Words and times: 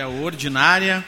ordinária, 0.00 1.04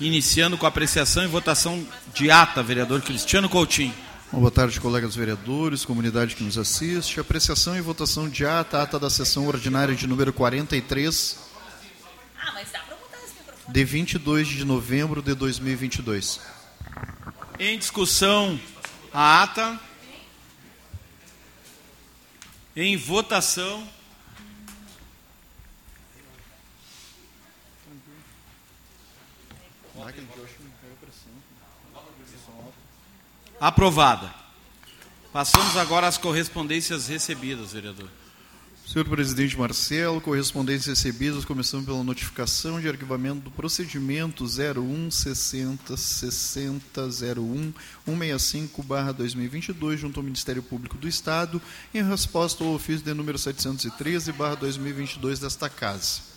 iniciando 0.00 0.58
com 0.58 0.66
apreciação 0.66 1.22
e 1.22 1.26
votação 1.28 1.86
de 2.12 2.30
ata, 2.30 2.62
vereador 2.62 3.00
Cristiano 3.00 3.48
Coutinho. 3.48 3.94
Boa 4.32 4.50
tarde, 4.50 4.80
colegas 4.80 5.14
vereadores, 5.14 5.84
comunidade 5.84 6.34
que 6.34 6.42
nos 6.42 6.58
assiste. 6.58 7.20
Apreciação 7.20 7.76
e 7.76 7.80
votação 7.80 8.28
de 8.28 8.44
ata, 8.44 8.82
ata 8.82 8.98
da 8.98 9.08
sessão 9.08 9.46
ordinária 9.46 9.94
de 9.94 10.06
número 10.08 10.32
43, 10.32 11.38
Ah, 12.40 12.50
mas 12.52 12.72
dá 12.72 12.80
pra 12.80 12.96
botar 12.96 13.18
esse 13.24 13.34
microfone. 13.38 13.72
de 13.72 13.84
22 13.84 14.48
de 14.48 14.64
novembro 14.64 15.22
de 15.22 15.34
2022. 15.34 16.40
Em 17.60 17.78
discussão, 17.78 18.58
a 19.12 19.44
ata. 19.44 19.78
Em 22.74 22.96
votação. 22.96 23.86
Aprovada. 33.64 34.28
Passamos 35.32 35.74
agora 35.78 36.06
às 36.06 36.18
correspondências 36.18 37.08
recebidas, 37.08 37.72
vereador. 37.72 38.10
Senhor 38.86 39.08
presidente 39.08 39.58
Marcelo, 39.58 40.20
correspondências 40.20 40.98
recebidas, 40.98 41.46
começando 41.46 41.86
pela 41.86 42.04
notificação 42.04 42.78
de 42.78 42.90
arquivamento 42.90 43.40
do 43.40 43.50
procedimento 43.50 44.44
0160 44.44 45.96
60 45.96 47.06
01 47.06 47.72
165/2022 48.06 49.96
junto 49.96 50.20
ao 50.20 50.24
Ministério 50.24 50.62
Público 50.62 50.98
do 50.98 51.08
Estado, 51.08 51.58
em 51.94 52.02
resposta 52.02 52.62
ao 52.62 52.74
ofício 52.74 53.02
de 53.02 53.14
número 53.14 53.38
713/2022 53.38 55.38
desta 55.38 55.70
casa. 55.70 56.33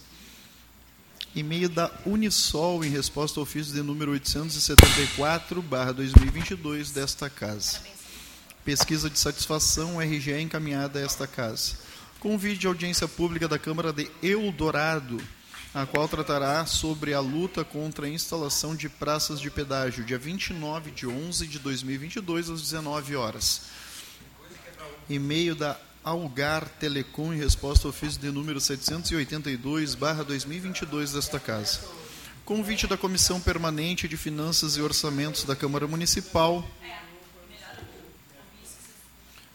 E-mail 1.38 1.70
da 1.70 1.90
Unisol 2.04 2.84
em 2.84 2.90
resposta 2.90 3.40
ao 3.40 3.44
ofício 3.44 3.72
de 3.72 3.84
número 3.84 4.12
874/2022 4.14 6.92
desta 6.92 7.30
casa. 7.30 7.80
Pesquisa 8.66 9.08
de 9.08 9.20
satisfação 9.20 10.02
RGE 10.02 10.42
encaminhada 10.42 10.97
a 10.97 11.03
esta 11.03 11.28
casa. 11.28 11.75
Convite 12.20 12.62
de 12.62 12.66
audiência 12.66 13.08
pública 13.08 13.47
da 13.47 13.59
Câmara 13.59 13.94
de 13.94 14.09
Eldorado, 14.23 15.22
a 15.75 15.86
qual 15.86 16.08
tratará 16.08 16.66
sobre 16.66 17.14
a 17.14 17.20
luta 17.20 17.64
contra 17.64 18.08
a 18.08 18.09
instalação 18.09 18.75
de 18.75 18.90
praças 18.90 19.40
de 19.40 19.52
pedágio, 19.52 20.03
dia 20.03 20.17
29 20.17 20.90
de 20.90 21.06
11 21.06 21.45
de 21.45 21.59
2022, 21.59 22.50
às 22.50 22.64
19 22.64 23.16
horas. 23.16 23.62
E-mail 25.08 25.53
da 25.53 25.80
Algar 26.08 26.69
Telecom 26.80 27.33
em 27.33 27.38
resposta 27.38 27.86
ao 27.86 27.89
ofício 27.89 28.22
de 28.22 28.31
número 28.31 28.61
782/2022 28.61 31.11
desta 31.11 31.38
casa. 31.38 31.81
Convite 32.45 32.88
da 32.88 32.95
Comissão 32.95 33.41
Permanente 33.41 34.08
de 34.08 34.16
Finanças 34.16 34.78
e 34.78 34.81
Orçamentos 34.81 35.44
da 35.44 35.53
Câmara 35.53 35.85
Municipal 35.85 36.66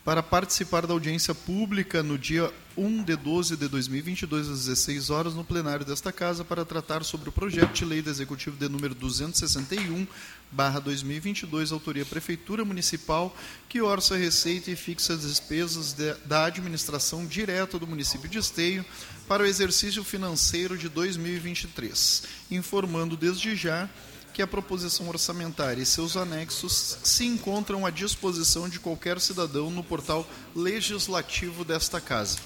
para 0.04 0.20
participar 0.22 0.84
da 0.84 0.92
audiência 0.92 1.32
pública 1.32 2.02
no 2.02 2.18
dia 2.18 2.52
1 2.76 3.04
de 3.04 3.14
12 3.14 3.56
de 3.56 3.68
2022, 3.68 4.48
às 4.48 4.58
16 4.64 5.10
horas, 5.10 5.34
no 5.34 5.44
plenário 5.44 5.84
desta 5.86 6.10
Casa, 6.10 6.44
para 6.44 6.64
tratar 6.64 7.04
sobre 7.04 7.28
o 7.28 7.32
projeto 7.32 7.72
de 7.72 7.84
lei 7.84 8.02
do 8.02 8.10
Executivo 8.10 8.56
de 8.56 8.68
número 8.68 8.96
261, 8.96 10.04
barra 10.50 10.80
2022, 10.80 11.70
autoria 11.70 12.04
Prefeitura 12.04 12.64
Municipal, 12.64 13.36
que 13.68 13.80
orça 13.80 14.16
receita 14.16 14.72
e 14.72 14.76
fixa 14.76 15.12
as 15.14 15.20
despesas 15.20 15.92
de- 15.92 16.14
da 16.24 16.46
administração 16.46 17.24
direta 17.24 17.78
do 17.78 17.86
município 17.86 18.28
de 18.28 18.38
Esteio 18.38 18.84
para 19.28 19.44
o 19.44 19.46
exercício 19.46 20.02
financeiro 20.02 20.76
de 20.76 20.88
2023, 20.88 22.24
informando 22.50 23.16
desde 23.16 23.54
já 23.54 23.88
que 24.32 24.42
a 24.42 24.46
proposição 24.46 25.08
orçamentária 25.08 25.82
e 25.82 25.86
seus 25.86 26.16
anexos 26.16 26.96
se 27.02 27.26
encontram 27.26 27.84
à 27.84 27.90
disposição 27.90 28.66
de 28.68 28.78
qualquer 28.80 29.20
cidadão 29.20 29.70
no 29.70 29.84
portal 29.84 30.26
legislativo 30.54 31.64
desta 31.64 32.00
Casa. 32.00 32.38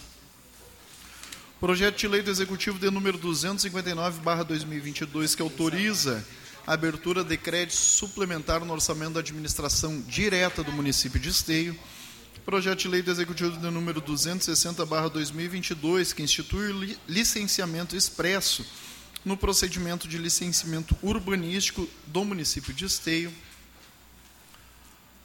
Projeto 1.60 1.96
de 1.96 2.08
lei 2.08 2.22
do 2.22 2.30
Executivo 2.30 2.78
de 2.78 2.90
número 2.90 3.18
259/2022 3.18 5.34
que 5.34 5.42
autoriza 5.42 6.24
a 6.66 6.74
abertura 6.74 7.24
de 7.24 7.36
crédito 7.36 7.76
suplementar 7.76 8.64
no 8.64 8.72
orçamento 8.72 9.12
da 9.14 9.20
administração 9.20 10.00
direta 10.02 10.62
do 10.62 10.70
município 10.72 11.18
de 11.18 11.30
Esteio. 11.30 11.76
Projeto 12.44 12.80
de 12.80 12.88
lei 12.88 13.02
do 13.02 13.10
Executivo 13.10 13.56
de 13.56 13.70
número 13.70 14.02
260/2022 14.02 16.12
que 16.12 16.22
institui 16.22 16.98
licenciamento 17.08 17.96
expresso 17.96 18.66
no 19.24 19.36
procedimento 19.36 20.06
de 20.06 20.18
licenciamento 20.18 20.96
urbanístico 21.02 21.88
do 22.06 22.24
município 22.24 22.72
de 22.72 22.84
Esteio. 22.84 23.34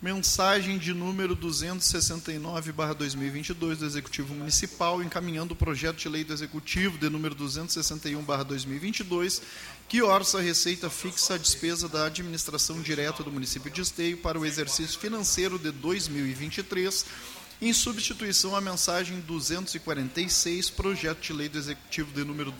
Mensagem 0.02 0.80
de 0.80 0.96
número 0.96 1.36
269/2022 1.36 3.78
do 3.78 3.86
Executivo 3.86 4.34
Municipal 4.34 5.04
encaminhando 5.04 5.54
o 5.54 5.56
projeto 5.56 5.98
de 5.98 6.10
lei 6.10 6.24
do 6.24 6.34
Executivo 6.34 6.98
de 6.98 7.08
número 7.08 7.36
261/2022 7.36 9.44
que 9.88 10.02
orça 10.02 10.40
a 10.40 10.42
receita 10.42 10.90
fixa 10.90 11.36
a 11.36 11.38
despesa 11.38 11.88
da 11.88 12.08
administração 12.08 12.82
direta 12.82 13.22
do 13.22 13.32
município 13.32 13.70
de 13.70 13.82
Esteio 13.82 14.18
para 14.18 14.40
o 14.40 14.46
exercício 14.46 15.00
financeiro 15.00 15.60
de 15.60 15.72
2023 15.72 17.06
em 17.62 17.72
substituição 17.72 18.56
à 18.56 18.60
mensagem 18.60 19.20
246, 19.20 20.72
projeto 20.72 21.22
de 21.22 21.32
lei 21.32 21.48
do 21.48 21.60
Executivo 21.60 22.12
de 22.12 22.24
número 22.24 22.52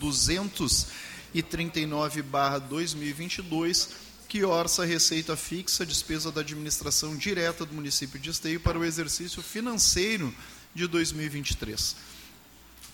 239/2022, 1.34 3.88
que 4.28 4.44
orça 4.44 4.82
a 4.82 4.86
receita 4.86 5.36
fixa, 5.36 5.84
despesa 5.84 6.32
da 6.32 6.40
administração 6.40 7.16
direta 7.16 7.66
do 7.66 7.74
município 7.74 8.18
de 8.18 8.30
Esteio 8.30 8.60
para 8.60 8.78
o 8.78 8.84
exercício 8.84 9.42
financeiro 9.42 10.34
de 10.74 10.86
2023. 10.86 11.96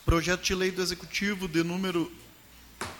Projeto 0.04 0.43
de 0.43 0.54
lei 0.54 0.71
do 0.71 0.82
Executivo 0.82 1.47
de 1.47 1.62
número 1.62 2.10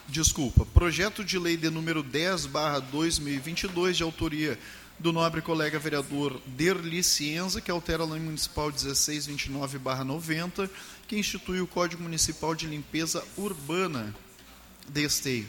Desculpa, 0.09 0.65
projeto 0.65 1.25
de 1.25 1.39
lei 1.39 1.57
de 1.57 1.69
número 1.69 2.03
10 2.03 2.47
barra 2.47 2.81
2022, 2.81 3.99
de 3.99 4.03
autoria 4.03 4.59
do 4.99 5.13
nobre 5.13 5.43
colega 5.43 5.79
vereador 5.79 6.41
Derli 6.47 7.05
Cienza, 7.05 7.61
que 7.61 7.71
altera 7.71 8.03
a 8.03 8.07
lei 8.07 8.19
municipal 8.19 8.69
1629 8.69 9.79
barra 9.79 10.05
90, 10.05 10.69
que 11.07 11.19
institui 11.19 11.61
o 11.61 11.67
Código 11.67 12.03
Municipal 12.03 12.55
de 12.55 12.67
Limpeza 12.67 13.23
Urbana 13.37 14.15
Esteio. 14.95 15.47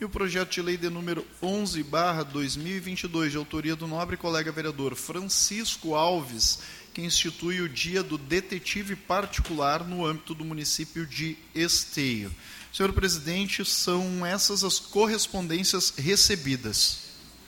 E 0.00 0.04
o 0.04 0.08
projeto 0.08 0.50
de 0.50 0.60
lei 0.60 0.76
de 0.76 0.90
número 0.90 1.24
11 1.40 1.82
barra 1.84 2.24
2022, 2.24 3.32
de 3.32 3.38
autoria 3.38 3.76
do 3.76 3.86
nobre 3.86 4.16
colega 4.16 4.50
vereador 4.50 4.96
Francisco 4.96 5.94
Alves, 5.94 6.58
que 6.92 7.00
institui 7.00 7.60
o 7.60 7.68
Dia 7.68 8.02
do 8.02 8.18
Detetive 8.18 8.96
Particular 8.96 9.86
no 9.86 10.04
âmbito 10.04 10.34
do 10.34 10.44
município 10.44 11.06
de 11.06 11.36
Esteio. 11.54 12.34
Senhor 12.72 12.92
presidente, 12.92 13.64
são 13.64 14.26
essas 14.26 14.64
as 14.64 14.80
correspondências 14.80 15.94
recebidas. 15.96 17.04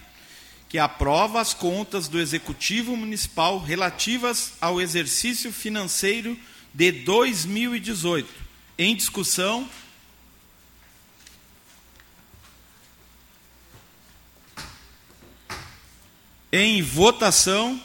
que 0.67 0.77
aprova 0.77 1.39
as 1.39 1.53
contas 1.53 2.09
do 2.09 2.19
Executivo 2.19 2.97
Municipal 2.97 3.59
relativas 3.59 4.51
ao 4.59 4.81
exercício 4.81 5.53
financeiro 5.53 6.37
de 6.73 6.91
2018. 6.91 8.27
Em 8.77 8.93
discussão. 8.93 9.69
Em 16.51 16.81
votação. 16.81 17.81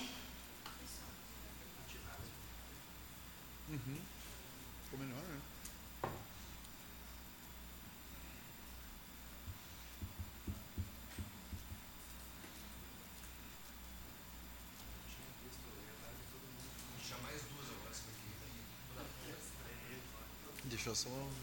Deixa 20.65 20.91
eu 20.91 20.95
só. 20.97 21.42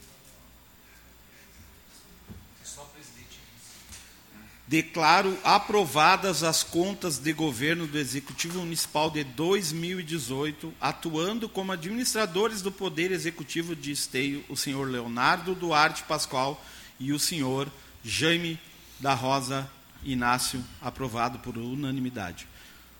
Declaro 4.69 5.36
aprovadas 5.44 6.44
as 6.44 6.62
contas 6.62 7.18
de 7.18 7.33
governo 7.33 7.88
do 7.88 7.98
Executivo 7.98 8.60
Municipal 8.60 9.10
de 9.10 9.24
2018, 9.24 10.71
atuando 10.80 11.50
como 11.50 11.71
administradores 11.71 12.62
do 12.62 12.71
Poder 12.71 13.12
Executivo 13.12 13.75
de 13.75 13.92
Esteio, 13.92 14.45
o 14.48 14.56
senhor 14.56 14.88
Leonardo 14.88 15.56
Duarte 15.56 16.04
Pascoal 16.04 16.63
e 17.00 17.12
o 17.12 17.18
senhor 17.18 17.68
Jaime 18.04 18.60
da 19.00 19.16
Rosa 19.16 19.68
Inácio, 20.04 20.63
aprovado 20.80 21.39
por 21.39 21.57
unanimidade. 21.57 22.48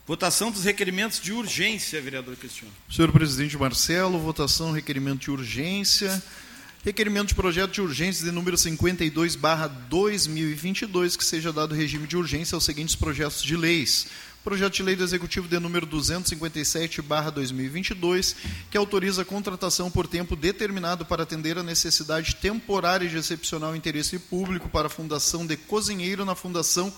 Votação 0.04 0.50
dos 0.50 0.64
requerimentos 0.64 1.20
de 1.20 1.32
urgência, 1.32 2.02
vereador 2.02 2.34
Cristiano. 2.34 2.74
Senhor 2.90 3.12
presidente 3.12 3.56
Marcelo, 3.56 4.18
votação, 4.18 4.72
requerimento 4.72 5.20
de 5.20 5.30
urgência. 5.30 6.20
Requerimento 6.82 7.28
de 7.28 7.34
projeto 7.34 7.72
de 7.72 7.82
urgência 7.82 8.24
de 8.24 8.32
número 8.32 8.56
52, 8.56 9.36
barra 9.36 9.66
2022, 9.68 11.14
que 11.14 11.22
seja 11.22 11.52
dado 11.52 11.74
regime 11.74 12.06
de 12.06 12.16
urgência 12.16 12.54
aos 12.56 12.64
seguintes 12.64 12.96
projetos 12.96 13.42
de 13.42 13.54
leis. 13.54 14.06
Projeto 14.42 14.76
de 14.76 14.82
lei 14.82 14.96
do 14.96 15.04
Executivo 15.04 15.46
de 15.46 15.58
número 15.58 15.84
257, 15.84 17.02
barra 17.02 17.28
2022, 17.28 18.34
que 18.70 18.78
autoriza 18.78 19.20
a 19.20 19.26
contratação 19.26 19.90
por 19.90 20.06
tempo 20.06 20.34
determinado 20.34 21.04
para 21.04 21.24
atender 21.24 21.58
a 21.58 21.62
necessidade 21.62 22.36
temporária 22.36 23.06
de 23.06 23.18
excepcional 23.18 23.76
interesse 23.76 24.18
público 24.18 24.70
para 24.70 24.86
a 24.86 24.90
Fundação 24.90 25.46
de 25.46 25.58
Cozinheiro 25.58 26.24
na 26.24 26.34
Fundação 26.34 26.90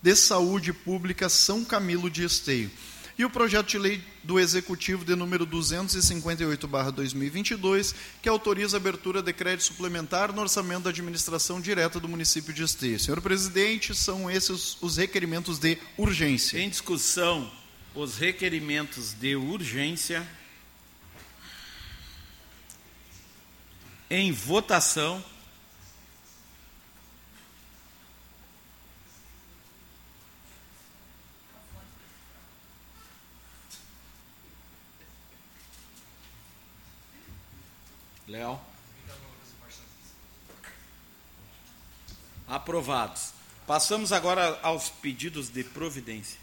de 0.00 0.16
Saúde 0.16 0.72
Pública 0.72 1.28
São 1.28 1.62
Camilo 1.62 2.08
de 2.08 2.24
Esteio. 2.24 2.70
E 3.18 3.24
o 3.24 3.30
projeto 3.30 3.68
de 3.68 3.78
lei 3.78 4.04
do 4.22 4.38
Executivo 4.38 5.02
de 5.02 5.16
número 5.16 5.46
258/2022, 5.46 7.94
que 8.20 8.28
autoriza 8.28 8.76
a 8.76 8.80
abertura 8.80 9.22
de 9.22 9.32
crédito 9.32 9.64
suplementar 9.64 10.34
no 10.34 10.42
orçamento 10.42 10.82
da 10.82 10.90
administração 10.90 11.58
direta 11.58 11.98
do 11.98 12.08
município 12.08 12.52
de 12.52 12.62
Esteio. 12.62 13.00
Senhor 13.00 13.22
presidente, 13.22 13.94
são 13.94 14.30
esses 14.30 14.76
os 14.82 14.98
requerimentos 14.98 15.58
de 15.58 15.78
urgência. 15.96 16.58
Em 16.58 16.68
discussão, 16.68 17.50
os 17.94 18.18
requerimentos 18.18 19.14
de 19.14 19.34
urgência. 19.34 20.28
Em 24.10 24.30
votação. 24.30 25.24
Léo. 38.36 38.60
Aprovados. 42.46 43.30
Passamos 43.66 44.12
agora 44.12 44.58
aos 44.62 44.90
pedidos 44.90 45.48
de 45.48 45.64
providência. 45.64 46.38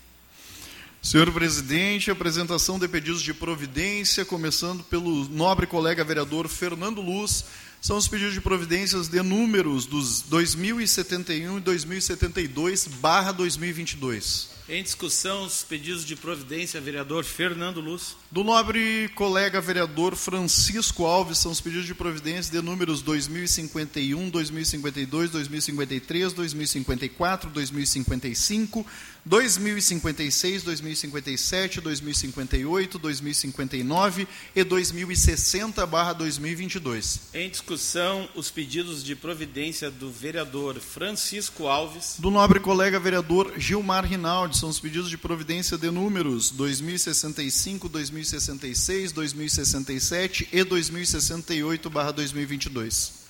Senhor 1.02 1.32
presidente, 1.32 2.10
apresentação 2.10 2.80
de 2.80 2.88
pedidos 2.88 3.22
de 3.22 3.34
providência, 3.34 4.26
começando 4.26 4.84
pelo 4.86 5.30
nobre 5.30 5.68
colega 5.68 6.04
vereador 6.04 6.48
Fernando 6.48 7.00
Luz, 7.00 7.46
são 7.80 7.98
os 7.98 8.08
pedidos 8.08 8.34
de 8.34 8.42
providências 8.42 9.08
de 9.08 9.22
números 9.22 9.86
dos 9.86 10.22
2071 10.24 11.60
e 11.60 11.62
2072 11.62 12.88
barra 12.88 13.32
2022. 13.32 14.53
Em 14.68 14.82
discussão, 14.82 15.44
os 15.44 15.62
pedidos 15.62 16.06
de 16.06 16.16
providência, 16.16 16.80
vereador 16.80 17.26
Fernando 17.26 17.82
Luz. 17.82 18.16
Do 18.32 18.46
nobre 18.46 19.10
colega 19.14 19.60
vereador 19.60 20.16
Francisco 20.16 21.06
Alves, 21.06 21.38
são 21.38 21.52
os 21.52 21.60
pedidos 21.60 21.86
de 21.86 21.94
providência 21.94 22.50
de 22.50 22.62
números 22.66 23.02
2051, 23.02 24.30
2052, 24.30 25.32
2053, 25.32 26.32
2054, 26.32 27.50
2055, 27.50 28.86
2056, 29.26 30.64
2057, 30.64 31.82
2058, 31.82 33.00
2059 33.00 34.28
e 34.56 34.64
2060 34.64 35.86
barra 35.86 36.14
2022. 36.14 37.20
Em 37.34 37.50
discussão, 37.50 38.30
os 38.34 38.50
pedidos 38.50 39.04
de 39.04 39.16
providência 39.16 39.92
do 39.92 40.10
vereador 40.10 40.80
Francisco 40.80 41.68
Alves. 41.68 42.16
Do 42.18 42.32
nobre 42.32 42.60
colega 42.60 43.00
vereador 43.00 43.54
Gilmar 43.58 44.06
Rinaldi, 44.06 44.53
são 44.54 44.70
os 44.70 44.80
pedidos 44.80 45.10
de 45.10 45.18
providência 45.18 45.78
de 45.78 45.90
números 45.90 46.52
2065, 46.52 47.90
2066, 47.90 49.12
2067 49.12 50.48
e 50.52 50.64
2068 50.64 51.90
barra 51.90 52.12
2022. 52.12 53.24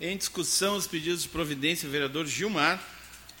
Em 0.00 0.16
discussão, 0.16 0.76
os 0.76 0.86
pedidos 0.86 1.22
de 1.22 1.28
providência 1.28 1.88
do 1.88 1.92
vereador 1.92 2.26
Gilmar 2.26 2.82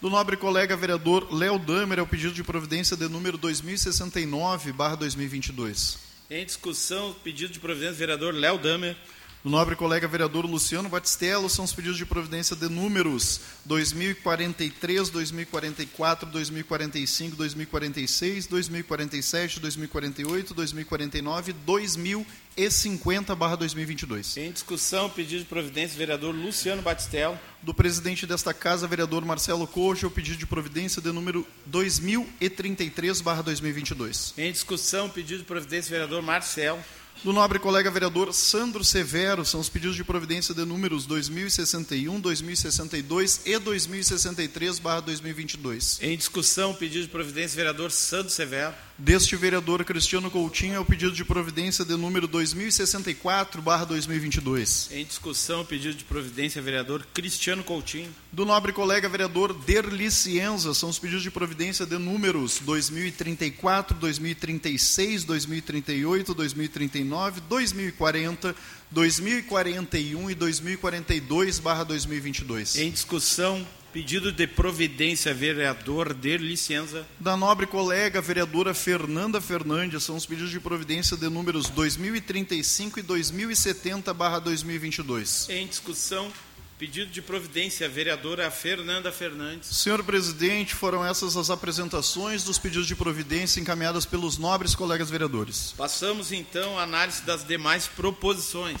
do 0.00 0.08
nobre 0.08 0.36
colega 0.36 0.76
vereador 0.76 1.28
Léo 1.30 1.58
Damer 1.58 1.98
é 1.98 2.02
o 2.02 2.06
pedido 2.06 2.32
de 2.32 2.42
providência 2.42 2.96
de 2.96 3.06
número 3.06 3.36
2069/2022. 3.38 5.98
Em 6.30 6.42
discussão, 6.44 7.14
pedido 7.22 7.52
de 7.52 7.60
providência 7.60 7.92
do 7.92 7.98
vereador 7.98 8.32
Léo 8.32 8.56
Damer. 8.56 8.96
Do 9.42 9.48
nobre 9.48 9.74
colega 9.74 10.06
vereador 10.06 10.44
Luciano 10.44 10.90
Batistello 10.90 11.48
são 11.48 11.64
os 11.64 11.72
pedidos 11.72 11.96
de 11.96 12.04
providência 12.04 12.54
de 12.54 12.68
números 12.68 13.40
2043, 13.64 15.08
2044, 15.08 16.28
2045, 16.28 17.36
2046, 17.36 18.46
2047, 18.46 19.60
2048, 19.60 20.52
2049, 20.52 21.52
2050 21.54 23.34
barra 23.34 23.56
2022. 23.56 24.36
Em 24.36 24.52
discussão, 24.52 25.08
pedido 25.08 25.40
de 25.40 25.46
providência 25.46 25.94
do 25.94 25.98
vereador 26.00 26.34
Luciano 26.34 26.82
Batistello. 26.82 27.38
Do 27.62 27.72
presidente 27.72 28.26
desta 28.26 28.52
casa, 28.52 28.86
vereador 28.86 29.24
Marcelo 29.24 29.66
Cojo, 29.66 30.08
o 30.08 30.10
pedido 30.10 30.36
de 30.36 30.46
providência 30.46 31.00
de 31.00 31.10
número 31.12 31.46
2033 31.64 33.22
barra 33.22 33.40
2022. 33.40 34.34
Em 34.36 34.52
discussão, 34.52 35.08
pedido 35.08 35.38
de 35.38 35.44
providência 35.46 35.88
do 35.88 35.92
vereador 35.92 36.20
Marcelo. 36.20 36.78
Do 37.22 37.34
nobre 37.34 37.58
colega 37.58 37.90
vereador 37.90 38.32
Sandro 38.32 38.82
Severo, 38.82 39.44
são 39.44 39.60
os 39.60 39.68
pedidos 39.68 39.94
de 39.94 40.02
providência 40.02 40.54
de 40.54 40.64
números 40.64 41.04
2061, 41.04 42.18
2062 42.18 43.42
e 43.44 43.58
2063/2022. 43.58 45.98
Em 46.00 46.16
discussão, 46.16 46.72
pedido 46.72 47.02
de 47.02 47.10
providência, 47.10 47.56
vereador 47.56 47.90
Sandro 47.90 48.30
Severo. 48.30 48.72
Deste 48.96 49.36
vereador 49.36 49.84
Cristiano 49.84 50.30
Coutinho 50.30 50.76
é 50.76 50.78
o 50.78 50.84
pedido 50.84 51.12
de 51.12 51.22
providência 51.24 51.84
de 51.84 51.94
número 51.94 52.26
2064/2022. 52.26 54.88
Em 54.90 55.04
discussão, 55.04 55.62
pedido 55.62 55.94
de 55.94 56.04
providência, 56.04 56.62
vereador 56.62 57.06
Cristiano 57.12 57.62
Coutinho. 57.62 58.08
Do 58.32 58.46
nobre 58.46 58.72
colega 58.72 59.10
vereador 59.10 59.52
Derli 59.52 60.10
Cienza, 60.10 60.72
são 60.72 60.88
os 60.88 60.98
pedidos 60.98 61.22
de 61.22 61.30
providência 61.30 61.84
de 61.84 61.98
números 61.98 62.60
2034, 62.60 63.94
2036, 63.98 65.24
2038, 65.24 66.34
2039, 66.34 67.09
2040, 67.40 68.54
2041 68.90 70.30
e 70.30 70.34
2042/2022. 70.34 72.76
Em 72.76 72.90
discussão, 72.90 73.66
pedido 73.92 74.32
de 74.32 74.46
providência, 74.46 75.34
vereador 75.34 76.14
de 76.14 76.38
licença. 76.38 77.04
Da 77.18 77.36
nobre 77.36 77.66
colega 77.66 78.20
vereadora 78.20 78.72
Fernanda 78.72 79.40
Fernandes, 79.40 80.04
são 80.04 80.14
os 80.16 80.26
pedidos 80.26 80.50
de 80.50 80.60
providência 80.60 81.16
de 81.16 81.28
números 81.28 81.68
2035 81.68 83.00
e 83.00 83.02
2070/2022. 83.02 85.48
Em 85.50 85.66
discussão, 85.66 86.30
pedido 86.80 87.10
de 87.10 87.20
providência, 87.20 87.86
vereadora 87.86 88.50
Fernanda 88.50 89.12
Fernandes. 89.12 89.68
Senhor 89.68 90.02
presidente, 90.02 90.74
foram 90.74 91.04
essas 91.04 91.36
as 91.36 91.50
apresentações 91.50 92.42
dos 92.42 92.58
pedidos 92.58 92.86
de 92.86 92.96
providência 92.96 93.60
encaminhadas 93.60 94.06
pelos 94.06 94.38
nobres 94.38 94.74
colegas 94.74 95.10
vereadores. 95.10 95.74
Passamos 95.76 96.32
então 96.32 96.78
à 96.78 96.84
análise 96.84 97.20
das 97.20 97.46
demais 97.46 97.86
proposições. 97.86 98.80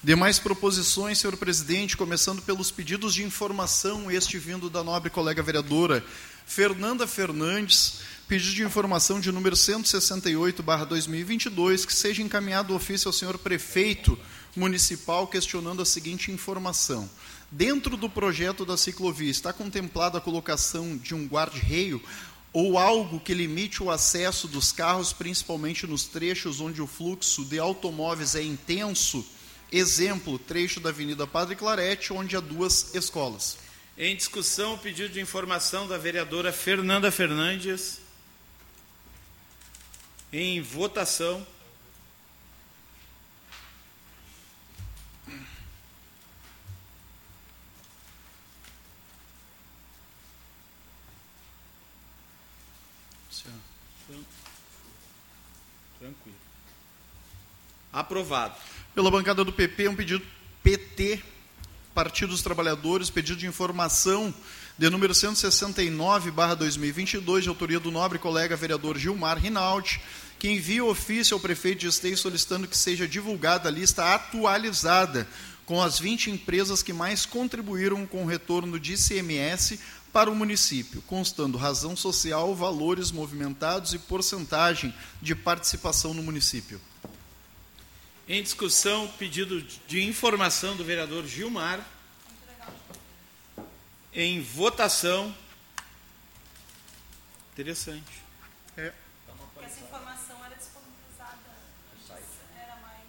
Demais 0.00 0.38
proposições, 0.38 1.18
senhor 1.18 1.36
presidente, 1.36 1.96
começando 1.96 2.40
pelos 2.40 2.70
pedidos 2.70 3.14
de 3.14 3.24
informação, 3.24 4.08
este 4.08 4.38
vindo 4.38 4.70
da 4.70 4.84
nobre 4.84 5.10
colega 5.10 5.42
vereadora 5.42 6.04
Fernanda 6.46 7.04
Fernandes, 7.04 7.94
pedido 8.28 8.54
de 8.54 8.62
informação 8.62 9.18
de 9.18 9.32
número 9.32 9.56
168/2022, 9.56 11.84
que 11.84 11.92
seja 11.92 12.22
encaminhado 12.22 12.76
ofício 12.76 13.08
ao 13.08 13.12
senhor 13.12 13.36
prefeito 13.38 14.16
municipal 14.56 15.26
questionando 15.26 15.82
a 15.82 15.86
seguinte 15.86 16.30
informação: 16.30 17.08
Dentro 17.52 17.96
do 17.96 18.08
projeto 18.08 18.64
da 18.64 18.76
ciclovia 18.76 19.30
está 19.30 19.52
contemplada 19.52 20.18
a 20.18 20.20
colocação 20.20 20.96
de 20.96 21.16
um 21.16 21.26
guarda-reio 21.26 22.00
ou 22.52 22.78
algo 22.78 23.18
que 23.18 23.34
limite 23.34 23.82
o 23.82 23.90
acesso 23.90 24.46
dos 24.46 24.70
carros, 24.70 25.12
principalmente 25.12 25.84
nos 25.84 26.04
trechos 26.04 26.60
onde 26.60 26.80
o 26.80 26.86
fluxo 26.86 27.44
de 27.44 27.58
automóveis 27.58 28.36
é 28.36 28.42
intenso? 28.42 29.26
Exemplo, 29.72 30.38
trecho 30.38 30.78
da 30.78 30.90
Avenida 30.90 31.26
Padre 31.26 31.56
Clarete, 31.56 32.12
onde 32.12 32.36
há 32.36 32.40
duas 32.40 32.94
escolas. 32.94 33.58
Em 33.98 34.14
discussão, 34.14 34.78
pedido 34.78 35.12
de 35.12 35.20
informação 35.20 35.88
da 35.88 35.98
vereadora 35.98 36.52
Fernanda 36.52 37.10
Fernandes. 37.10 37.98
Em 40.32 40.60
votação. 40.60 41.44
Aprovado. 57.92 58.54
Pela 58.94 59.10
bancada 59.10 59.44
do 59.44 59.52
PP, 59.52 59.88
um 59.88 59.96
pedido 59.96 60.22
PT, 60.62 61.20
Partido 61.94 62.30
dos 62.30 62.42
Trabalhadores, 62.42 63.10
pedido 63.10 63.38
de 63.38 63.46
informação 63.46 64.34
de 64.78 64.88
número 64.88 65.12
169/2022, 65.12 67.42
de 67.42 67.48
autoria 67.48 67.80
do 67.80 67.90
nobre 67.90 68.18
colega 68.18 68.56
vereador 68.56 68.96
Gilmar 68.96 69.38
Rinaldi, 69.38 70.00
que 70.38 70.48
envia 70.48 70.84
ofício 70.84 71.34
ao 71.34 71.40
prefeito 71.40 71.80
de 71.80 71.88
Esteio 71.88 72.16
solicitando 72.16 72.66
que 72.66 72.76
seja 72.76 73.06
divulgada 73.06 73.68
a 73.68 73.72
lista 73.72 74.14
atualizada 74.14 75.28
com 75.66 75.82
as 75.82 75.98
20 75.98 76.30
empresas 76.30 76.82
que 76.82 76.92
mais 76.92 77.26
contribuíram 77.26 78.06
com 78.06 78.24
o 78.24 78.26
retorno 78.26 78.80
de 78.80 78.94
ICMS 78.94 79.78
para 80.12 80.30
o 80.30 80.34
município, 80.34 81.02
constando 81.02 81.58
razão 81.58 81.94
social, 81.94 82.54
valores 82.54 83.12
movimentados 83.12 83.94
e 83.94 83.98
porcentagem 83.98 84.94
de 85.20 85.34
participação 85.34 86.14
no 86.14 86.22
município. 86.22 86.80
Em 88.32 88.44
discussão, 88.44 89.08
pedido 89.18 89.60
de 89.88 90.04
informação 90.04 90.76
do 90.76 90.84
vereador 90.84 91.26
Gilmar. 91.26 91.84
Em 94.14 94.40
votação. 94.40 95.34
Interessante. 97.52 98.22
É. 98.76 98.92
Porque 99.52 99.66
essa 99.66 99.80
informação 99.80 100.44
era 100.44 100.54
disponibilizada 100.54 101.38
antes, 101.92 102.24
era 102.56 102.76
mais. 102.76 103.00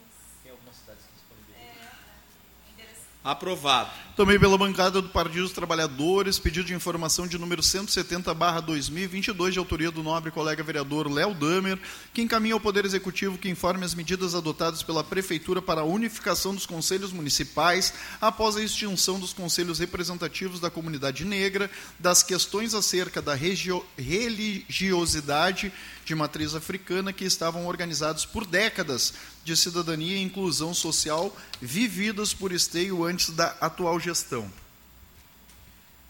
Tem 0.42 0.52
algumas 0.54 0.76
cidades 0.76 1.04
que 1.06 1.14
disponibilizam. 1.14 1.62
É, 1.62 2.68
é, 2.68 2.72
interessante. 2.72 3.08
Aprovado. 3.24 3.92
Também 4.22 4.40
pela 4.40 4.56
bancada 4.56 5.02
do 5.02 5.10
Partido 5.10 5.42
dos 5.42 5.52
Trabalhadores, 5.52 6.38
pedido 6.38 6.68
de 6.68 6.76
informação 6.76 7.26
de 7.26 7.40
número 7.40 7.64
170/2022, 7.64 9.54
de 9.54 9.58
autoria 9.58 9.90
do 9.90 10.04
nobre 10.04 10.30
colega 10.30 10.62
vereador 10.62 11.12
Léo 11.12 11.34
Damer, 11.34 11.80
que 12.14 12.22
encaminha 12.22 12.54
ao 12.54 12.60
Poder 12.60 12.86
Executivo 12.86 13.40
que 13.40 13.50
informe 13.50 13.84
as 13.84 13.96
medidas 13.96 14.36
adotadas 14.36 14.84
pela 14.84 15.04
Prefeitura 15.04 15.60
para 15.60 15.82
a 15.82 15.86
unificação 15.86 16.54
dos 16.54 16.68
conselhos 16.68 17.12
municipais 17.12 17.96
após 18.22 18.56
a 18.56 18.62
extinção 18.62 19.20
dos 19.20 19.34
conselhos 19.34 19.80
representativos 19.80 20.60
da 20.60 20.70
comunidade 20.70 21.26
negra, 21.26 21.68
das 21.98 22.22
questões 22.22 22.76
acerca 22.76 23.24
da 23.24 23.34
religiosidade 23.34 25.74
de 26.06 26.16
matriz 26.16 26.54
africana 26.54 27.12
que 27.14 27.26
estavam 27.26 27.66
organizados 27.66 28.26
por 28.26 28.46
décadas 28.46 29.14
de 29.44 29.56
cidadania 29.56 30.18
e 30.18 30.22
inclusão 30.22 30.74
social 30.74 31.36
vividas 31.62 32.34
por 32.34 32.52
Esteio 32.52 33.06
antes 33.06 33.30
da 33.32 33.56
atual 33.62 34.00
gestão. 34.00 34.11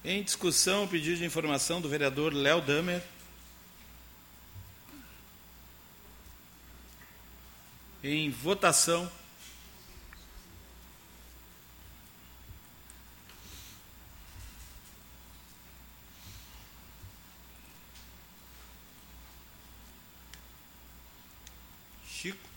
Em 0.03 0.23
discussão, 0.23 0.87
pedido 0.87 1.17
de 1.17 1.25
informação 1.25 1.79
do 1.79 1.87
vereador 1.87 2.33
Léo 2.33 2.61
Damer. 2.61 3.03
Em 8.03 8.31
votação. 8.31 9.11
Chico. 22.07 22.49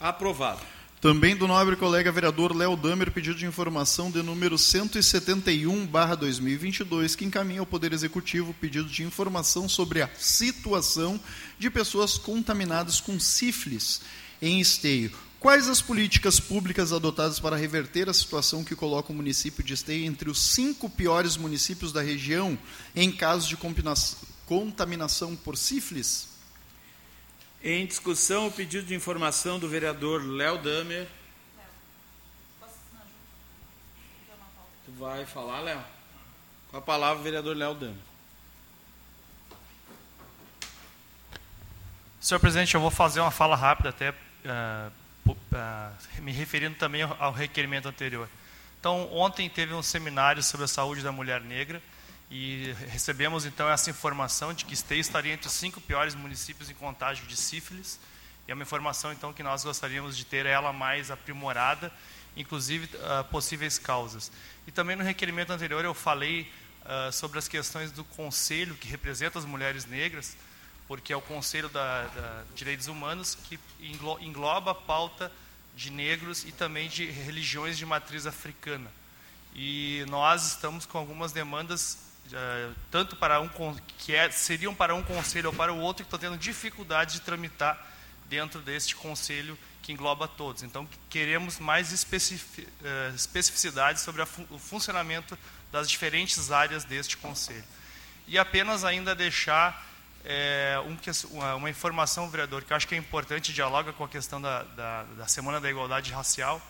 Aprovado. 0.00 0.81
Também 1.02 1.34
do 1.34 1.48
nobre 1.48 1.74
colega 1.74 2.12
vereador 2.12 2.56
Léo 2.56 2.76
Damer, 2.76 3.10
pedido 3.10 3.36
de 3.36 3.44
informação 3.44 4.08
de 4.08 4.22
número 4.22 4.56
171/2022, 4.56 7.16
que 7.16 7.24
encaminha 7.24 7.58
ao 7.58 7.66
Poder 7.66 7.92
Executivo 7.92 8.54
pedido 8.54 8.88
de 8.88 9.02
informação 9.02 9.68
sobre 9.68 10.00
a 10.00 10.08
situação 10.16 11.18
de 11.58 11.68
pessoas 11.68 12.16
contaminadas 12.16 13.00
com 13.00 13.18
sífilis 13.18 14.00
em 14.40 14.60
Esteio. 14.60 15.10
Quais 15.40 15.68
as 15.68 15.82
políticas 15.82 16.38
públicas 16.38 16.92
adotadas 16.92 17.40
para 17.40 17.56
reverter 17.56 18.08
a 18.08 18.14
situação 18.14 18.62
que 18.62 18.76
coloca 18.76 19.12
o 19.12 19.16
município 19.16 19.64
de 19.64 19.74
Esteio 19.74 20.04
entre 20.04 20.30
os 20.30 20.40
cinco 20.40 20.88
piores 20.88 21.36
municípios 21.36 21.90
da 21.90 22.00
região 22.00 22.56
em 22.94 23.10
caso 23.10 23.48
de 23.48 23.58
contaminação 24.46 25.34
por 25.34 25.58
sífilis? 25.58 26.31
Em 27.64 27.86
discussão, 27.86 28.48
o 28.48 28.52
pedido 28.52 28.86
de 28.86 28.94
informação 28.94 29.58
do 29.58 29.68
vereador 29.68 30.24
Léo 30.24 30.58
Damer. 30.58 31.06
Tu 34.84 34.92
vai 34.98 35.24
falar, 35.24 35.60
Léo? 35.60 35.80
Com 36.70 36.76
a 36.78 36.82
palavra, 36.82 37.20
o 37.20 37.22
vereador 37.22 37.56
Léo 37.56 37.74
Damer. 37.74 37.94
Senhor 42.20 42.40
presidente, 42.40 42.74
eu 42.74 42.80
vou 42.80 42.90
fazer 42.90 43.20
uma 43.20 43.30
fala 43.30 43.54
rápida, 43.54 43.90
até 43.90 44.12
pu- 45.24 45.36
ah, 45.52 45.92
me 46.18 46.32
referindo 46.32 46.76
também 46.76 47.02
ao 47.02 47.32
requerimento 47.32 47.86
anterior. 47.88 48.28
Então, 48.80 49.12
ontem 49.12 49.48
teve 49.48 49.72
um 49.72 49.82
seminário 49.82 50.42
sobre 50.42 50.64
a 50.64 50.68
saúde 50.68 51.02
da 51.02 51.12
mulher 51.12 51.40
negra 51.40 51.80
e 52.34 52.74
recebemos 52.88 53.44
então 53.44 53.68
essa 53.68 53.90
informação 53.90 54.54
de 54.54 54.64
que 54.64 54.72
Esteio 54.72 55.02
estaria 55.02 55.34
entre 55.34 55.48
os 55.48 55.52
cinco 55.52 55.82
piores 55.82 56.14
municípios 56.14 56.70
em 56.70 56.74
contágio 56.74 57.26
de 57.26 57.36
sífilis. 57.36 58.00
E 58.48 58.50
é 58.50 58.54
uma 58.54 58.62
informação 58.62 59.12
então 59.12 59.34
que 59.34 59.42
nós 59.42 59.62
gostaríamos 59.62 60.16
de 60.16 60.24
ter 60.24 60.46
ela 60.46 60.72
mais 60.72 61.10
aprimorada, 61.10 61.92
inclusive 62.34 62.88
ah, 63.02 63.22
possíveis 63.24 63.78
causas. 63.78 64.32
E 64.66 64.72
também 64.72 64.96
no 64.96 65.04
requerimento 65.04 65.52
anterior 65.52 65.84
eu 65.84 65.92
falei 65.92 66.50
ah, 66.86 67.12
sobre 67.12 67.38
as 67.38 67.48
questões 67.48 67.92
do 67.92 68.02
conselho 68.02 68.76
que 68.76 68.88
representa 68.88 69.38
as 69.38 69.44
mulheres 69.44 69.84
negras, 69.84 70.34
porque 70.88 71.12
é 71.12 71.16
o 71.16 71.20
Conselho 71.20 71.68
da, 71.68 72.04
da 72.06 72.44
Direitos 72.54 72.86
Humanos 72.86 73.34
que 73.34 73.60
engloba 73.78 74.70
a 74.70 74.74
pauta 74.74 75.30
de 75.76 75.90
negros 75.90 76.44
e 76.44 76.52
também 76.52 76.88
de 76.88 77.04
religiões 77.04 77.76
de 77.76 77.84
matriz 77.84 78.26
africana. 78.26 78.90
E 79.54 80.02
nós 80.08 80.46
estamos 80.46 80.86
com 80.86 80.96
algumas 80.96 81.30
demandas 81.30 81.94
uh, 81.94 82.11
tanto 82.90 83.16
para 83.16 83.40
um 83.40 83.48
que 83.98 84.14
é, 84.14 84.30
seriam 84.30 84.74
para 84.74 84.94
um 84.94 85.02
conselho 85.02 85.50
ou 85.50 85.54
para 85.54 85.72
o 85.72 85.78
outro 85.78 86.04
que 86.04 86.14
estão 86.14 86.18
tendo 86.18 86.40
dificuldade 86.40 87.14
de 87.14 87.20
tramitar 87.20 87.92
dentro 88.28 88.60
deste 88.60 88.96
conselho 88.96 89.58
que 89.82 89.92
engloba 89.92 90.26
todos. 90.26 90.62
Então 90.62 90.88
queremos 91.10 91.58
mais 91.58 91.92
especific, 91.92 92.62
uh, 92.62 93.14
especificidades 93.14 94.02
sobre 94.02 94.24
fu 94.24 94.46
o 94.48 94.58
funcionamento 94.58 95.36
das 95.70 95.90
diferentes 95.90 96.50
áreas 96.50 96.84
deste 96.84 97.16
conselho. 97.16 97.64
E 98.26 98.38
apenas 98.38 98.84
ainda 98.84 99.14
deixar 99.14 99.86
é, 100.24 100.80
um, 100.86 100.96
uma, 101.36 101.54
uma, 101.56 101.70
informação, 101.70 102.30
vereador, 102.30 102.62
que 102.62 102.72
eu 102.72 102.76
acho 102.76 102.86
que 102.86 102.94
é 102.94 102.98
importante, 102.98 103.52
dialoga 103.52 103.92
com 103.92 104.04
a 104.04 104.08
questão 104.08 104.40
da, 104.40 104.62
da, 104.62 105.02
da 105.02 105.26
Semana 105.26 105.60
da 105.60 105.68
Igualdade 105.68 106.12
Racial, 106.12 106.62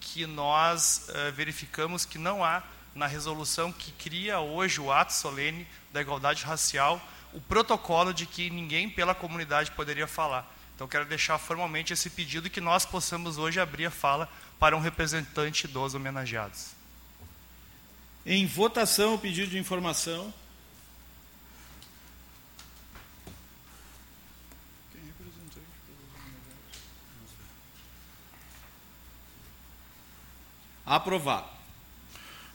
que 0.00 0.26
nós 0.26 1.08
uh, 1.08 1.32
verificamos 1.32 2.04
que 2.04 2.18
não 2.18 2.44
há 2.44 2.62
na 2.94 3.06
resolução 3.06 3.72
que 3.72 3.92
cria 3.92 4.40
hoje 4.40 4.80
o 4.80 4.92
ato 4.92 5.12
solene 5.12 5.66
da 5.92 6.00
igualdade 6.00 6.44
racial 6.44 7.00
o 7.32 7.40
protocolo 7.40 8.14
de 8.14 8.26
que 8.26 8.48
ninguém 8.48 8.88
pela 8.88 9.14
comunidade 9.14 9.72
poderia 9.72 10.06
falar. 10.06 10.48
Então 10.74 10.86
quero 10.86 11.04
deixar 11.04 11.36
formalmente 11.38 11.92
esse 11.92 12.08
pedido 12.08 12.48
que 12.48 12.60
nós 12.60 12.86
possamos 12.86 13.38
hoje 13.38 13.60
abrir 13.60 13.86
a 13.86 13.90
fala 13.90 14.28
para 14.58 14.76
um 14.76 14.80
representante 14.80 15.66
dos 15.66 15.94
homenageados. 15.94 16.72
Em 18.24 18.46
votação 18.46 19.14
o 19.14 19.18
pedido 19.18 19.50
de 19.50 19.58
informação. 19.58 20.32
Aprovado. 30.86 31.53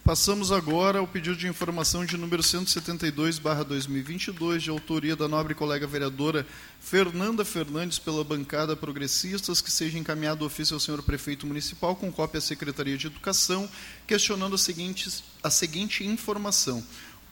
Passamos 0.09 0.51
agora 0.51 0.97
ao 0.97 1.05
pedido 1.05 1.35
de 1.35 1.47
informação 1.47 2.03
de 2.03 2.17
número 2.17 2.41
172/2022, 2.41 4.63
de 4.63 4.71
autoria 4.71 5.15
da 5.15 5.27
nobre 5.27 5.53
colega 5.53 5.85
vereadora 5.85 6.47
Fernanda 6.79 7.45
Fernandes 7.45 7.99
pela 7.99 8.23
bancada 8.23 8.75
Progressistas, 8.75 9.61
que 9.61 9.71
seja 9.71 9.99
encaminhado 9.99 10.43
ofício 10.43 10.73
ao 10.73 10.79
senhor 10.79 11.03
prefeito 11.03 11.45
municipal 11.45 11.95
com 11.95 12.11
cópia 12.11 12.39
à 12.39 12.41
Secretaria 12.41 12.97
de 12.97 13.05
Educação, 13.05 13.69
questionando 14.07 14.55
a 14.55 14.57
seguinte, 14.57 15.23
a 15.43 15.51
seguinte 15.51 16.03
informação: 16.03 16.83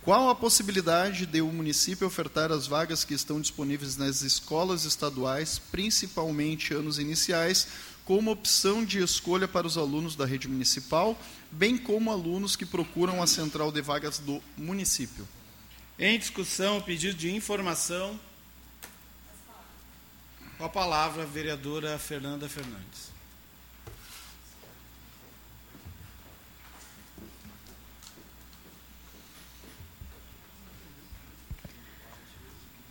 qual 0.04 0.30
a 0.30 0.36
possibilidade 0.36 1.26
de 1.26 1.42
o 1.42 1.48
município 1.48 2.06
ofertar 2.06 2.52
as 2.52 2.68
vagas 2.68 3.04
que 3.04 3.16
estão 3.16 3.42
disponíveis 3.42 3.98
nas 3.98 4.22
escolas 4.22 4.86
estaduais, 4.86 5.60
principalmente 5.72 6.76
anos 6.76 7.00
iniciais, 7.00 7.68
como 8.06 8.32
opção 8.32 8.86
de 8.86 9.00
escolha 9.00 9.50
para 9.50 9.68
os 9.68 9.78
alunos 9.78 10.16
da 10.16 10.26
rede 10.26 10.48
municipal, 10.48 11.20
bem 11.52 11.78
como 11.78 12.12
alunos 12.12 12.56
que 12.56 12.66
procuram 12.66 13.22
a 13.22 13.28
central 13.28 13.72
de 13.72 13.82
vagas 13.82 14.20
do 14.20 14.42
município. 14.58 15.28
Em 16.00 16.18
discussão, 16.18 16.78
o 16.78 16.84
pedido 16.84 17.18
de 17.18 17.34
informação. 17.34 18.20
Com 20.58 20.66
a 20.66 20.70
palavra, 20.70 21.24
a 21.24 21.26
vereadora 21.26 21.98
Fernanda 22.00 22.48
Fernandes. 22.50 23.08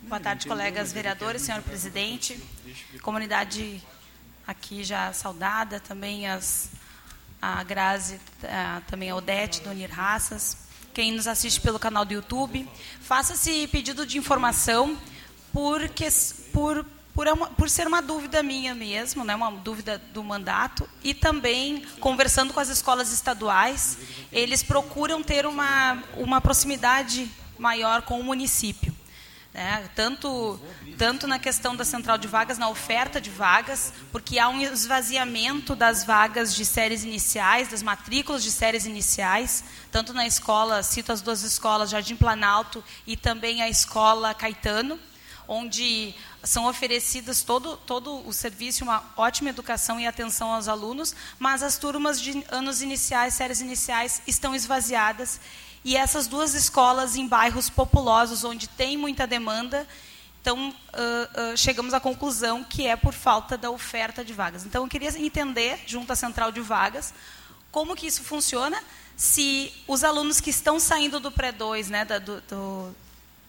Boa 0.07 0.21
tarde, 0.21 0.47
colegas 0.47 0.93
vereadores, 0.93 1.41
senhor 1.41 1.61
presidente, 1.61 2.41
comunidade 3.01 3.83
aqui 4.47 4.81
já 4.81 5.11
saudada, 5.11 5.81
também 5.81 6.29
as, 6.29 6.69
a 7.41 7.63
Grazi, 7.63 8.19
a, 8.43 8.81
também 8.87 9.09
a 9.09 9.15
Odete, 9.15 9.61
do 9.61 9.69
Unir 9.69 9.91
Raças, 9.91 10.57
quem 10.93 11.11
nos 11.11 11.27
assiste 11.27 11.61
pelo 11.61 11.77
canal 11.77 12.03
do 12.03 12.13
YouTube. 12.13 12.67
Faça 13.01 13.33
esse 13.33 13.67
pedido 13.67 14.05
de 14.05 14.17
informação 14.17 14.97
porque, 15.53 16.07
por, 16.51 16.85
por, 17.13 17.27
por 17.49 17.69
ser 17.69 17.85
uma 17.85 18.01
dúvida 18.01 18.41
minha 18.41 18.73
mesmo, 18.73 19.23
né, 19.23 19.35
uma 19.35 19.51
dúvida 19.51 20.01
do 20.11 20.23
mandato, 20.23 20.89
e 21.03 21.13
também 21.13 21.85
conversando 21.99 22.53
com 22.53 22.59
as 22.59 22.69
escolas 22.69 23.11
estaduais, 23.11 23.97
eles 24.31 24.63
procuram 24.63 25.21
ter 25.21 25.45
uma, 25.45 26.03
uma 26.15 26.41
proximidade 26.41 27.29
maior 27.59 28.01
com 28.01 28.19
o 28.19 28.23
município. 28.23 28.96
Né? 29.53 29.89
Tanto, 29.95 30.59
tanto 30.97 31.25
na 31.25 31.39
questão 31.39 31.75
da 31.75 31.83
central 31.83 32.17
de 32.17 32.27
vagas, 32.27 32.57
na 32.57 32.69
oferta 32.69 33.19
de 33.19 33.29
vagas, 33.29 33.91
porque 34.11 34.37
há 34.37 34.47
um 34.49 34.61
esvaziamento 34.61 35.75
das 35.75 36.03
vagas 36.03 36.53
de 36.53 36.63
séries 36.63 37.03
iniciais, 37.03 37.67
das 37.69 37.81
matrículas 37.81 38.43
de 38.43 38.51
séries 38.51 38.85
iniciais, 38.85 39.63
tanto 39.91 40.13
na 40.13 40.27
escola, 40.27 40.83
cito 40.83 41.11
as 41.11 41.21
duas 41.21 41.41
escolas, 41.41 41.89
Jardim 41.89 42.15
Planalto 42.15 42.83
e 43.05 43.17
também 43.17 43.61
a 43.61 43.69
escola 43.69 44.33
Caetano, 44.33 44.99
onde 45.47 46.13
são 46.43 46.65
oferecidas 46.65 47.41
todo, 47.41 47.77
todo 47.77 48.27
o 48.27 48.33
serviço, 48.33 48.83
uma 48.83 49.03
ótima 49.15 49.49
educação 49.49 49.99
e 49.99 50.05
atenção 50.05 50.53
aos 50.53 50.67
alunos, 50.67 51.15
mas 51.39 51.63
as 51.63 51.77
turmas 51.77 52.21
de 52.21 52.45
anos 52.49 52.81
iniciais, 52.81 53.33
séries 53.33 53.61
iniciais, 53.61 54.21
estão 54.27 54.53
esvaziadas 54.53 55.39
e 55.83 55.95
essas 55.95 56.27
duas 56.27 56.53
escolas 56.53 57.15
em 57.15 57.27
bairros 57.27 57.69
populosos, 57.69 58.43
onde 58.43 58.67
tem 58.67 58.97
muita 58.97 59.25
demanda, 59.25 59.87
então 60.41 60.69
uh, 60.69 61.53
uh, 61.53 61.57
chegamos 61.57 61.93
à 61.93 61.99
conclusão 61.99 62.63
que 62.63 62.87
é 62.87 62.95
por 62.95 63.13
falta 63.13 63.57
da 63.57 63.69
oferta 63.69 64.23
de 64.23 64.33
vagas. 64.33 64.65
Então 64.65 64.83
eu 64.83 64.89
queria 64.89 65.09
entender, 65.19 65.79
junto 65.85 66.11
à 66.13 66.15
central 66.15 66.51
de 66.51 66.61
vagas, 66.61 67.13
como 67.71 67.95
que 67.95 68.07
isso 68.07 68.23
funciona, 68.23 68.81
se 69.15 69.73
os 69.87 70.03
alunos 70.03 70.39
que 70.39 70.49
estão 70.49 70.79
saindo 70.79 71.19
do 71.19 71.31
pré-2, 71.31 71.87
né, 71.87 72.05
da, 72.05 72.19
do, 72.19 72.39
do, 72.41 72.95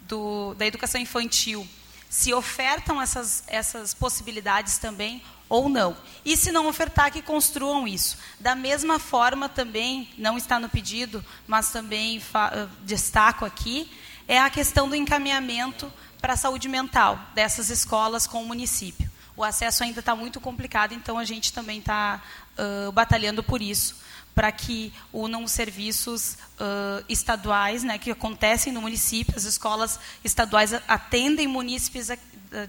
do, 0.00 0.54
da 0.54 0.66
educação 0.66 1.00
infantil, 1.00 1.68
se 2.08 2.32
ofertam 2.32 3.00
essas, 3.00 3.44
essas 3.46 3.94
possibilidades 3.94 4.78
também 4.78 5.22
ou 5.48 5.68
não. 5.68 5.96
E 6.24 6.36
se 6.36 6.52
não 6.52 6.66
ofertar, 6.66 7.10
que 7.10 7.22
construam 7.22 7.88
isso. 7.88 8.18
Da 8.38 8.54
mesma 8.54 8.98
forma, 8.98 9.48
também, 9.48 10.08
não 10.18 10.36
está 10.36 10.58
no 10.58 10.68
pedido, 10.68 11.24
mas 11.46 11.70
também 11.70 12.18
eh, 12.18 12.68
destaco 12.82 13.44
aqui, 13.44 13.90
é 14.26 14.38
a 14.38 14.50
questão 14.50 14.88
do 14.88 14.94
encaminhamento 14.94 15.90
para 16.20 16.34
a 16.34 16.36
saúde 16.36 16.68
mental 16.68 17.18
dessas 17.34 17.70
escolas 17.70 18.26
com 18.26 18.42
o 18.42 18.46
município. 18.46 19.10
O 19.36 19.44
acesso 19.44 19.84
ainda 19.84 20.00
está 20.00 20.16
muito 20.16 20.40
complicado, 20.40 20.92
então 20.92 21.16
a 21.16 21.24
gente 21.24 21.52
também 21.52 21.78
está 21.78 22.20
uh, 22.58 22.90
batalhando 22.90 23.42
por 23.42 23.62
isso, 23.62 23.96
para 24.38 24.52
que 24.52 24.92
unam 25.12 25.42
os 25.42 25.50
serviços 25.50 26.34
uh, 26.34 27.04
estaduais 27.08 27.82
né, 27.82 27.98
que 27.98 28.08
acontecem 28.08 28.72
no 28.72 28.80
município. 28.80 29.34
As 29.36 29.42
escolas 29.42 29.98
estaduais 30.22 30.72
atendem 30.86 31.48
munícipes 31.48 32.08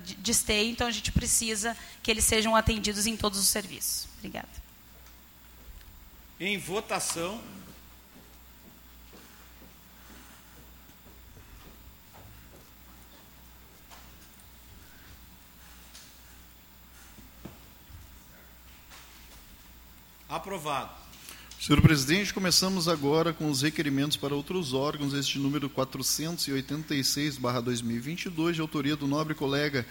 de 0.01 0.31
esteio, 0.31 0.71
então 0.71 0.87
a 0.87 0.91
gente 0.91 1.11
precisa 1.11 1.77
que 2.01 2.09
eles 2.09 2.25
sejam 2.25 2.55
atendidos 2.55 3.05
em 3.05 3.15
todos 3.15 3.37
os 3.37 3.49
serviços. 3.49 4.07
Obrigada. 4.17 4.49
Em 6.39 6.57
votação. 6.57 7.39
Aprovado. 20.27 20.98
Senhor 21.59 21.81
presidente, 21.81 22.33
começamos 22.33 22.87
agora 22.87 23.33
com 23.33 23.49
os 23.49 23.63
requerimentos 23.63 24.15
para 24.15 24.33
outros 24.33 24.73
órgãos, 24.73 25.13
este 25.13 25.37
número 25.37 25.69
486/2022, 25.69 28.53
de 28.53 28.61
autoria 28.61 28.95
do 28.95 29.05
nobre 29.05 29.35
colega 29.35 29.85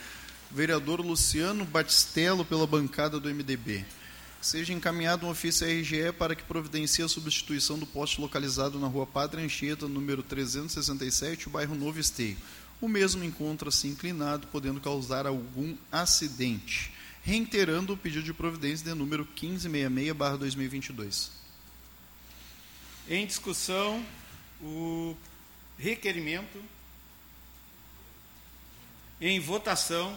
vereador 0.50 1.02
Luciano 1.02 1.66
Batistello 1.66 2.42
pela 2.42 2.66
bancada 2.66 3.20
do 3.20 3.28
MDB. 3.28 3.84
Seja 4.40 4.72
encaminhado 4.72 5.26
um 5.26 5.30
ofício 5.30 5.66
à 5.66 5.70
RGE 5.70 6.10
para 6.18 6.34
que 6.34 6.42
providencie 6.42 7.04
a 7.04 7.08
substituição 7.08 7.78
do 7.78 7.84
poste 7.84 8.18
localizado 8.18 8.80
na 8.80 8.86
rua 8.86 9.06
Padre 9.06 9.42
Anchieta, 9.42 9.86
número 9.86 10.22
367, 10.22 11.48
o 11.48 11.50
bairro 11.50 11.74
Novo 11.74 12.00
Esteio. 12.00 12.38
O 12.80 12.88
mesmo 12.88 13.22
encontra-se 13.22 13.88
inclinado, 13.88 14.46
podendo 14.46 14.80
causar 14.80 15.26
algum 15.26 15.76
acidente. 15.92 16.94
Reiterando 17.22 17.92
o 17.92 17.96
pedido 17.96 18.24
de 18.24 18.32
providência 18.32 18.86
de 18.86 18.94
número 18.94 19.28
1566-2022. 19.36 21.36
Em 23.10 23.24
discussão, 23.26 24.04
o 24.60 25.16
requerimento. 25.78 26.62
Em 29.18 29.40
votação. 29.40 30.14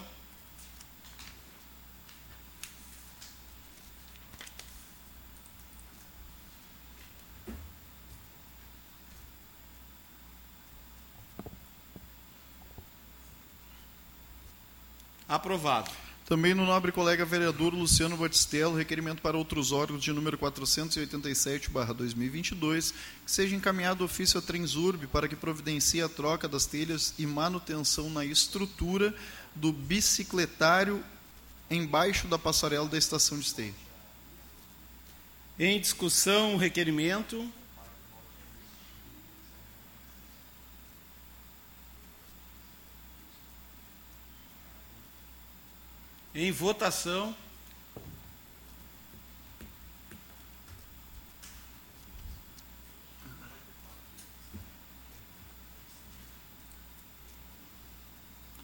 Aprovado. 15.26 16.01
Também 16.32 16.54
no 16.54 16.64
nobre 16.64 16.90
colega 16.90 17.26
vereador 17.26 17.74
Luciano 17.74 18.16
Batistello, 18.16 18.74
requerimento 18.74 19.20
para 19.20 19.36
outros 19.36 19.70
órgãos 19.70 20.02
de 20.02 20.10
número 20.14 20.38
487/2022, 20.38 22.94
que 23.26 23.30
seja 23.30 23.54
encaminhado 23.54 24.02
ofício 24.02 24.38
a 24.38 24.42
Transurb 24.42 25.06
para 25.08 25.28
que 25.28 25.36
providencie 25.36 26.00
a 26.00 26.08
troca 26.08 26.48
das 26.48 26.64
telhas 26.64 27.12
e 27.18 27.26
manutenção 27.26 28.08
na 28.08 28.24
estrutura 28.24 29.14
do 29.54 29.74
bicicletário 29.74 31.04
embaixo 31.70 32.26
da 32.26 32.38
passarela 32.38 32.88
da 32.88 32.96
estação 32.96 33.38
de 33.38 33.44
esteio. 33.44 33.74
Em 35.58 35.78
discussão, 35.78 36.54
o 36.54 36.56
requerimento. 36.56 37.46
Em 46.34 46.50
votação. 46.50 47.34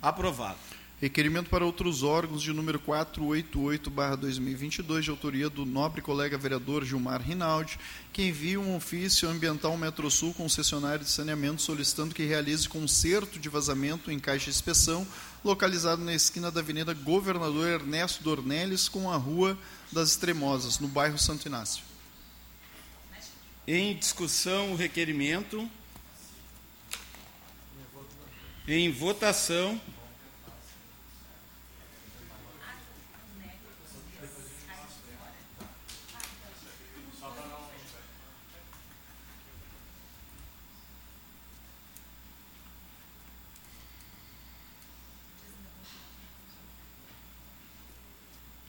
Aprovado. 0.01 0.68
Requerimento 1.01 1.49
para 1.49 1.65
outros 1.65 2.03
órgãos 2.03 2.43
de 2.43 2.53
número 2.53 2.81
488/2022, 2.81 5.05
de 5.05 5.11
autoria 5.11 5.49
do 5.49 5.65
nobre 5.65 6.03
colega 6.03 6.37
vereador 6.37 6.85
Gilmar 6.85 7.23
Rinaldi, 7.23 7.79
que 8.13 8.25
envia 8.25 8.59
um 8.59 8.75
ofício 8.75 9.29
ambiental 9.29 9.77
Metrosul 9.77 10.35
concessionário 10.35 11.05
de 11.05 11.11
saneamento 11.11 11.63
solicitando 11.63 12.13
que 12.13 12.25
realize 12.25 12.69
conserto 12.69 13.39
de 13.39 13.49
vazamento 13.49 14.11
em 14.11 14.19
caixa 14.19 14.47
de 14.47 14.51
inspeção 14.51 15.07
localizado 15.45 16.03
na 16.03 16.13
esquina 16.13 16.51
da 16.51 16.59
Avenida 16.59 16.93
Governador 16.95 17.69
Ernesto 17.69 18.25
Dornelles 18.25 18.89
com 18.89 19.09
a 19.09 19.17
Rua 19.17 19.57
das 19.93 20.11
Extremosas, 20.11 20.81
no 20.81 20.89
bairro 20.89 21.17
Santo 21.17 21.47
Inácio. 21.47 21.85
Em 23.69 23.97
discussão, 23.97 24.73
o 24.73 24.77
requerimento. 24.77 25.71
Em 28.67 28.91
votação. 28.91 29.81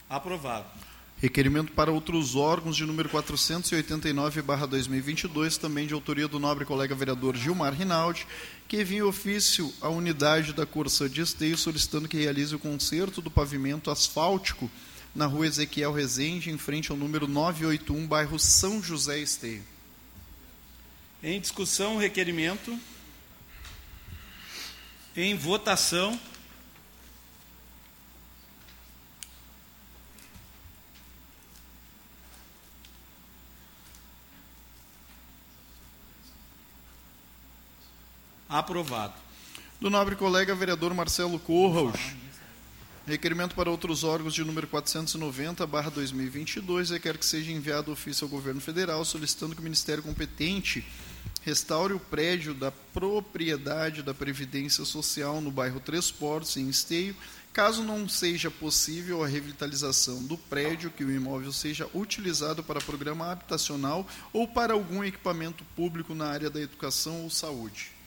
Aprovado. 0.09 0.65
Requerimento 1.21 1.73
para 1.73 1.91
outros 1.91 2.33
órgãos 2.35 2.77
de 2.77 2.85
número 2.85 3.09
489/2022, 3.09 5.57
também 5.57 5.85
de 5.85 5.93
autoria 5.93 6.29
do 6.29 6.39
nobre 6.39 6.63
colega 6.63 6.95
vereador 6.95 7.35
Gilmar 7.35 7.73
Rinaldi, 7.73 8.25
que 8.69 8.81
envia 8.81 9.05
ofício 9.05 9.73
à 9.81 9.89
unidade 9.89 10.53
da 10.53 10.65
Corsã 10.65 11.09
de 11.09 11.19
Esteio 11.19 11.57
solicitando 11.57 12.07
que 12.07 12.17
realize 12.17 12.55
o 12.55 12.59
conserto 12.59 13.21
do 13.21 13.29
pavimento 13.29 13.91
asfáltico 13.91 14.71
na 15.13 15.25
rua 15.25 15.45
Ezequiel 15.45 15.91
Rezende, 15.91 16.49
em 16.49 16.57
frente 16.57 16.89
ao 16.89 16.97
número 16.97 17.27
981, 17.27 18.07
bairro 18.07 18.39
São 18.39 18.81
José 18.81 19.19
Esteio. 19.19 19.63
Em 21.21 21.41
discussão, 21.41 21.97
requerimento. 21.97 22.79
Em 25.17 25.35
votação. 25.35 26.17
Aprovado. 38.49 39.13
Do 39.79 39.89
nobre 39.91 40.15
colega 40.15 40.55
vereador 40.55 40.91
Marcelo 40.91 41.37
Corraus, 41.37 41.93
requerimento 43.05 43.53
para 43.53 43.69
outros 43.69 44.03
órgãos 44.03 44.33
de 44.33 44.43
número 44.43 44.65
490/2022, 44.65 46.89
requer 46.89 47.19
que 47.19 47.25
seja 47.27 47.51
enviado 47.51 47.91
ofício 47.91 48.25
ao 48.25 48.29
governo 48.29 48.59
federal 48.59 49.05
solicitando 49.05 49.53
que 49.53 49.61
o 49.61 49.63
ministério 49.63 50.01
competente 50.01 50.83
restaure 51.43 51.93
o 51.93 51.99
prédio 51.99 52.55
da 52.55 52.71
propriedade 52.71 54.01
da 54.01 54.15
Previdência 54.15 54.83
Social 54.83 55.39
no 55.41 55.51
bairro 55.51 55.79
Três 55.79 56.09
Portos, 56.09 56.57
em 56.57 56.69
Esteio, 56.69 57.15
caso 57.53 57.83
não 57.83 58.09
seja 58.09 58.49
possível 58.49 59.23
a 59.23 59.27
revitalização 59.27 60.23
do 60.23 60.35
prédio, 60.35 60.89
que 60.89 61.03
o 61.03 61.11
imóvel 61.11 61.53
seja 61.53 61.87
utilizado 61.93 62.63
para 62.63 62.81
programa 62.81 63.31
habitacional 63.31 64.07
ou 64.33 64.47
para 64.47 64.73
algum 64.73 65.03
equipamento 65.03 65.63
público 65.75 66.15
na 66.15 66.25
área 66.25 66.49
da 66.49 66.59
educação 66.59 67.21
ou 67.21 67.29
saúde. 67.29 67.98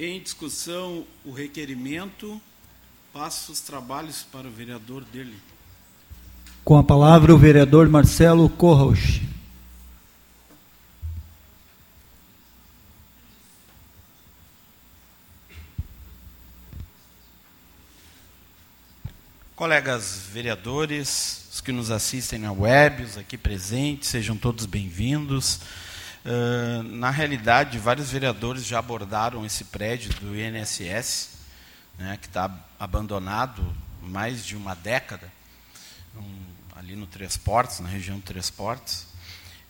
Em 0.00 0.20
discussão, 0.20 1.04
o 1.24 1.32
requerimento. 1.32 2.40
Passo 3.12 3.50
os 3.50 3.58
trabalhos 3.58 4.22
para 4.30 4.46
o 4.46 4.50
vereador 4.50 5.04
dele. 5.04 5.36
Com 6.64 6.78
a 6.78 6.84
palavra 6.84 7.34
o 7.34 7.38
vereador 7.38 7.88
Marcelo 7.88 8.48
Corros. 8.48 9.20
Colegas 19.56 20.28
vereadores, 20.32 21.48
os 21.52 21.60
que 21.60 21.72
nos 21.72 21.90
assistem 21.90 22.38
na 22.38 22.52
web, 22.52 23.02
os 23.02 23.18
aqui 23.18 23.36
presentes, 23.36 24.10
sejam 24.10 24.36
todos 24.36 24.64
bem-vindos. 24.64 25.58
Na 26.84 27.10
realidade, 27.10 27.78
vários 27.78 28.10
vereadores 28.10 28.66
já 28.66 28.78
abordaram 28.78 29.46
esse 29.46 29.64
prédio 29.64 30.12
do 30.14 30.38
INSS, 30.38 31.38
né, 31.98 32.18
que 32.20 32.26
está 32.26 32.54
abandonado 32.78 33.74
mais 34.02 34.44
de 34.44 34.56
uma 34.56 34.74
década, 34.74 35.32
um, 36.14 36.40
ali 36.76 36.94
no 36.94 37.06
Três 37.06 37.36
Portos, 37.36 37.80
na 37.80 37.88
região 37.88 38.18
do 38.18 38.22
Três 38.22 38.50
Portos. 38.50 39.06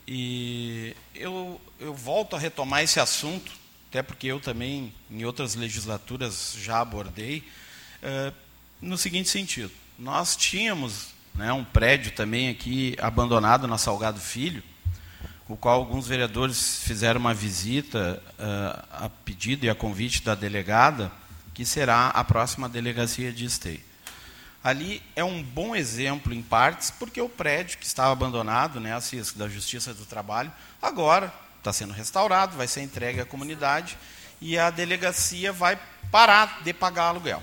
E 0.07 0.97
eu, 1.15 1.61
eu 1.79 1.95
volto 1.95 2.35
a 2.35 2.39
retomar 2.39 2.83
esse 2.83 2.99
assunto, 2.99 3.53
até 3.89 4.03
porque 4.03 4.27
eu 4.27 4.41
também, 4.41 4.93
em 5.11 5.25
outras 5.25 5.55
legislaturas, 5.55 6.57
já 6.61 6.81
abordei, 6.81 7.47
uh, 8.03 8.35
no 8.81 8.99
seguinte 8.99 9.29
sentido. 9.29 9.71
Nós 9.99 10.35
tínhamos 10.35 11.09
né, 11.35 11.53
um 11.53 11.65
prédio 11.65 12.13
também 12.13 12.49
aqui 12.49 12.97
abandonado 12.99 13.67
na 13.67 13.79
Salgado 13.79 14.21
Filho, 14.21 14.63
o 15.49 15.57
qual 15.57 15.77
alguns 15.77 16.07
vereadores 16.07 16.81
fizeram 16.83 17.19
uma 17.19 17.33
visita 17.33 18.23
uh, 18.39 19.05
a 19.05 19.11
pedido 19.25 19.65
e 19.65 19.71
a 19.71 19.75
convite 19.75 20.23
da 20.23 20.35
delegada, 20.35 21.11
que 21.55 21.65
será 21.65 22.09
a 22.09 22.23
próxima 22.23 22.69
delegacia 22.69 23.33
de 23.33 23.47
esteio. 23.47 23.81
Ali 24.63 25.03
é 25.17 25.25
um 25.25 25.43
bom 25.43 25.75
exemplo, 25.75 26.35
em 26.35 26.43
partes, 26.43 26.91
porque 26.91 27.21
o 27.21 27.29
prédio 27.29 27.79
que 27.79 27.87
estava 27.87 28.13
abandonado, 28.13 28.79
né, 28.79 28.95
a 28.95 29.01
CISC 29.01 29.39
da 29.39 29.49
Justiça 29.49 29.95
do 29.95 30.05
Trabalho, 30.05 30.53
agora 30.83 31.33
está 31.57 31.73
sendo 31.73 31.93
restaurado, 31.93 32.57
vai 32.57 32.67
ser 32.67 32.83
entregue 32.83 33.21
à 33.21 33.25
comunidade 33.25 33.97
e 34.41 34.59
a 34.59 34.71
delegacia 34.71 35.53
vai 35.53 35.79
parar 36.11 36.61
de 36.63 36.73
pagar 36.73 37.05
aluguel. 37.05 37.43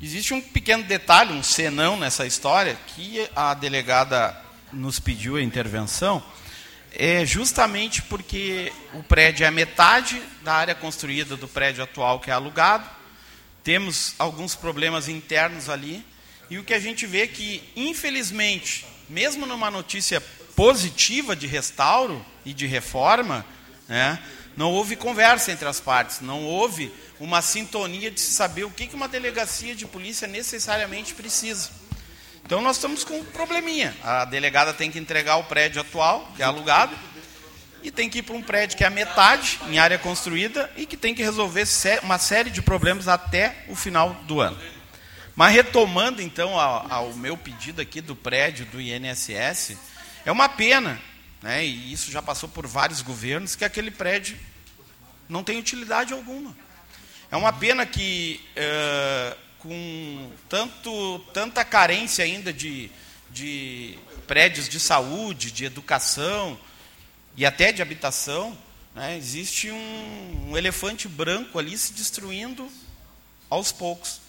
Existe 0.00 0.32
um 0.32 0.40
pequeno 0.40 0.84
detalhe, 0.84 1.32
um 1.32 1.42
senão 1.42 1.96
nessa 1.96 2.24
história, 2.24 2.78
que 2.88 3.28
a 3.34 3.52
delegada 3.52 4.36
nos 4.72 5.00
pediu 5.00 5.36
a 5.36 5.42
intervenção, 5.42 6.22
é 6.92 7.24
justamente 7.24 8.02
porque 8.02 8.72
o 8.94 9.02
prédio 9.02 9.44
é 9.44 9.50
metade 9.50 10.20
da 10.42 10.54
área 10.54 10.74
construída 10.74 11.36
do 11.36 11.46
prédio 11.46 11.82
atual 11.82 12.20
que 12.20 12.30
é 12.30 12.34
alugado. 12.34 12.88
Temos 13.62 14.14
alguns 14.18 14.54
problemas 14.54 15.08
internos 15.08 15.68
ali. 15.68 16.04
E 16.50 16.58
o 16.58 16.64
que 16.64 16.72
a 16.72 16.80
gente 16.80 17.06
vê 17.06 17.22
é 17.22 17.26
que, 17.26 17.62
infelizmente, 17.76 18.86
mesmo 19.08 19.46
numa 19.46 19.70
notícia 19.70 20.20
positiva 20.56 21.36
de 21.36 21.46
restauro 21.46 22.24
e 22.44 22.52
de 22.52 22.66
reforma, 22.66 23.44
né, 23.86 24.18
não 24.56 24.72
houve 24.72 24.96
conversa 24.96 25.52
entre 25.52 25.68
as 25.68 25.78
partes, 25.78 26.20
não 26.20 26.44
houve 26.44 26.90
uma 27.20 27.42
sintonia 27.42 28.10
de 28.10 28.20
se 28.20 28.32
saber 28.32 28.64
o 28.64 28.70
que 28.70 28.88
uma 28.94 29.06
delegacia 29.06 29.74
de 29.74 29.86
polícia 29.86 30.26
necessariamente 30.26 31.14
precisa. 31.14 31.70
Então 32.48 32.62
nós 32.62 32.76
estamos 32.76 33.04
com 33.04 33.20
um 33.20 33.24
probleminha. 33.26 33.94
A 34.02 34.24
delegada 34.24 34.72
tem 34.72 34.90
que 34.90 34.98
entregar 34.98 35.36
o 35.36 35.44
prédio 35.44 35.82
atual, 35.82 36.32
que 36.34 36.40
é 36.40 36.46
alugado, 36.46 36.96
e 37.82 37.90
tem 37.90 38.08
que 38.08 38.20
ir 38.20 38.22
para 38.22 38.34
um 38.34 38.40
prédio 38.40 38.74
que 38.74 38.82
é 38.82 38.86
a 38.86 38.90
metade, 38.90 39.60
em 39.68 39.78
área 39.78 39.98
construída, 39.98 40.72
e 40.74 40.86
que 40.86 40.96
tem 40.96 41.14
que 41.14 41.22
resolver 41.22 41.64
uma 42.02 42.16
série 42.16 42.48
de 42.48 42.62
problemas 42.62 43.06
até 43.06 43.66
o 43.68 43.76
final 43.76 44.14
do 44.26 44.40
ano. 44.40 44.56
Mas 45.36 45.52
retomando 45.52 46.22
então 46.22 46.58
ao, 46.58 47.12
meu 47.12 47.36
pedido 47.36 47.82
aqui 47.82 48.00
do 48.00 48.16
prédio 48.16 48.64
do 48.64 48.80
INSS, 48.80 49.76
é 50.24 50.32
uma 50.32 50.48
pena, 50.48 50.98
né, 51.42 51.66
e 51.66 51.92
isso 51.92 52.10
já 52.10 52.22
passou 52.22 52.48
por 52.48 52.66
vários 52.66 53.02
governos, 53.02 53.56
que 53.56 53.64
aquele 53.66 53.90
prédio 53.90 54.38
não 55.28 55.44
tem 55.44 55.58
utilidade 55.58 56.14
alguma. 56.14 56.56
É 57.30 57.36
uma 57.36 57.52
pena 57.52 57.84
que 57.84 58.40
uh, 58.56 59.47
com 59.58 60.30
tanto, 60.48 61.18
tanta 61.32 61.64
carência 61.64 62.24
ainda 62.24 62.52
de, 62.52 62.90
de 63.30 63.98
prédios 64.26 64.68
de 64.68 64.78
saúde, 64.78 65.50
de 65.50 65.64
educação 65.64 66.58
e 67.36 67.44
até 67.44 67.72
de 67.72 67.82
habitação, 67.82 68.56
né, 68.94 69.16
existe 69.16 69.70
um, 69.70 70.48
um 70.50 70.56
elefante 70.56 71.08
branco 71.08 71.58
ali 71.58 71.76
se 71.76 71.92
destruindo 71.92 72.70
aos 73.48 73.72
poucos. 73.72 74.20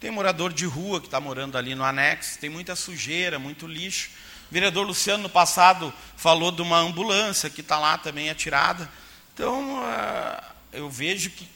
Tem 0.00 0.10
morador 0.10 0.52
de 0.52 0.64
rua 0.64 1.00
que 1.00 1.06
está 1.06 1.20
morando 1.20 1.58
ali 1.58 1.74
no 1.74 1.84
anexo, 1.84 2.38
tem 2.38 2.48
muita 2.48 2.76
sujeira, 2.76 3.38
muito 3.38 3.66
lixo. 3.66 4.10
O 4.50 4.54
vereador 4.54 4.86
Luciano, 4.86 5.24
no 5.24 5.28
passado, 5.28 5.92
falou 6.16 6.52
de 6.52 6.62
uma 6.62 6.78
ambulância 6.78 7.50
que 7.50 7.60
está 7.60 7.78
lá 7.78 7.98
também 7.98 8.30
atirada. 8.30 8.88
Então, 9.34 9.80
uh, 9.80 10.42
eu 10.72 10.88
vejo 10.88 11.30
que, 11.30 11.48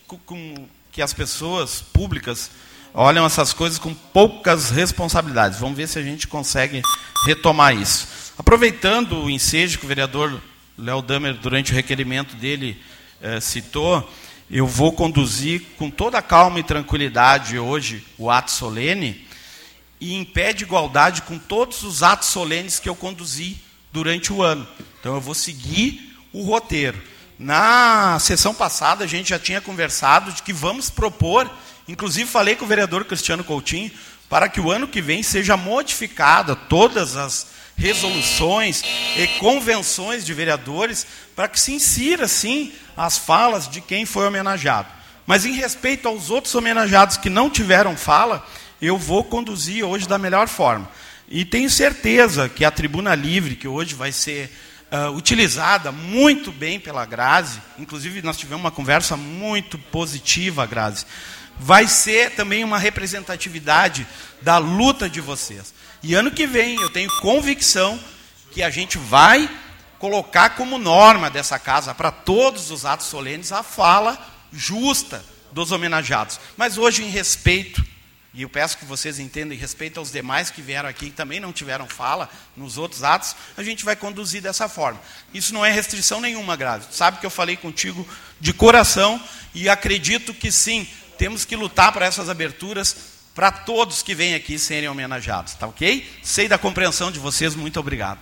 que 0.90 1.00
as 1.00 1.12
pessoas 1.12 1.80
públicas 1.80 2.50
olham 2.94 3.24
essas 3.24 3.52
coisas 3.52 3.78
com 3.78 3.94
poucas 3.94 4.70
responsabilidades. 4.70 5.58
Vamos 5.58 5.76
ver 5.76 5.88
se 5.88 5.98
a 5.98 6.02
gente 6.02 6.26
consegue 6.26 6.82
retomar 7.24 7.74
isso. 7.74 8.32
Aproveitando 8.38 9.24
o 9.24 9.30
ensejo 9.30 9.78
que 9.78 9.84
o 9.84 9.88
vereador 9.88 10.40
Léo 10.76 11.02
Damer, 11.02 11.34
durante 11.34 11.72
o 11.72 11.74
requerimento 11.74 12.34
dele, 12.36 12.80
eh, 13.20 13.40
citou, 13.40 14.08
eu 14.50 14.66
vou 14.66 14.92
conduzir 14.92 15.62
com 15.78 15.90
toda 15.90 16.20
calma 16.20 16.60
e 16.60 16.62
tranquilidade 16.62 17.58
hoje 17.58 18.04
o 18.18 18.30
ato 18.30 18.50
solene 18.50 19.26
e 20.00 20.14
em 20.14 20.24
pé 20.24 20.52
de 20.52 20.64
igualdade 20.64 21.22
com 21.22 21.38
todos 21.38 21.82
os 21.84 22.02
atos 22.02 22.28
solenes 22.28 22.80
que 22.80 22.88
eu 22.88 22.96
conduzi 22.96 23.56
durante 23.92 24.32
o 24.32 24.42
ano. 24.42 24.66
Então 24.98 25.14
eu 25.14 25.20
vou 25.20 25.34
seguir 25.34 26.16
o 26.32 26.42
roteiro. 26.42 27.00
Na 27.38 28.18
sessão 28.18 28.54
passada 28.54 29.04
a 29.04 29.06
gente 29.06 29.30
já 29.30 29.38
tinha 29.38 29.60
conversado 29.60 30.32
de 30.32 30.42
que 30.42 30.52
vamos 30.52 30.90
propor, 30.90 31.50
inclusive 31.88 32.30
falei 32.30 32.56
com 32.56 32.64
o 32.64 32.68
vereador 32.68 33.04
Cristiano 33.04 33.44
Coutinho, 33.44 33.90
para 34.28 34.48
que 34.48 34.60
o 34.60 34.70
ano 34.70 34.88
que 34.88 35.02
vem 35.02 35.22
seja 35.22 35.56
modificada 35.56 36.56
todas 36.56 37.16
as 37.16 37.48
resoluções 37.76 38.82
e 39.16 39.26
convenções 39.38 40.24
de 40.24 40.32
vereadores 40.32 41.06
para 41.34 41.48
que 41.48 41.60
se 41.60 41.72
insira, 41.72 42.28
sim, 42.28 42.72
as 42.96 43.18
falas 43.18 43.68
de 43.68 43.80
quem 43.80 44.06
foi 44.06 44.26
homenageado. 44.26 44.88
Mas 45.26 45.44
em 45.44 45.52
respeito 45.52 46.08
aos 46.08 46.30
outros 46.30 46.54
homenageados 46.54 47.16
que 47.16 47.30
não 47.30 47.48
tiveram 47.48 47.96
fala, 47.96 48.46
eu 48.80 48.98
vou 48.98 49.24
conduzir 49.24 49.84
hoje 49.84 50.08
da 50.08 50.18
melhor 50.18 50.48
forma. 50.48 50.88
E 51.28 51.44
tenho 51.44 51.70
certeza 51.70 52.48
que 52.48 52.64
a 52.64 52.70
tribuna 52.70 53.14
livre, 53.14 53.56
que 53.56 53.68
hoje 53.68 53.94
vai 53.94 54.12
ser 54.12 54.50
uh, 54.90 55.10
utilizada 55.16 55.90
muito 55.90 56.52
bem 56.52 56.78
pela 56.78 57.06
Grazi, 57.06 57.60
inclusive 57.78 58.20
nós 58.22 58.36
tivemos 58.36 58.62
uma 58.62 58.70
conversa 58.70 59.16
muito 59.16 59.78
positiva, 59.78 60.66
Grazi, 60.66 61.06
vai 61.58 61.86
ser 61.86 62.32
também 62.32 62.64
uma 62.64 62.78
representatividade 62.78 64.06
da 64.40 64.58
luta 64.58 65.08
de 65.08 65.20
vocês. 65.20 65.72
E 66.02 66.14
ano 66.14 66.30
que 66.30 66.46
vem 66.46 66.80
eu 66.80 66.90
tenho 66.90 67.10
convicção 67.20 67.98
que 68.50 68.62
a 68.62 68.70
gente 68.70 68.98
vai 68.98 69.48
colocar 69.98 70.50
como 70.50 70.78
norma 70.78 71.30
dessa 71.30 71.58
casa 71.58 71.94
para 71.94 72.10
todos 72.10 72.70
os 72.70 72.84
atos 72.84 73.06
solenes 73.06 73.52
a 73.52 73.62
fala 73.62 74.18
justa 74.52 75.24
dos 75.52 75.70
homenageados. 75.70 76.40
Mas 76.56 76.76
hoje, 76.76 77.04
em 77.04 77.08
respeito, 77.08 77.84
e 78.34 78.42
eu 78.42 78.48
peço 78.48 78.78
que 78.78 78.84
vocês 78.84 79.18
entendam, 79.18 79.54
em 79.54 79.60
respeito 79.60 80.00
aos 80.00 80.10
demais 80.10 80.50
que 80.50 80.62
vieram 80.62 80.88
aqui 80.88 81.06
e 81.06 81.10
também 81.10 81.38
não 81.38 81.52
tiveram 81.52 81.86
fala 81.86 82.30
nos 82.56 82.78
outros 82.78 83.02
atos, 83.02 83.36
a 83.56 83.62
gente 83.62 83.84
vai 83.84 83.94
conduzir 83.94 84.40
dessa 84.40 84.68
forma. 84.68 85.00
Isso 85.34 85.52
não 85.52 85.64
é 85.64 85.70
restrição 85.70 86.20
nenhuma, 86.20 86.56
Grave. 86.56 86.86
Sabe 86.90 87.18
que 87.18 87.26
eu 87.26 87.30
falei 87.30 87.56
contigo 87.56 88.08
de 88.40 88.52
coração 88.52 89.22
e 89.54 89.68
acredito 89.68 90.32
que 90.32 90.50
sim, 90.50 90.88
temos 91.22 91.44
que 91.44 91.54
lutar 91.54 91.92
para 91.92 92.04
essas 92.04 92.28
aberturas 92.28 92.96
para 93.32 93.52
todos 93.52 94.02
que 94.02 94.12
vêm 94.12 94.34
aqui 94.34 94.58
serem 94.58 94.88
homenageados, 94.88 95.54
tá 95.54 95.68
ok? 95.68 96.04
Sei 96.20 96.48
da 96.48 96.58
compreensão 96.58 97.12
de 97.12 97.20
vocês, 97.20 97.54
muito 97.54 97.78
obrigado. 97.78 98.18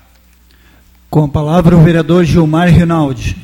Com 1.09 1.25
a 1.25 1.29
palavra 1.29 1.75
o 1.75 1.83
vereador 1.83 2.27
Gilmar 2.27 2.69
Rinaldi. 2.69 3.39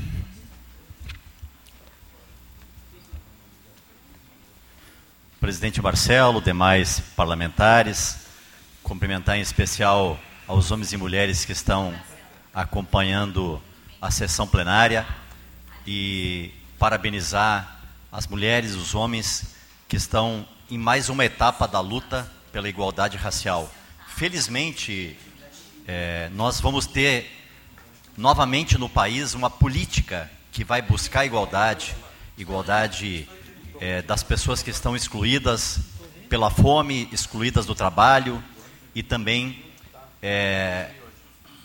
Presidente 5.40 5.80
Marcelo, 5.80 6.42
demais 6.42 7.00
parlamentares, 7.16 8.18
cumprimentar 8.82 9.38
em 9.38 9.40
especial 9.40 10.20
aos 10.46 10.70
homens 10.70 10.92
e 10.92 10.98
mulheres 10.98 11.46
que 11.46 11.52
estão 11.52 11.94
acompanhando 12.52 13.58
a 14.02 14.10
sessão 14.10 14.46
plenária 14.46 15.06
e 15.86 16.50
parabenizar 16.78 17.75
as 18.16 18.26
mulheres 18.26 18.74
os 18.74 18.94
homens 18.94 19.44
que 19.86 19.94
estão 19.94 20.48
em 20.70 20.78
mais 20.78 21.10
uma 21.10 21.22
etapa 21.22 21.68
da 21.68 21.80
luta 21.80 22.26
pela 22.50 22.66
igualdade 22.66 23.18
racial. 23.18 23.70
Felizmente, 24.08 25.14
é, 25.86 26.30
nós 26.32 26.58
vamos 26.58 26.86
ter 26.86 27.30
novamente 28.16 28.78
no 28.78 28.88
país 28.88 29.34
uma 29.34 29.50
política 29.50 30.30
que 30.50 30.64
vai 30.64 30.80
buscar 30.80 31.26
igualdade, 31.26 31.94
igualdade 32.38 33.28
é, 33.82 34.00
das 34.00 34.22
pessoas 34.22 34.62
que 34.62 34.70
estão 34.70 34.96
excluídas 34.96 35.80
pela 36.30 36.48
fome, 36.48 37.10
excluídas 37.12 37.66
do 37.66 37.74
trabalho 37.74 38.42
e 38.94 39.02
também 39.02 39.62
é, 40.22 40.90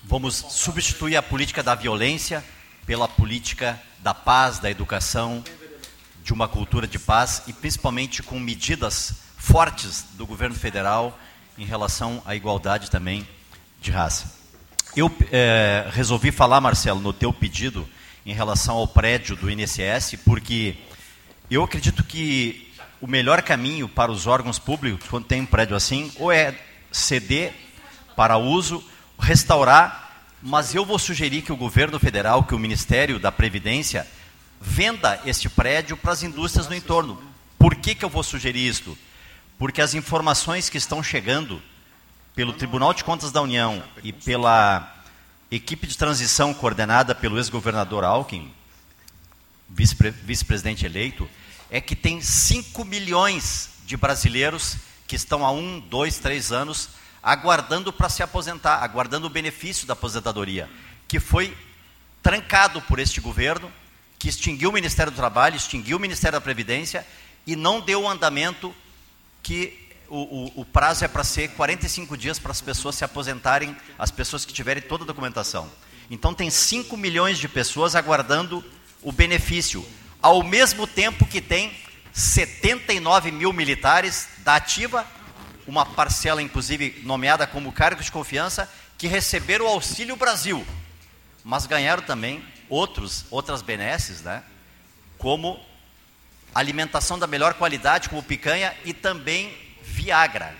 vamos 0.04 0.36
substituir 0.36 1.16
a 1.16 1.24
política 1.24 1.64
da 1.64 1.76
violência 1.76 2.44
pela 2.86 3.08
política 3.08 3.82
da 4.00 4.14
paz, 4.14 4.60
da 4.60 4.70
educação, 4.70 5.42
de 6.24 6.34
uma 6.34 6.48
cultura 6.48 6.88
de 6.88 7.00
paz 7.00 7.44
e 7.48 7.54
principalmente 7.54 8.22
com 8.22 8.40
medidas 8.40 9.16
fortes 9.38 10.06
do 10.14 10.26
governo 10.26 10.56
federal 10.56 11.18
em 11.58 11.66
relação 11.66 12.22
à 12.26 12.36
igualdade 12.36 12.90
também 12.90 13.28
de 13.82 13.92
raça. 13.92 14.40
Eu 14.96 15.12
é, 15.32 15.88
resolvi 15.92 16.32
falar, 16.32 16.62
Marcelo, 16.62 17.00
no 17.00 17.14
teu 17.14 17.32
pedido 17.34 17.88
em 18.26 18.34
relação 18.34 18.76
ao 18.76 18.88
prédio 18.88 19.36
do 19.36 19.50
INSS, 19.50 20.16
porque 20.24 20.76
eu 21.50 21.64
acredito 21.64 22.04
que 22.04 22.72
o 23.00 23.08
melhor 23.08 23.42
caminho 23.42 23.90
para 23.90 24.12
os 24.12 24.28
órgãos 24.28 24.60
públicos, 24.60 25.08
quando 25.10 25.26
tem 25.26 25.42
um 25.42 25.46
prédio 25.46 25.76
assim, 25.76 26.12
ou 26.18 26.32
é 26.32 26.56
ceder 26.92 27.54
para 28.16 28.38
uso, 28.38 28.84
restaurar, 29.18 30.26
mas 30.42 30.76
eu 30.76 30.86
vou 30.86 31.00
sugerir 31.00 31.42
que 31.42 31.52
o 31.52 31.58
governo 31.58 32.00
federal, 32.00 32.44
que 32.44 32.56
o 32.56 32.60
Ministério 32.60 33.18
da 33.18 33.32
Previdência, 33.32 34.08
venda 34.62 35.20
este 35.26 35.50
prédio 35.50 35.98
para 35.98 36.14
as 36.14 36.22
indústrias 36.22 36.70
no 36.70 36.76
entorno. 36.76 37.22
Por 37.58 37.76
que, 37.76 37.96
que 37.96 38.06
eu 38.06 38.10
vou 38.10 38.24
sugerir 38.24 38.68
isto? 38.68 38.96
Porque 39.58 39.82
as 39.82 39.96
informações 39.96 40.70
que 40.70 40.78
estão 40.78 41.02
chegando 41.02 41.62
pelo 42.36 42.54
Tribunal 42.54 42.94
de 42.94 43.04
Contas 43.04 43.32
da 43.32 43.42
União 43.42 43.84
e 44.04 44.14
pela 44.14 44.96
equipe 45.50 45.88
de 45.88 45.98
transição 45.98 46.54
coordenada 46.54 47.14
pelo 47.14 47.38
ex-governador 47.38 48.04
Alckmin, 48.04 48.54
vice-presidente 49.68 50.86
eleito, 50.86 51.28
é 51.70 51.82
que 51.82 51.96
tem 51.96 52.22
5 52.22 52.86
milhões 52.86 53.72
de 53.86 53.98
brasileiros 53.98 54.78
que 55.08 55.16
estão 55.16 55.46
há 55.46 55.52
um, 55.52 55.80
dois, 55.80 56.20
três 56.20 56.52
anos 56.52 56.90
aguardando 57.22 57.92
para 57.92 58.10
se 58.10 58.24
aposentar, 58.24 58.82
aguardando 58.84 59.28
o 59.28 59.30
benefício 59.30 59.86
da 59.86 59.94
aposentadoria, 59.94 60.70
que 61.08 61.20
foi 61.20 61.56
trancado 62.24 62.82
por 62.82 63.00
este 63.00 63.22
governo 63.22 63.72
que 64.22 64.30
extinguiu 64.30 64.70
o 64.70 64.74
Ministério 64.74 65.12
do 65.12 65.16
Trabalho, 65.16 65.56
extinguiu 65.56 65.98
o 65.98 66.00
Ministério 66.00 66.38
da 66.38 66.42
Previdência 66.42 67.04
e 67.48 67.56
não 67.56 67.82
deu 67.82 68.04
o 68.04 68.08
andamento 68.08 68.72
que 69.42 69.90
o, 70.08 70.20
o, 70.58 70.62
o 70.62 70.66
prazo 70.66 71.04
é 71.04 71.08
para 71.08 71.24
ser 71.24 71.50
45 71.54 72.16
dias 72.16 72.38
para 72.38 72.52
as 72.52 72.62
pessoas 72.62 72.94
se 72.94 73.04
aposentarem, 73.04 73.76
as 73.98 74.12
pessoas 74.12 74.46
que 74.46 74.54
tiverem 74.54 74.84
toda 74.84 75.04
a 75.04 75.08
documentação. 75.08 75.68
Então 76.08 76.36
tem 76.36 76.52
5 76.52 76.96
milhões 76.96 77.40
de 77.40 77.48
pessoas 77.48 77.96
aguardando 77.96 78.64
o 79.02 79.12
benefício, 79.12 79.84
ao 80.22 80.44
mesmo 80.44 80.86
tempo 80.86 81.26
que 81.26 81.42
tem 81.42 81.76
79 82.14 83.32
mil 83.32 83.52
militares 83.52 84.30
da 84.44 84.58
ativa, 84.58 85.04
uma 85.66 85.84
parcela 85.84 86.44
inclusive 86.44 87.02
nomeada 87.04 87.48
como 87.48 87.72
cargo 87.72 88.04
de 88.04 88.12
confiança, 88.12 88.72
que 89.00 89.08
receberam 89.08 89.66
o 89.66 89.70
Auxílio 89.70 90.16
Brasil, 90.16 90.64
mas 91.44 91.66
ganharam 91.66 92.04
também 92.04 92.44
outros, 92.72 93.26
outras 93.30 93.62
benesses, 93.62 94.22
né? 94.22 94.42
como 95.18 95.60
alimentação 96.56 97.20
da 97.20 97.28
melhor 97.28 97.54
qualidade, 97.56 98.10
como 98.10 98.24
picanha 98.24 98.74
e 98.86 98.94
também 98.94 99.56
Viagra. 99.84 100.56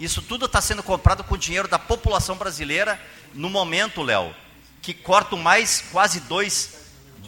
Isso 0.00 0.20
tudo 0.20 0.46
está 0.46 0.60
sendo 0.60 0.82
comprado 0.82 1.22
com 1.22 1.36
dinheiro 1.36 1.68
da 1.68 1.78
população 1.78 2.36
brasileira 2.36 3.00
no 3.32 3.48
momento, 3.48 4.02
Léo, 4.02 4.34
que 4.82 4.92
cortam 4.92 5.38
mais 5.38 5.84
quase 5.92 6.18
2 6.20 6.70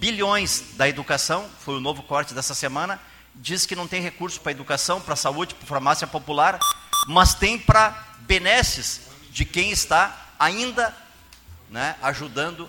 bilhões 0.00 0.64
da 0.72 0.88
educação, 0.88 1.48
foi 1.60 1.76
o 1.76 1.80
novo 1.80 2.02
corte 2.02 2.34
dessa 2.34 2.52
semana, 2.52 3.00
diz 3.34 3.64
que 3.64 3.76
não 3.76 3.86
tem 3.86 4.02
recurso 4.02 4.40
para 4.40 4.50
educação, 4.50 5.00
para 5.00 5.14
saúde, 5.14 5.54
para 5.54 5.66
farmácia 5.66 6.06
popular, 6.06 6.58
mas 7.06 7.34
tem 7.34 7.58
para 7.58 7.90
benesses 8.20 9.02
de 9.30 9.44
quem 9.44 9.70
está 9.70 10.32
ainda 10.38 10.94
né, 11.70 11.96
ajudando 12.02 12.68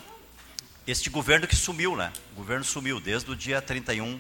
este 0.88 1.10
governo 1.10 1.48
que 1.48 1.56
sumiu, 1.56 1.95
né? 1.95 2.12
O 2.34 2.36
governo 2.36 2.63
sumiu 2.63 3.00
desde 3.00 3.32
o 3.32 3.36
dia 3.36 3.62
31 3.62 4.19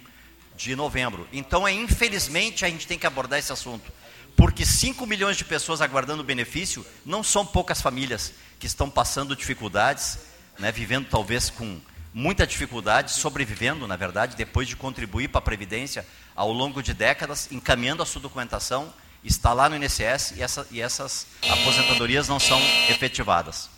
de 0.55 0.75
novembro. 0.75 1.27
Então, 1.31 1.67
é, 1.67 1.71
infelizmente, 1.71 2.65
a 2.65 2.69
gente 2.69 2.87
tem 2.87 2.97
que 2.97 3.07
abordar 3.07 3.39
esse 3.39 3.51
assunto. 3.51 3.91
porque 4.35 4.65
5 4.65 5.05
milhões 5.05 5.37
de 5.37 5.45
pessoas 5.45 5.79
aguardando 5.79 6.21
benefício 6.21 6.85
não 7.05 7.23
são 7.23 7.45
poucas 7.45 7.81
famílias 7.81 8.33
que 8.59 8.67
estão 8.67 8.89
passando 8.89 9.33
dificuldades, 9.33 10.19
né, 10.59 10.73
vivendo 10.73 11.07
talvez 11.09 11.49
com 11.49 11.79
muita 12.13 12.45
dificuldade, 12.45 13.13
sobrevivendo, 13.13 13.87
na 13.87 13.95
verdade, 13.95 14.35
depois 14.35 14.67
de 14.67 14.75
contribuir 14.75 15.29
para 15.29 15.39
a 15.39 15.41
Previdência 15.41 16.05
ao 16.35 16.51
longo 16.51 16.83
de 16.83 16.93
décadas, 16.93 17.49
encaminhando 17.49 18.03
a 18.03 18.05
sua 18.05 18.21
documentação, 18.21 18.93
está 19.23 19.53
lá 19.53 19.69
no 19.69 19.75
INSS 19.77 20.33
e, 20.35 20.41
essa, 20.41 20.67
e 20.69 20.81
essas 20.81 21.27
aposentadorias 21.49 22.27
não 22.27 22.39
são 22.39 22.59
efetivadas. 22.89 23.69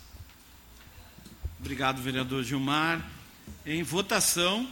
Obrigado, 1.60 2.00
vereador 2.00 2.44
Gilmar. 2.44 3.04
Em 3.66 3.82
votação. 3.82 4.68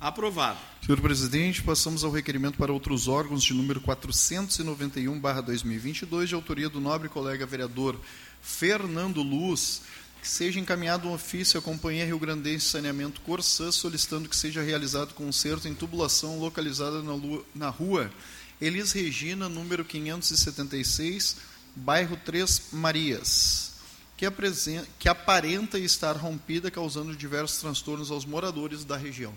Aprovado. 0.00 0.58
Senhor 0.84 1.00
presidente, 1.00 1.62
passamos 1.62 2.02
ao 2.02 2.10
requerimento 2.10 2.56
para 2.56 2.72
outros 2.72 3.06
órgãos 3.06 3.44
de 3.44 3.54
número 3.54 3.80
491/2022, 3.82 6.26
de 6.26 6.34
autoria 6.34 6.68
do 6.68 6.80
nobre 6.80 7.08
colega 7.08 7.46
vereador 7.46 8.00
Fernando 8.42 9.22
Luz, 9.22 9.82
que 10.20 10.28
seja 10.28 10.60
encaminhado 10.60 11.08
um 11.08 11.12
ofício 11.12 11.58
à 11.58 11.62
Companhia 11.62 12.04
Rio 12.04 12.18
Grandense 12.18 12.66
de 12.66 12.70
Saneamento 12.70 13.20
Corsã, 13.22 13.72
solicitando 13.72 14.28
que 14.28 14.36
seja 14.36 14.62
realizado 14.62 15.14
conserto 15.14 15.66
em 15.66 15.74
tubulação 15.74 16.38
localizada 16.38 17.02
na, 17.02 17.14
lua, 17.14 17.44
na 17.54 17.68
rua 17.70 18.10
Elis 18.60 18.92
Regina, 18.92 19.48
número 19.48 19.84
576, 19.84 21.36
bairro 21.74 22.18
Três 22.24 22.68
Marias, 22.72 23.72
que, 24.16 24.26
que 24.98 25.08
aparenta 25.08 25.78
estar 25.78 26.12
rompida, 26.12 26.70
causando 26.70 27.16
diversos 27.16 27.58
transtornos 27.58 28.10
aos 28.10 28.26
moradores 28.26 28.84
da 28.84 28.98
região. 28.98 29.32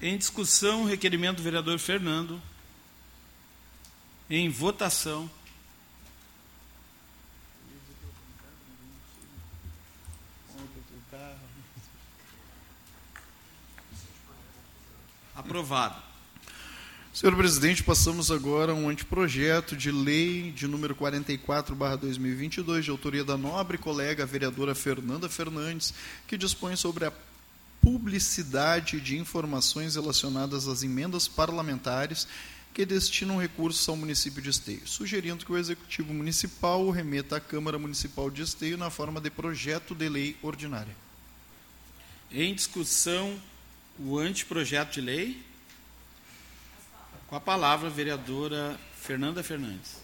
Em 0.00 0.16
discussão, 0.16 0.84
requerimento 0.84 1.38
do 1.38 1.42
vereador 1.42 1.78
Fernando. 1.78 2.40
Em 4.30 4.48
votação. 4.48 5.28
Aprovado. 15.44 16.02
Senhor 17.12 17.36
presidente, 17.36 17.82
passamos 17.82 18.30
agora 18.30 18.72
a 18.72 18.74
um 18.74 18.88
anteprojeto 18.88 19.76
de 19.76 19.92
lei 19.92 20.50
de 20.50 20.66
número 20.66 20.96
44/2022, 20.96 22.84
de 22.84 22.90
autoria 22.90 23.22
da 23.22 23.36
nobre 23.36 23.76
colega 23.76 24.24
vereadora 24.24 24.74
Fernanda 24.74 25.28
Fernandes, 25.28 25.92
que 26.26 26.38
dispõe 26.38 26.76
sobre 26.76 27.04
a 27.04 27.12
publicidade 27.82 28.98
de 29.02 29.18
informações 29.18 29.96
relacionadas 29.96 30.66
às 30.66 30.82
emendas 30.82 31.28
parlamentares 31.28 32.26
que 32.72 32.86
destinam 32.86 33.38
recursos 33.38 33.86
ao 33.86 33.96
município 33.96 34.40
de 34.40 34.48
Esteio, 34.48 34.88
sugerindo 34.88 35.44
que 35.44 35.52
o 35.52 35.58
Executivo 35.58 36.14
Municipal 36.14 36.82
o 36.82 36.90
remeta 36.90 37.36
à 37.36 37.40
Câmara 37.40 37.78
Municipal 37.78 38.30
de 38.30 38.40
Esteio 38.40 38.78
na 38.78 38.88
forma 38.88 39.20
de 39.20 39.30
projeto 39.30 39.94
de 39.94 40.08
lei 40.08 40.36
ordinária. 40.42 40.96
Em 42.30 42.54
discussão, 42.54 43.38
o 43.98 44.18
anteprojeto 44.18 44.92
de 44.92 45.00
lei. 45.00 45.42
Com 47.28 47.36
a 47.36 47.40
palavra, 47.40 47.88
a 47.88 47.90
vereadora 47.90 48.78
Fernanda 49.00 49.42
Fernandes. 49.42 50.02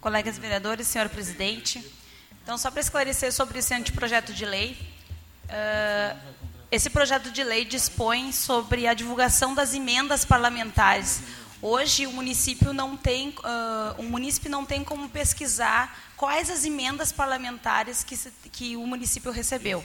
Colegas 0.00 0.36
vereadores, 0.36 0.88
senhor 0.88 1.08
presidente. 1.08 1.80
Então, 2.42 2.58
só 2.58 2.72
para 2.72 2.80
esclarecer 2.80 3.32
sobre 3.32 3.60
esse 3.60 3.72
anteprojeto 3.72 4.32
de 4.32 4.44
lei, 4.44 4.76
uh, 5.44 6.18
esse 6.72 6.90
projeto 6.90 7.30
de 7.30 7.44
lei 7.44 7.64
dispõe 7.64 8.32
sobre 8.32 8.88
a 8.88 8.94
divulgação 8.94 9.54
das 9.54 9.74
emendas 9.74 10.24
parlamentares. 10.24 11.22
Hoje, 11.64 12.08
o 12.08 12.12
município 12.12 12.72
não 12.72 12.96
tem, 12.96 13.28
uh, 13.28 13.94
o 13.96 14.02
município 14.02 14.50
não 14.50 14.66
tem 14.66 14.82
como 14.82 15.08
pesquisar 15.08 15.96
quais 16.16 16.50
as 16.50 16.64
emendas 16.64 17.12
parlamentares 17.12 18.02
que, 18.02 18.16
se, 18.16 18.32
que 18.50 18.76
o 18.76 18.84
município 18.84 19.30
recebeu. 19.30 19.84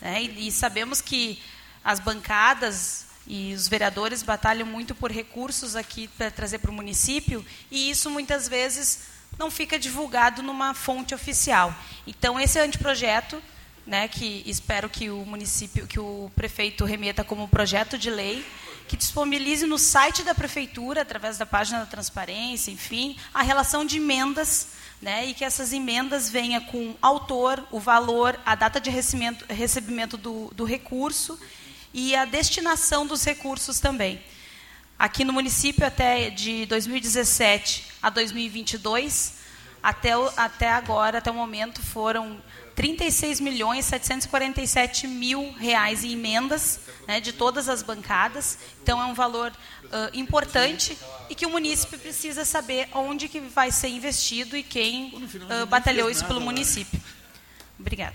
Né? 0.00 0.22
E, 0.22 0.48
e 0.48 0.50
sabemos 0.50 1.02
que 1.02 1.38
as 1.84 2.00
bancadas 2.00 3.04
e 3.26 3.52
os 3.52 3.68
vereadores 3.68 4.22
batalham 4.22 4.66
muito 4.66 4.94
por 4.94 5.12
recursos 5.12 5.76
aqui 5.76 6.08
para 6.08 6.30
trazer 6.30 6.58
para 6.58 6.70
o 6.70 6.74
município, 6.74 7.44
e 7.70 7.90
isso 7.90 8.08
muitas 8.08 8.48
vezes 8.48 9.00
não 9.38 9.50
fica 9.50 9.78
divulgado 9.78 10.42
numa 10.42 10.72
fonte 10.72 11.14
oficial. 11.14 11.74
Então, 12.06 12.40
esse 12.40 12.58
anteprojeto, 12.58 13.42
né, 13.86 14.08
que 14.08 14.42
espero 14.46 14.88
que 14.88 15.10
o 15.10 15.26
município, 15.26 15.86
que 15.86 16.00
o 16.00 16.30
prefeito 16.34 16.86
remeta 16.86 17.22
como 17.22 17.46
projeto 17.46 17.98
de 17.98 18.08
lei, 18.08 18.42
que 18.90 18.96
disponibilize 18.96 19.64
no 19.66 19.78
site 19.78 20.24
da 20.24 20.34
prefeitura, 20.34 21.02
através 21.02 21.38
da 21.38 21.46
página 21.46 21.78
da 21.78 21.86
transparência, 21.86 22.72
enfim, 22.72 23.16
a 23.32 23.40
relação 23.40 23.84
de 23.84 23.98
emendas, 23.98 24.70
né, 25.00 25.26
e 25.26 25.32
que 25.32 25.44
essas 25.44 25.72
emendas 25.72 26.28
venham 26.28 26.60
com 26.62 26.96
autor, 27.00 27.64
o 27.70 27.78
valor, 27.78 28.36
a 28.44 28.56
data 28.56 28.80
de 28.80 28.90
recebimento, 28.90 29.44
recebimento 29.48 30.16
do, 30.16 30.50
do 30.56 30.64
recurso 30.64 31.38
e 31.94 32.16
a 32.16 32.24
destinação 32.24 33.06
dos 33.06 33.24
recursos 33.24 33.78
também. 33.78 34.20
Aqui 34.98 35.22
no 35.22 35.32
município, 35.32 35.86
até 35.86 36.28
de 36.28 36.66
2017 36.66 37.92
a 38.02 38.10
2022, 38.10 39.34
até, 39.80 40.10
até 40.36 40.68
agora, 40.68 41.18
até 41.18 41.30
o 41.30 41.34
momento, 41.34 41.80
foram 41.80 42.42
36 42.74 43.38
milhões 43.38 43.84
747 43.84 45.06
mil 45.06 45.52
reais 45.52 46.02
em 46.02 46.10
emendas 46.10 46.80
né, 47.10 47.20
de 47.20 47.32
todas 47.32 47.68
as 47.68 47.82
bancadas. 47.82 48.56
Então, 48.80 49.02
é 49.02 49.04
um 49.04 49.14
valor 49.14 49.50
uh, 49.50 50.16
importante 50.16 50.96
e 51.28 51.34
que 51.34 51.44
o 51.44 51.50
município 51.50 51.98
precisa 51.98 52.44
saber 52.44 52.88
onde 52.94 53.28
que 53.28 53.40
vai 53.40 53.72
ser 53.72 53.88
investido 53.88 54.56
e 54.56 54.62
quem 54.62 55.12
uh, 55.16 55.66
batalhou 55.66 56.08
isso 56.08 56.24
pelo 56.24 56.40
município. 56.40 57.00
Obrigada. 57.76 58.14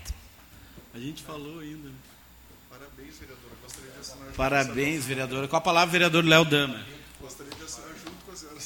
A 0.94 0.98
gente 0.98 1.22
falou 1.22 1.60
ainda. 1.60 1.90
Parabéns, 4.34 5.04
vereadora. 5.04 5.46
Com 5.46 5.56
a 5.56 5.60
palavra, 5.60 5.92
vereador 5.92 6.24
Léo 6.24 6.46
Dama. 6.46 6.82
Gostaria 7.20 7.52
de 7.54 7.64
assinar 7.64 7.90
junto 8.02 8.24
com 8.24 8.32
a 8.32 8.36
senhora. 8.36 8.56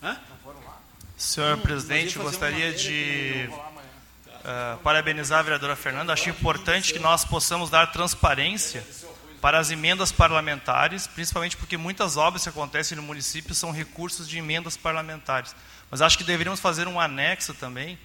Hã? 0.00 0.20
Senhor 1.16 1.58
presidente, 1.58 2.18
gostaria 2.18 2.72
de 2.72 3.48
uh, 4.44 4.78
parabenizar 4.78 5.40
a 5.40 5.42
vereadora 5.42 5.74
Fernanda. 5.74 6.12
Acho 6.12 6.30
importante 6.30 6.92
que 6.92 6.98
nós 6.98 7.24
possamos 7.24 7.70
dar 7.70 7.90
transparência 7.90 8.86
para 9.40 9.58
as 9.58 9.70
emendas 9.70 10.12
parlamentares, 10.12 11.06
principalmente 11.06 11.56
porque 11.56 11.76
muitas 11.76 12.16
obras 12.16 12.42
que 12.42 12.48
acontecem 12.48 12.96
no 12.96 13.02
município 13.02 13.54
são 13.54 13.72
recursos 13.72 14.28
de 14.28 14.38
emendas 14.38 14.76
parlamentares. 14.76 15.54
Mas 15.90 16.00
acho 16.00 16.16
que 16.16 16.24
deveríamos 16.24 16.60
fazer 16.60 16.88
um 16.88 17.00
anexo 17.00 17.52
também 17.54 17.98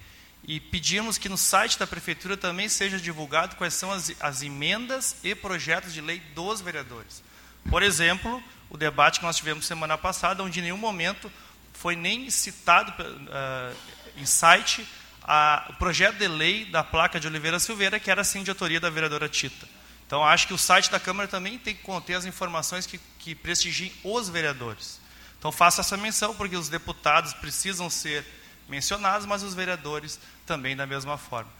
e 0.46 0.58
pedimos 0.58 1.18
que 1.18 1.28
no 1.28 1.36
site 1.36 1.78
da 1.78 1.86
Prefeitura 1.86 2.36
também 2.36 2.68
seja 2.68 2.98
divulgado 2.98 3.56
quais 3.56 3.74
são 3.74 3.90
as, 3.90 4.12
as 4.20 4.42
emendas 4.42 5.16
e 5.22 5.34
projetos 5.34 5.92
de 5.92 6.00
lei 6.00 6.20
dos 6.34 6.60
vereadores. 6.60 7.22
Por 7.68 7.82
exemplo, 7.82 8.42
o 8.68 8.76
debate 8.76 9.20
que 9.20 9.26
nós 9.26 9.36
tivemos 9.36 9.66
semana 9.66 9.98
passada, 9.98 10.42
onde 10.42 10.60
em 10.60 10.62
nenhum 10.62 10.78
momento 10.78 11.30
foi 11.72 11.96
nem 11.96 12.28
citado 12.30 12.92
uh, 13.02 13.76
em 14.16 14.26
site 14.26 14.86
a, 15.32 15.66
o 15.68 15.74
projeto 15.74 16.16
de 16.16 16.26
lei 16.26 16.64
da 16.64 16.82
placa 16.82 17.20
de 17.20 17.28
Oliveira 17.28 17.60
Silveira, 17.60 18.00
que 18.00 18.10
era 18.10 18.24
sim 18.24 18.42
de 18.42 18.50
autoria 18.50 18.80
da 18.80 18.90
vereadora 18.90 19.28
Tita. 19.28 19.68
Então, 20.04 20.24
acho 20.24 20.48
que 20.48 20.52
o 20.52 20.58
site 20.58 20.90
da 20.90 20.98
Câmara 20.98 21.28
também 21.28 21.56
tem 21.56 21.72
que 21.72 21.82
conter 21.82 22.14
as 22.14 22.24
informações 22.24 22.84
que, 22.84 22.98
que 23.20 23.32
prestigiem 23.32 23.92
os 24.02 24.28
vereadores. 24.28 25.00
Então, 25.38 25.52
faço 25.52 25.80
essa 25.80 25.96
menção, 25.96 26.34
porque 26.34 26.56
os 26.56 26.68
deputados 26.68 27.32
precisam 27.32 27.88
ser 27.88 28.26
mencionados, 28.68 29.24
mas 29.24 29.44
os 29.44 29.54
vereadores 29.54 30.18
também 30.44 30.74
da 30.74 30.84
mesma 30.84 31.16
forma. 31.16 31.50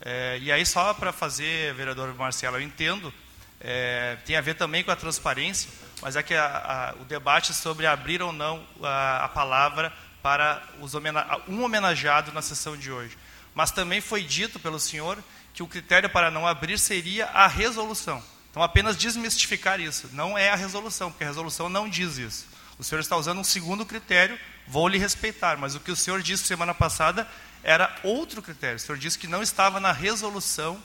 É, 0.00 0.36
e 0.42 0.50
aí, 0.50 0.66
só 0.66 0.92
para 0.92 1.12
fazer, 1.12 1.72
vereador 1.74 2.12
Marcelo, 2.16 2.56
eu 2.56 2.60
entendo, 2.60 3.14
é, 3.60 4.16
tem 4.26 4.34
a 4.34 4.40
ver 4.40 4.54
também 4.54 4.82
com 4.82 4.90
a 4.90 4.96
transparência, 4.96 5.70
mas 6.02 6.16
é 6.16 6.22
que 6.24 6.34
a, 6.34 6.94
a, 6.98 7.00
o 7.00 7.04
debate 7.04 7.54
sobre 7.54 7.86
abrir 7.86 8.20
ou 8.22 8.32
não 8.32 8.66
a, 8.82 9.26
a 9.26 9.28
palavra 9.28 9.92
para 10.22 10.62
os 10.80 10.94
homena 10.94 11.26
um 11.48 11.62
homenageado 11.62 12.32
na 12.32 12.42
sessão 12.42 12.76
de 12.76 12.90
hoje. 12.90 13.16
Mas 13.54 13.70
também 13.70 14.00
foi 14.00 14.22
dito 14.22 14.58
pelo 14.58 14.78
senhor 14.78 15.18
que 15.52 15.62
o 15.62 15.66
critério 15.66 16.08
para 16.08 16.30
não 16.30 16.46
abrir 16.46 16.78
seria 16.78 17.26
a 17.26 17.46
resolução. 17.46 18.22
Então, 18.50 18.62
apenas 18.62 18.96
desmistificar 18.96 19.80
isso. 19.80 20.08
Não 20.12 20.36
é 20.36 20.50
a 20.50 20.56
resolução, 20.56 21.10
porque 21.10 21.24
a 21.24 21.26
resolução 21.26 21.68
não 21.68 21.88
diz 21.88 22.18
isso. 22.18 22.46
O 22.78 22.82
senhor 22.82 23.00
está 23.00 23.16
usando 23.16 23.38
um 23.38 23.44
segundo 23.44 23.84
critério, 23.84 24.38
vou 24.66 24.88
lhe 24.88 24.98
respeitar, 24.98 25.56
mas 25.56 25.74
o 25.74 25.80
que 25.80 25.90
o 25.90 25.96
senhor 25.96 26.22
disse 26.22 26.44
semana 26.44 26.74
passada 26.74 27.28
era 27.62 27.94
outro 28.02 28.40
critério. 28.40 28.76
O 28.76 28.80
senhor 28.80 28.98
disse 28.98 29.18
que 29.18 29.26
não 29.26 29.42
estava 29.42 29.78
na 29.78 29.92
resolução 29.92 30.82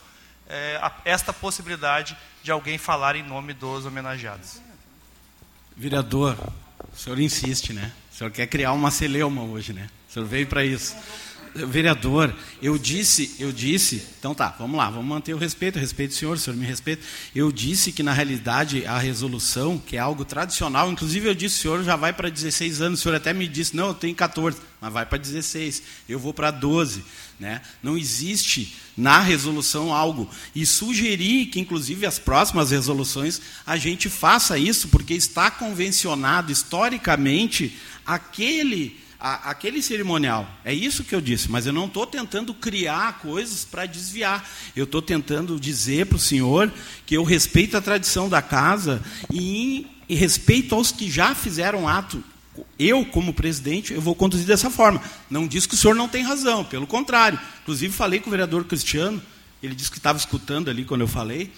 é, 0.48 0.78
a, 0.82 0.92
esta 1.06 1.32
possibilidade 1.32 2.18
de 2.44 2.52
alguém 2.52 2.78
falar 2.78 3.16
em 3.16 3.24
nome 3.24 3.54
dos 3.54 3.86
homenageados. 3.86 4.62
Vereador, 5.76 6.38
o 6.94 6.98
senhor 6.98 7.20
insiste, 7.20 7.74
né? 7.74 7.92
O 8.12 8.16
senhor 8.16 8.30
quer 8.30 8.48
criar 8.48 8.74
uma 8.74 8.92
celeuma 8.92 9.42
hoje, 9.42 9.74
né? 9.74 9.90
O 10.10 10.14
senhor 10.14 10.28
veio 10.28 10.48
para 10.48 10.64
isso. 10.64 10.96
Vereador, 11.56 12.36
eu 12.62 12.78
disse, 12.78 13.34
eu 13.40 13.50
disse, 13.50 14.04
então 14.20 14.36
tá, 14.36 14.54
vamos 14.60 14.76
lá, 14.76 14.90
vamos 14.90 15.06
manter 15.06 15.34
o 15.34 15.38
respeito, 15.38 15.80
respeito 15.80 16.12
o 16.12 16.14
senhor, 16.14 16.36
o 16.36 16.38
senhor 16.38 16.58
me 16.58 16.66
respeita. 16.66 17.02
Eu 17.34 17.50
disse 17.50 17.94
que 17.94 18.04
na 18.04 18.12
realidade 18.12 18.86
a 18.86 18.98
resolução, 18.98 19.78
que 19.78 19.96
é 19.96 20.00
algo 20.00 20.26
tradicional, 20.26 20.92
inclusive 20.92 21.30
eu 21.30 21.34
disse, 21.34 21.60
o 21.60 21.62
senhor 21.62 21.84
já 21.86 21.96
vai 21.96 22.12
para 22.12 22.28
16 22.28 22.82
anos, 22.82 23.00
o 23.00 23.04
senhor 23.04 23.16
até 23.16 23.32
me 23.32 23.48
disse, 23.48 23.74
não, 23.74 23.88
eu 23.88 23.94
tenho 23.94 24.14
14, 24.14 24.58
mas 24.82 24.92
vai 24.92 25.06
para 25.06 25.18
16, 25.18 25.82
eu 26.10 26.20
vou 26.20 26.34
para 26.34 26.52
12. 26.52 27.06
Né? 27.40 27.62
Não 27.82 27.98
existe 27.98 28.76
na 28.98 29.20
resolução 29.20 29.94
algo. 29.94 30.30
E 30.54 30.66
sugerir 30.66 31.46
que, 31.46 31.62
inclusive, 31.62 32.06
as 32.06 32.20
próximas 32.20 32.72
resoluções 32.72 33.42
a 33.66 33.78
gente 33.78 34.10
faça 34.10 34.58
isso, 34.58 34.90
porque 34.90 35.14
está 35.14 35.50
convencionado 35.50 36.52
historicamente 36.52 37.78
aquele 38.06 39.05
a, 39.26 39.50
aquele 39.50 39.82
cerimonial. 39.82 40.48
É 40.64 40.72
isso 40.72 41.04
que 41.04 41.16
eu 41.16 41.20
disse, 41.20 41.50
mas 41.50 41.66
eu 41.66 41.74
não 41.74 41.88
estou 41.88 42.06
tentando 42.06 42.54
criar 42.54 43.18
coisas 43.22 43.66
para 43.66 43.88
desviar. 43.88 44.48
Eu 44.76 44.84
estou 44.84 45.02
tentando 45.02 45.60
dizer 45.60 46.06
para 46.06 46.18
o 46.18 46.20
senhor 46.20 46.72
que 47.08 47.18
eu 47.18 47.24
respeito 47.24 47.76
a 47.76 47.82
tradição 47.82 48.30
da 48.30 48.40
casa 48.40 49.02
e, 49.34 49.88
e 50.08 50.14
respeito 50.14 50.76
aos 50.76 50.92
que 50.92 51.10
já 51.10 51.34
fizeram 51.34 51.88
ato. 51.88 52.24
Eu, 52.78 53.04
como 53.04 53.34
presidente, 53.34 53.94
eu 53.94 54.00
vou 54.00 54.14
conduzir 54.14 54.46
dessa 54.46 54.70
forma. 54.70 55.02
Não 55.28 55.48
diz 55.48 55.66
que 55.66 55.74
o 55.74 55.78
senhor 55.78 55.96
não 55.96 56.08
tem 56.08 56.24
razão, 56.24 56.64
pelo 56.64 56.86
contrário. 56.86 57.40
Inclusive, 57.64 57.92
falei 57.92 58.20
com 58.20 58.28
o 58.28 58.32
vereador 58.32 58.64
Cristiano, 58.66 59.20
ele 59.62 59.74
disse 59.74 59.90
que 59.90 59.98
estava 59.98 60.20
escutando 60.20 60.70
ali 60.70 60.86
quando 60.86 61.02
eu 61.02 61.08
falei. 61.08 61.52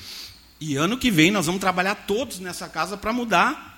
E 0.62 0.78
ano 0.78 0.98
que 0.98 1.12
vem 1.12 1.32
nós 1.32 1.48
vamos 1.48 1.60
trabalhar 1.60 1.96
todos 1.96 2.40
nessa 2.40 2.70
casa 2.70 2.96
para 2.96 3.12
mudar 3.12 3.77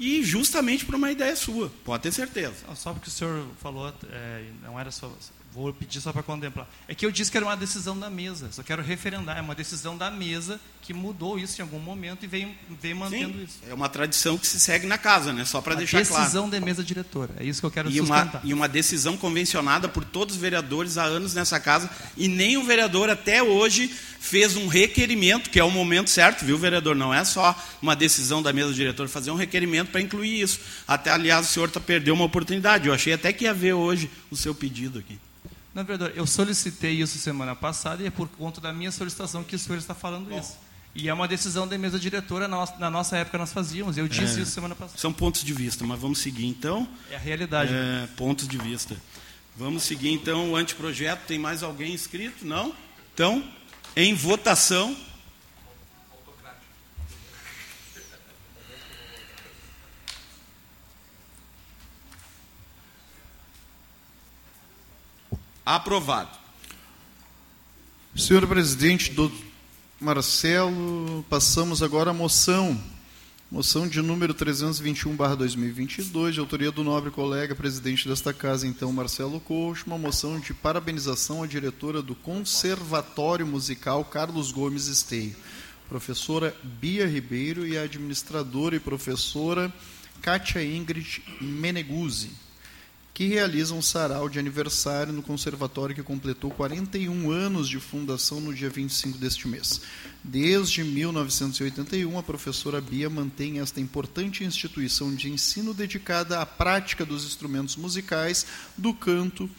e 0.00 0.22
justamente 0.24 0.86
por 0.86 0.94
uma 0.94 1.12
ideia 1.12 1.36
sua, 1.36 1.70
pode 1.84 2.04
ter 2.04 2.12
certeza. 2.12 2.54
Só 2.74 2.94
porque 2.94 3.08
o 3.08 3.12
senhor 3.12 3.46
falou, 3.60 3.92
é, 4.10 4.44
não 4.62 4.80
era 4.80 4.90
só. 4.90 5.12
Vou 5.52 5.72
pedir 5.72 6.00
só 6.00 6.12
para 6.12 6.22
contemplar. 6.22 6.68
É 6.86 6.94
que 6.94 7.04
eu 7.04 7.10
disse 7.10 7.28
que 7.30 7.36
era 7.36 7.44
uma 7.44 7.56
decisão 7.56 7.98
da 7.98 8.08
mesa, 8.08 8.50
só 8.52 8.62
quero 8.62 8.82
referendar. 8.82 9.36
É 9.36 9.40
uma 9.40 9.54
decisão 9.54 9.96
da 9.96 10.08
mesa 10.08 10.60
que 10.80 10.94
mudou 10.94 11.38
isso 11.38 11.60
em 11.60 11.62
algum 11.62 11.80
momento 11.80 12.24
e 12.24 12.28
vem, 12.28 12.56
vem 12.80 12.94
mantendo 12.94 13.38
Sim, 13.38 13.44
isso. 13.44 13.58
É 13.68 13.74
uma 13.74 13.88
tradição 13.88 14.38
que 14.38 14.46
se 14.46 14.60
segue 14.60 14.86
na 14.86 14.96
casa, 14.96 15.32
né? 15.32 15.44
só 15.44 15.60
para 15.60 15.74
deixar 15.74 16.04
claro. 16.06 16.22
decisão 16.22 16.48
da 16.48 16.60
mesa 16.60 16.84
diretora, 16.84 17.34
é 17.36 17.44
isso 17.44 17.60
que 17.60 17.66
eu 17.66 17.70
quero 17.70 17.90
e 17.90 17.96
sustentar. 17.98 18.26
Uma, 18.26 18.40
e 18.44 18.54
uma 18.54 18.68
decisão 18.68 19.16
convencionada 19.16 19.88
por 19.88 20.04
todos 20.04 20.36
os 20.36 20.40
vereadores 20.40 20.96
há 20.96 21.04
anos 21.04 21.34
nessa 21.34 21.58
casa, 21.58 21.90
e 22.16 22.28
nem 22.28 22.56
o 22.56 22.64
vereador 22.64 23.10
até 23.10 23.42
hoje 23.42 23.88
fez 24.20 24.56
um 24.56 24.68
requerimento, 24.68 25.50
que 25.50 25.58
é 25.58 25.64
o 25.64 25.70
momento 25.70 26.10
certo, 26.10 26.44
viu, 26.44 26.58
vereador? 26.58 26.94
Não 26.94 27.12
é 27.12 27.24
só 27.24 27.56
uma 27.80 27.96
decisão 27.96 28.42
da 28.42 28.52
mesa 28.52 28.72
diretora, 28.72 29.08
fazer 29.08 29.30
um 29.30 29.36
requerimento 29.36 29.90
para 29.90 30.00
incluir 30.00 30.40
isso. 30.40 30.60
Até, 30.86 31.10
aliás, 31.10 31.48
o 31.48 31.52
senhor 31.52 31.68
está 31.68 31.80
perdendo 31.80 32.14
uma 32.14 32.24
oportunidade. 32.24 32.86
Eu 32.86 32.94
achei 32.94 33.12
até 33.12 33.32
que 33.32 33.44
ia 33.44 33.54
ver 33.54 33.72
hoje 33.72 34.10
o 34.30 34.36
seu 34.36 34.54
pedido 34.54 34.98
aqui. 34.98 35.18
Não, 35.74 35.84
vereador, 35.84 36.12
eu 36.16 36.26
solicitei 36.26 37.00
isso 37.00 37.18
semana 37.18 37.54
passada 37.54 38.02
e 38.02 38.06
é 38.06 38.10
por 38.10 38.28
conta 38.28 38.60
da 38.60 38.72
minha 38.72 38.90
solicitação 38.90 39.44
que 39.44 39.54
o 39.54 39.58
senhor 39.58 39.78
está 39.78 39.94
falando 39.94 40.28
Bom. 40.28 40.38
isso. 40.38 40.58
E 40.94 41.08
é 41.08 41.14
uma 41.14 41.28
decisão 41.28 41.68
da 41.68 41.78
mesa 41.78 42.00
diretora, 42.00 42.48
na 42.48 42.90
nossa 42.90 43.16
época 43.16 43.38
nós 43.38 43.52
fazíamos. 43.52 43.96
Eu 43.96 44.08
disse 44.08 44.40
é, 44.40 44.42
isso 44.42 44.50
semana 44.50 44.74
passada. 44.74 44.98
São 44.98 45.12
pontos 45.12 45.44
de 45.44 45.52
vista, 45.52 45.84
mas 45.84 46.00
vamos 46.00 46.18
seguir 46.18 46.46
então. 46.46 46.88
É 47.10 47.16
a 47.16 47.18
realidade. 47.18 47.72
É, 47.72 48.08
pontos 48.16 48.48
de 48.48 48.58
vista. 48.58 48.96
Vamos 49.56 49.84
seguir 49.84 50.10
então 50.10 50.50
o 50.50 50.56
anteprojeto. 50.56 51.22
Tem 51.28 51.38
mais 51.38 51.62
alguém 51.62 51.94
inscrito? 51.94 52.44
Não? 52.44 52.74
Então, 53.14 53.44
em 53.94 54.14
votação. 54.14 54.96
Aprovado. 65.64 66.38
Senhor 68.16 68.46
presidente, 68.46 69.12
do 69.12 69.30
Marcelo, 70.00 71.24
passamos 71.28 71.82
agora 71.82 72.10
à 72.10 72.14
moção. 72.14 72.80
Moção 73.50 73.86
de 73.86 74.00
número 74.00 74.32
321/2022, 74.32 76.32
de 76.32 76.40
autoria 76.40 76.70
do 76.70 76.82
nobre 76.82 77.10
colega 77.10 77.54
presidente 77.54 78.08
desta 78.08 78.32
casa, 78.32 78.66
então 78.66 78.92
Marcelo 78.92 79.40
Coach, 79.40 79.84
uma 79.86 79.98
moção 79.98 80.40
de 80.40 80.54
parabenização 80.54 81.42
à 81.42 81.46
diretora 81.46 82.00
do 82.00 82.14
Conservatório 82.14 83.46
Musical 83.46 84.04
Carlos 84.04 84.52
Gomes 84.52 84.86
Esteio, 84.86 85.36
professora 85.88 86.56
Bia 86.62 87.06
Ribeiro 87.06 87.66
e 87.66 87.76
a 87.76 87.82
administradora 87.82 88.76
e 88.76 88.80
professora 88.80 89.70
Kátia 90.22 90.64
Ingrid 90.64 91.22
Meneguzzi 91.40 92.30
que 93.20 93.26
realiza 93.26 93.74
um 93.74 93.82
sarau 93.82 94.30
de 94.30 94.38
aniversário 94.38 95.12
no 95.12 95.22
conservatório 95.22 95.94
que 95.94 96.02
completou 96.02 96.50
41 96.50 97.30
anos 97.30 97.68
de 97.68 97.78
fundação 97.78 98.40
no 98.40 98.54
dia 98.54 98.70
25 98.70 99.18
deste 99.18 99.46
mês. 99.46 99.82
Desde 100.24 100.82
1981, 100.82 102.18
a 102.18 102.22
professora 102.22 102.80
Bia 102.80 103.10
mantém 103.10 103.60
esta 103.60 103.78
importante 103.78 104.42
instituição 104.42 105.14
de 105.14 105.30
ensino 105.30 105.74
dedicada 105.74 106.40
à 106.40 106.46
prática 106.46 107.04
dos 107.04 107.26
instrumentos 107.26 107.76
musicais, 107.76 108.46
do 108.74 108.94
canto, 108.94 109.50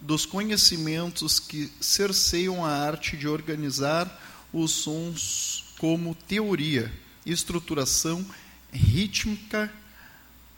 dos 0.00 0.24
conhecimentos 0.24 1.38
que 1.38 1.70
cerceiam 1.78 2.64
a 2.64 2.70
arte 2.70 3.18
de 3.18 3.28
organizar 3.28 4.48
os 4.50 4.70
sons 4.70 5.74
como 5.76 6.14
teoria, 6.14 6.90
estruturação, 7.26 8.24
rítmica, 8.72 9.70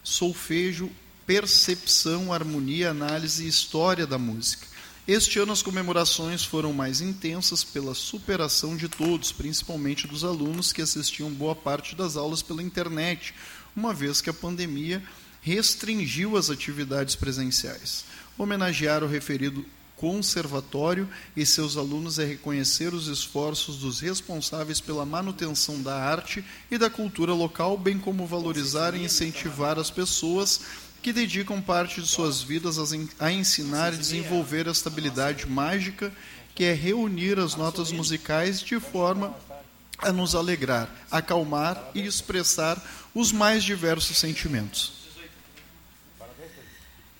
solfejo 0.04 0.92
percepção, 1.26 2.32
harmonia, 2.32 2.90
análise 2.90 3.44
e 3.44 3.48
história 3.48 4.06
da 4.06 4.18
música. 4.18 4.66
Este 5.06 5.38
ano 5.38 5.52
as 5.52 5.62
comemorações 5.62 6.44
foram 6.44 6.72
mais 6.72 7.02
intensas 7.02 7.62
pela 7.62 7.94
superação 7.94 8.74
de 8.74 8.88
todos, 8.88 9.32
principalmente 9.32 10.06
dos 10.06 10.24
alunos 10.24 10.72
que 10.72 10.80
assistiam 10.80 11.30
boa 11.30 11.54
parte 11.54 11.94
das 11.94 12.16
aulas 12.16 12.40
pela 12.40 12.62
internet, 12.62 13.34
uma 13.76 13.92
vez 13.92 14.22
que 14.22 14.30
a 14.30 14.34
pandemia 14.34 15.02
restringiu 15.42 16.38
as 16.38 16.48
atividades 16.48 17.14
presenciais. 17.14 18.06
Homenagear 18.38 19.04
o 19.04 19.06
referido 19.06 19.64
conservatório 19.94 21.08
e 21.36 21.46
seus 21.46 21.76
alunos 21.76 22.18
é 22.18 22.24
reconhecer 22.24 22.92
os 22.92 23.06
esforços 23.06 23.78
dos 23.78 24.00
responsáveis 24.00 24.80
pela 24.80 25.04
manutenção 25.04 25.80
da 25.82 25.96
arte 25.96 26.44
e 26.70 26.76
da 26.76 26.90
cultura 26.90 27.32
local, 27.32 27.78
bem 27.78 27.98
como 27.98 28.26
valorizar 28.26 28.94
e 28.94 29.04
incentivar 29.04 29.78
as 29.78 29.90
pessoas 29.90 30.60
que 31.04 31.12
dedicam 31.12 31.60
parte 31.60 32.00
de 32.00 32.08
suas 32.08 32.40
vidas 32.40 32.78
a 33.20 33.30
ensinar 33.30 33.92
e 33.92 33.98
desenvolver 33.98 34.66
a 34.66 34.72
estabilidade 34.72 35.46
mágica 35.46 36.10
que 36.54 36.64
é 36.64 36.72
reunir 36.72 37.38
as 37.38 37.54
notas 37.56 37.92
musicais 37.92 38.62
de 38.62 38.80
forma 38.80 39.36
a 39.98 40.10
nos 40.10 40.34
alegrar, 40.34 40.88
acalmar 41.10 41.90
e 41.94 42.00
expressar 42.00 42.82
os 43.14 43.32
mais 43.32 43.62
diversos 43.62 44.16
sentimentos. 44.16 44.94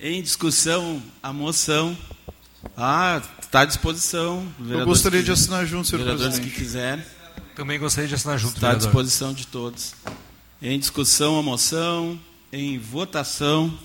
Em 0.00 0.22
discussão, 0.22 1.02
a 1.22 1.30
moção. 1.30 1.94
Ah, 2.74 3.20
está 3.38 3.60
à 3.60 3.64
disposição. 3.66 4.50
Eu 4.66 4.86
gostaria 4.86 5.22
de 5.22 5.30
assinar 5.30 5.66
junto, 5.66 5.88
senhor 5.88 5.98
vereadores 5.98 6.36
presidente. 6.36 6.54
que 6.54 6.64
quiserem. 6.64 7.04
Também 7.54 7.78
gostaria 7.78 8.08
de 8.08 8.14
assinar 8.14 8.38
junto, 8.38 8.54
Está 8.54 8.70
à 8.70 8.74
disposição 8.74 9.34
de 9.34 9.46
todos. 9.46 9.92
Em 10.62 10.78
discussão, 10.78 11.38
a 11.38 11.42
moção 11.42 12.18
em 12.54 12.78
votação. 12.78 13.76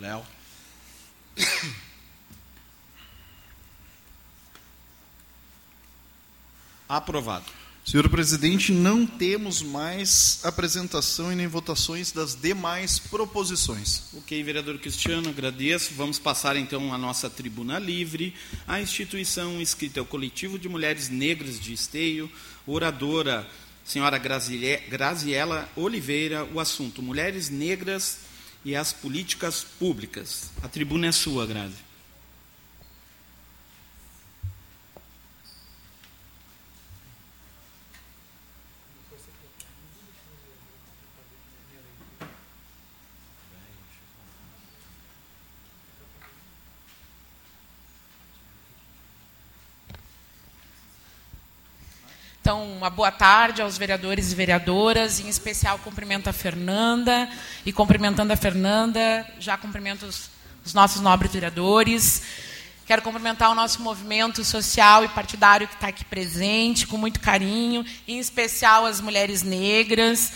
Léo. 0.00 0.26
Aprovado. 6.88 7.55
Senhor 7.86 8.08
presidente, 8.08 8.72
não 8.72 9.06
temos 9.06 9.62
mais 9.62 10.40
apresentação 10.42 11.32
e 11.32 11.36
nem 11.36 11.46
votações 11.46 12.10
das 12.10 12.34
demais 12.34 12.98
proposições. 12.98 14.02
Ok, 14.12 14.42
vereador 14.42 14.76
Cristiano, 14.78 15.28
agradeço. 15.28 15.94
Vamos 15.94 16.18
passar 16.18 16.56
então 16.56 16.92
à 16.92 16.98
nossa 16.98 17.30
tribuna 17.30 17.78
livre. 17.78 18.34
A 18.66 18.80
instituição 18.80 19.60
inscrita 19.60 20.00
é 20.00 20.02
o 20.02 20.04
Coletivo 20.04 20.58
de 20.58 20.68
Mulheres 20.68 21.08
Negras 21.08 21.60
de 21.60 21.72
Esteio, 21.72 22.28
oradora 22.66 23.48
senhora 23.84 24.18
Graziela 24.18 25.70
Oliveira, 25.76 26.44
o 26.52 26.58
assunto 26.58 27.00
Mulheres 27.00 27.50
Negras 27.50 28.18
e 28.64 28.74
as 28.74 28.92
Políticas 28.92 29.64
Públicas. 29.78 30.50
A 30.60 30.66
tribuna 30.66 31.06
é 31.06 31.12
sua, 31.12 31.46
Grazi. 31.46 31.85
Então, 52.46 52.62
uma 52.62 52.88
boa 52.88 53.10
tarde 53.10 53.60
aos 53.60 53.76
vereadores 53.76 54.30
e 54.30 54.34
vereadoras, 54.36 55.18
em 55.18 55.28
especial 55.28 55.80
cumprimento 55.80 56.30
a 56.30 56.32
Fernanda, 56.32 57.28
e 57.64 57.72
cumprimentando 57.72 58.32
a 58.32 58.36
Fernanda, 58.36 59.26
já 59.40 59.56
cumprimento 59.56 60.06
os, 60.06 60.30
os 60.64 60.72
nossos 60.72 61.02
nobres 61.02 61.32
vereadores. 61.32 62.22
Quero 62.86 63.02
cumprimentar 63.02 63.50
o 63.50 63.54
nosso 63.56 63.82
movimento 63.82 64.44
social 64.44 65.04
e 65.04 65.08
partidário 65.08 65.66
que 65.66 65.74
está 65.74 65.88
aqui 65.88 66.04
presente, 66.04 66.86
com 66.86 66.96
muito 66.96 67.18
carinho, 67.18 67.84
em 68.06 68.20
especial 68.20 68.86
as 68.86 69.00
mulheres 69.00 69.42
negras, 69.42 70.32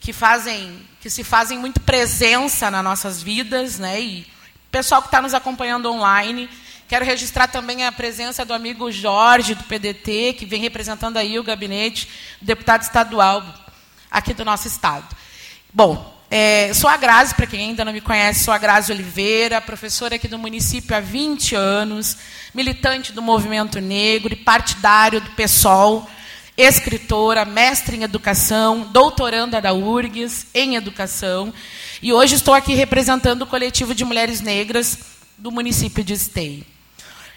que 0.00 0.14
fazem, 0.14 0.80
que 0.98 1.10
se 1.10 1.22
fazem 1.22 1.58
muito 1.58 1.78
presença 1.78 2.70
nas 2.70 2.82
nossas 2.82 3.22
vidas, 3.22 3.78
né? 3.78 4.00
E 4.00 4.20
o 4.22 4.70
pessoal 4.72 5.02
que 5.02 5.08
está 5.08 5.20
nos 5.20 5.34
acompanhando 5.34 5.92
online. 5.92 6.48
Quero 6.90 7.04
registrar 7.04 7.46
também 7.46 7.86
a 7.86 7.92
presença 7.92 8.44
do 8.44 8.52
amigo 8.52 8.90
Jorge, 8.90 9.54
do 9.54 9.62
PDT, 9.62 10.34
que 10.36 10.44
vem 10.44 10.60
representando 10.60 11.18
aí 11.18 11.38
o 11.38 11.44
gabinete 11.44 12.08
do 12.40 12.46
deputado 12.46 12.82
estadual 12.82 13.44
aqui 14.10 14.34
do 14.34 14.44
nosso 14.44 14.66
estado. 14.66 15.06
Bom, 15.72 16.12
é, 16.28 16.74
sou 16.74 16.90
a 16.90 16.96
Grazi, 16.96 17.32
para 17.36 17.46
quem 17.46 17.60
ainda 17.60 17.84
não 17.84 17.92
me 17.92 18.00
conhece, 18.00 18.42
sou 18.42 18.52
a 18.52 18.58
Grazi 18.58 18.90
Oliveira, 18.90 19.60
professora 19.60 20.16
aqui 20.16 20.26
do 20.26 20.36
município 20.36 20.96
há 20.96 20.98
20 20.98 21.54
anos, 21.54 22.16
militante 22.52 23.12
do 23.12 23.22
movimento 23.22 23.80
negro 23.80 24.32
e 24.32 24.36
partidário 24.36 25.20
do 25.20 25.30
PSOL, 25.30 26.10
escritora, 26.56 27.44
mestre 27.44 27.98
em 27.98 28.02
educação, 28.02 28.80
doutoranda 28.90 29.60
da 29.60 29.72
URGS 29.72 30.48
em 30.52 30.74
educação, 30.74 31.54
e 32.02 32.12
hoje 32.12 32.34
estou 32.34 32.52
aqui 32.52 32.74
representando 32.74 33.42
o 33.42 33.46
coletivo 33.46 33.94
de 33.94 34.04
mulheres 34.04 34.40
negras 34.40 34.98
do 35.38 35.52
município 35.52 36.02
de 36.02 36.14
Esteio. 36.14 36.79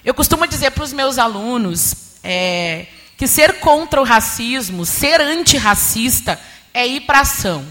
Eu 0.04 0.14
costumo 0.14 0.48
dizer 0.48 0.72
para 0.72 0.84
os 0.84 0.94
meus 0.94 1.18
alunos 1.18 2.18
é, 2.24 2.88
que 3.18 3.28
ser 3.28 3.60
contra 3.60 4.02
o 4.02 4.04
racismo, 4.04 4.86
ser 4.86 5.22
antirracista, 5.22 6.40
é 6.74 6.86
ir 6.88 7.02
para 7.02 7.22
ação 7.22 7.66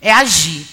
é 0.00 0.12
agir. 0.12 0.66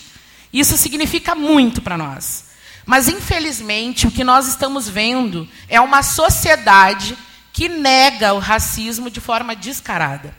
Isso 0.51 0.77
significa 0.77 1.35
muito 1.35 1.81
para 1.81 1.97
nós. 1.97 2.45
Mas, 2.85 3.09
infelizmente, 3.09 4.07
o 4.07 4.11
que 4.11 4.23
nós 4.23 4.47
estamos 4.47 4.87
vendo 4.87 5.47
é 5.67 5.79
uma 5.81 6.01
sociedade 6.01 7.17
que 7.51 7.67
nega 7.67 8.33
o 8.33 8.39
racismo 8.39 9.09
de 9.09 9.19
forma 9.19 9.55
descarada. 9.55 10.33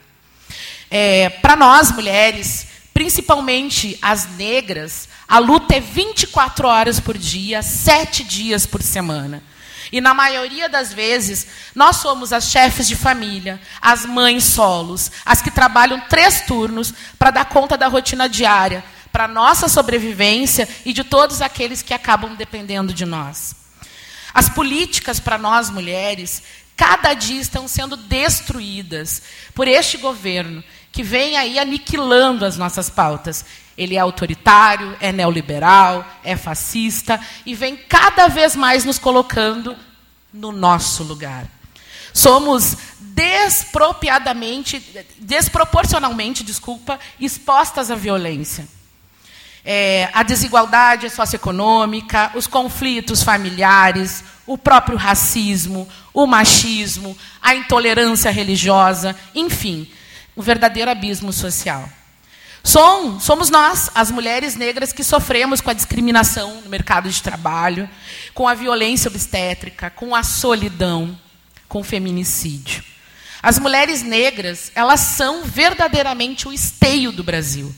É, 0.90 1.28
para 1.28 1.54
nós, 1.54 1.92
mulheres, 1.92 2.66
principalmente 2.94 3.98
as 4.00 4.26
negras, 4.36 5.08
a 5.28 5.38
luta 5.38 5.76
é 5.76 5.80
24 5.80 6.66
horas 6.66 6.98
por 6.98 7.18
dia, 7.18 7.62
sete 7.62 8.24
dias 8.24 8.64
por 8.64 8.82
semana. 8.82 9.42
E 9.90 10.00
na 10.00 10.12
maioria 10.12 10.68
das 10.68 10.92
vezes, 10.92 11.46
nós 11.74 11.96
somos 11.96 12.32
as 12.32 12.50
chefes 12.50 12.86
de 12.86 12.94
família, 12.94 13.60
as 13.80 14.04
mães 14.04 14.44
solos, 14.44 15.10
as 15.24 15.40
que 15.40 15.50
trabalham 15.50 16.00
três 16.08 16.42
turnos 16.42 16.92
para 17.18 17.30
dar 17.30 17.46
conta 17.46 17.76
da 17.76 17.88
rotina 17.88 18.28
diária, 18.28 18.84
para 19.10 19.26
nossa 19.26 19.68
sobrevivência 19.68 20.68
e 20.84 20.92
de 20.92 21.02
todos 21.02 21.40
aqueles 21.40 21.82
que 21.82 21.94
acabam 21.94 22.34
dependendo 22.34 22.92
de 22.92 23.06
nós. 23.06 23.56
As 24.34 24.48
políticas 24.48 25.18
para 25.18 25.38
nós 25.38 25.70
mulheres, 25.70 26.42
cada 26.76 27.14
dia 27.14 27.40
estão 27.40 27.66
sendo 27.66 27.96
destruídas 27.96 29.22
por 29.54 29.66
este 29.66 29.96
governo, 29.96 30.62
que 30.92 31.02
vem 31.02 31.36
aí 31.36 31.58
aniquilando 31.58 32.44
as 32.44 32.56
nossas 32.56 32.88
pautas. 32.90 33.44
Ele 33.78 33.94
é 33.94 34.00
autoritário, 34.00 34.96
é 35.00 35.12
neoliberal, 35.12 36.04
é 36.24 36.36
fascista 36.36 37.20
e 37.46 37.54
vem 37.54 37.76
cada 37.76 38.26
vez 38.26 38.56
mais 38.56 38.84
nos 38.84 38.98
colocando 38.98 39.76
no 40.34 40.50
nosso 40.50 41.04
lugar. 41.04 41.46
Somos 42.12 42.76
despropriadamente, 42.98 44.84
desproporcionalmente, 45.18 46.42
desculpa, 46.42 46.98
expostas 47.20 47.88
à 47.88 47.94
violência. 47.94 48.66
É, 49.64 50.08
a 50.12 50.24
desigualdade 50.24 51.08
socioeconômica, 51.10 52.32
os 52.34 52.48
conflitos 52.48 53.22
familiares, 53.22 54.24
o 54.44 54.58
próprio 54.58 54.96
racismo, 54.96 55.88
o 56.12 56.26
machismo, 56.26 57.16
a 57.40 57.54
intolerância 57.54 58.30
religiosa, 58.30 59.14
enfim, 59.34 59.88
o 60.34 60.42
verdadeiro 60.42 60.90
abismo 60.90 61.32
social. 61.32 61.88
Som, 62.62 63.18
somos 63.20 63.50
nós, 63.50 63.90
as 63.94 64.10
mulheres 64.10 64.54
negras, 64.54 64.92
que 64.92 65.04
sofremos 65.04 65.60
com 65.60 65.70
a 65.70 65.74
discriminação 65.74 66.60
no 66.62 66.68
mercado 66.68 67.08
de 67.08 67.22
trabalho, 67.22 67.88
com 68.34 68.46
a 68.46 68.54
violência 68.54 69.08
obstétrica, 69.08 69.90
com 69.90 70.14
a 70.14 70.22
solidão, 70.22 71.18
com 71.68 71.80
o 71.80 71.84
feminicídio. 71.84 72.82
As 73.42 73.58
mulheres 73.58 74.02
negras, 74.02 74.72
elas 74.74 75.00
são 75.00 75.44
verdadeiramente 75.44 76.48
o 76.48 76.52
esteio 76.52 77.12
do 77.12 77.22
Brasil. 77.22 77.74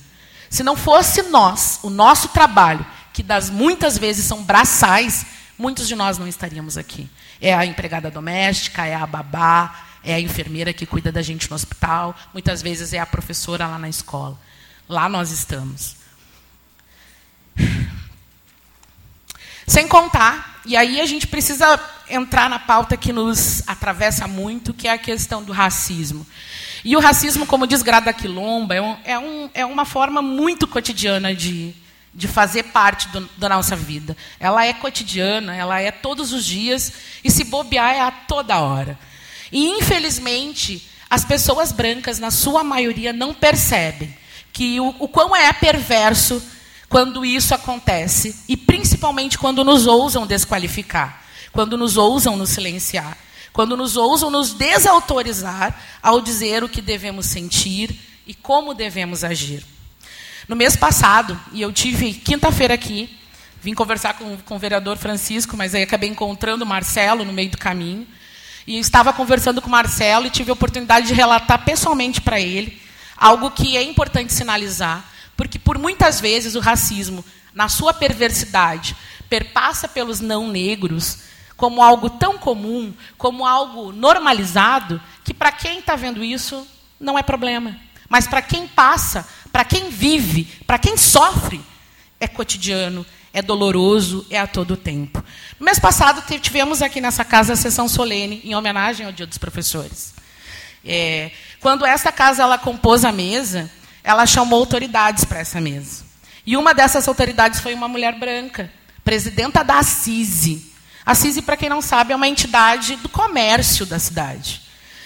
Se 0.48 0.62
não 0.62 0.76
fosse 0.76 1.22
nós, 1.22 1.78
o 1.82 1.90
nosso 1.90 2.28
trabalho, 2.28 2.84
que 3.12 3.22
das 3.22 3.50
muitas 3.50 3.98
vezes 3.98 4.24
são 4.24 4.42
braçais, 4.42 5.26
muitos 5.58 5.86
de 5.86 5.94
nós 5.94 6.18
não 6.18 6.26
estaríamos 6.26 6.78
aqui. 6.78 7.08
É 7.40 7.54
a 7.54 7.66
empregada 7.66 8.10
doméstica, 8.10 8.86
é 8.86 8.94
a 8.94 9.06
babá, 9.06 9.84
é 10.02 10.14
a 10.14 10.20
enfermeira 10.20 10.72
que 10.72 10.86
cuida 10.86 11.12
da 11.12 11.22
gente 11.22 11.48
no 11.50 11.56
hospital, 11.56 12.16
muitas 12.32 12.62
vezes 12.62 12.92
é 12.92 12.98
a 12.98 13.06
professora 13.06 13.66
lá 13.66 13.78
na 13.78 13.88
escola. 13.88 14.38
Lá 14.90 15.08
nós 15.08 15.30
estamos. 15.30 15.94
Sem 19.64 19.86
contar, 19.86 20.60
e 20.66 20.76
aí 20.76 21.00
a 21.00 21.06
gente 21.06 21.28
precisa 21.28 21.78
entrar 22.08 22.50
na 22.50 22.58
pauta 22.58 22.96
que 22.96 23.12
nos 23.12 23.62
atravessa 23.68 24.26
muito, 24.26 24.74
que 24.74 24.88
é 24.88 24.90
a 24.90 24.98
questão 24.98 25.44
do 25.44 25.52
racismo. 25.52 26.26
E 26.84 26.96
o 26.96 27.00
racismo, 27.00 27.46
como 27.46 27.68
diz 27.68 27.82
Grada 27.82 28.12
Quilomba, 28.12 28.74
é, 28.74 28.82
um, 28.82 28.96
é, 29.04 29.16
um, 29.16 29.50
é 29.54 29.64
uma 29.64 29.84
forma 29.84 30.20
muito 30.20 30.66
cotidiana 30.66 31.32
de, 31.32 31.72
de 32.12 32.26
fazer 32.26 32.64
parte 32.64 33.06
do, 33.10 33.30
da 33.38 33.48
nossa 33.48 33.76
vida. 33.76 34.16
Ela 34.40 34.66
é 34.66 34.72
cotidiana, 34.72 35.54
ela 35.54 35.80
é 35.80 35.92
todos 35.92 36.32
os 36.32 36.44
dias, 36.44 36.92
e 37.22 37.30
se 37.30 37.44
bobear 37.44 37.94
é 37.94 38.00
a 38.00 38.10
toda 38.10 38.58
hora. 38.58 38.98
E, 39.52 39.68
infelizmente, 39.68 40.84
as 41.08 41.24
pessoas 41.24 41.70
brancas, 41.70 42.18
na 42.18 42.32
sua 42.32 42.64
maioria, 42.64 43.12
não 43.12 43.32
percebem 43.32 44.18
que 44.60 44.78
o, 44.78 44.94
o 44.98 45.08
quão 45.08 45.34
é 45.34 45.50
perverso 45.54 46.42
quando 46.86 47.24
isso 47.24 47.54
acontece, 47.54 48.44
e 48.46 48.58
principalmente 48.58 49.38
quando 49.38 49.64
nos 49.64 49.86
ousam 49.86 50.26
desqualificar, 50.26 51.24
quando 51.50 51.78
nos 51.78 51.96
ousam 51.96 52.36
nos 52.36 52.50
silenciar, 52.50 53.16
quando 53.54 53.74
nos 53.74 53.96
ousam 53.96 54.28
nos 54.28 54.52
desautorizar 54.52 55.74
ao 56.02 56.20
dizer 56.20 56.62
o 56.62 56.68
que 56.68 56.82
devemos 56.82 57.24
sentir 57.24 57.98
e 58.26 58.34
como 58.34 58.74
devemos 58.74 59.24
agir. 59.24 59.64
No 60.46 60.54
mês 60.54 60.76
passado, 60.76 61.40
e 61.54 61.62
eu 61.62 61.72
tive 61.72 62.12
quinta-feira 62.12 62.74
aqui, 62.74 63.08
vim 63.62 63.72
conversar 63.72 64.12
com, 64.12 64.36
com 64.36 64.56
o 64.56 64.58
vereador 64.58 64.98
Francisco, 64.98 65.56
mas 65.56 65.74
aí 65.74 65.84
acabei 65.84 66.10
encontrando 66.10 66.66
o 66.66 66.68
Marcelo 66.68 67.24
no 67.24 67.32
meio 67.32 67.48
do 67.48 67.56
caminho. 67.56 68.06
E 68.66 68.78
estava 68.78 69.10
conversando 69.10 69.62
com 69.62 69.68
o 69.68 69.70
Marcelo 69.70 70.26
e 70.26 70.30
tive 70.30 70.50
a 70.50 70.52
oportunidade 70.52 71.06
de 71.06 71.14
relatar 71.14 71.64
pessoalmente 71.64 72.20
para 72.20 72.38
ele 72.38 72.89
algo 73.20 73.50
que 73.50 73.76
é 73.76 73.82
importante 73.82 74.32
sinalizar, 74.32 75.04
porque 75.36 75.58
por 75.58 75.76
muitas 75.76 76.18
vezes 76.18 76.54
o 76.54 76.60
racismo, 76.60 77.22
na 77.54 77.68
sua 77.68 77.92
perversidade, 77.92 78.96
perpassa 79.28 79.86
pelos 79.86 80.20
não 80.20 80.48
negros 80.48 81.18
como 81.56 81.82
algo 81.82 82.08
tão 82.08 82.38
comum, 82.38 82.94
como 83.18 83.46
algo 83.46 83.92
normalizado, 83.92 85.00
que 85.22 85.34
para 85.34 85.52
quem 85.52 85.80
está 85.80 85.94
vendo 85.94 86.24
isso 86.24 86.66
não 86.98 87.18
é 87.18 87.22
problema. 87.22 87.76
Mas 88.08 88.26
para 88.26 88.40
quem 88.40 88.66
passa, 88.66 89.28
para 89.52 89.64
quem 89.64 89.90
vive, 89.90 90.44
para 90.66 90.78
quem 90.78 90.96
sofre, 90.96 91.60
é 92.18 92.26
cotidiano, 92.26 93.04
é 93.32 93.42
doloroso, 93.42 94.26
é 94.30 94.38
a 94.38 94.46
todo 94.46 94.76
tempo. 94.76 95.22
No 95.58 95.64
mês 95.66 95.78
passado, 95.78 96.22
tivemos 96.40 96.80
aqui 96.80 97.00
nessa 97.00 97.24
casa 97.24 97.52
a 97.52 97.56
sessão 97.56 97.88
solene, 97.88 98.40
em 98.42 98.54
homenagem 98.54 99.04
ao 99.04 99.12
Dia 99.12 99.26
dos 99.26 99.38
Professores. 99.38 100.14
É, 100.84 101.30
quando 101.60 101.84
essa 101.84 102.10
casa 102.10 102.42
ela 102.42 102.58
compôs 102.58 103.04
a 103.04 103.12
mesa, 103.12 103.70
ela 104.02 104.26
chamou 104.26 104.60
autoridades 104.60 105.24
para 105.24 105.40
essa 105.40 105.60
mesa. 105.60 106.04
E 106.46 106.56
uma 106.56 106.72
dessas 106.72 107.06
autoridades 107.06 107.60
foi 107.60 107.74
uma 107.74 107.86
mulher 107.86 108.18
branca, 108.18 108.72
presidenta 109.04 109.62
da 109.62 109.78
Assise. 109.78 110.72
Assise, 111.04 111.42
para 111.42 111.56
quem 111.56 111.68
não 111.68 111.82
sabe, 111.82 112.12
é 112.12 112.16
uma 112.16 112.28
entidade 112.28 112.96
do 112.96 113.08
comércio 113.08 113.84
da 113.84 113.98
cidade. 113.98 114.62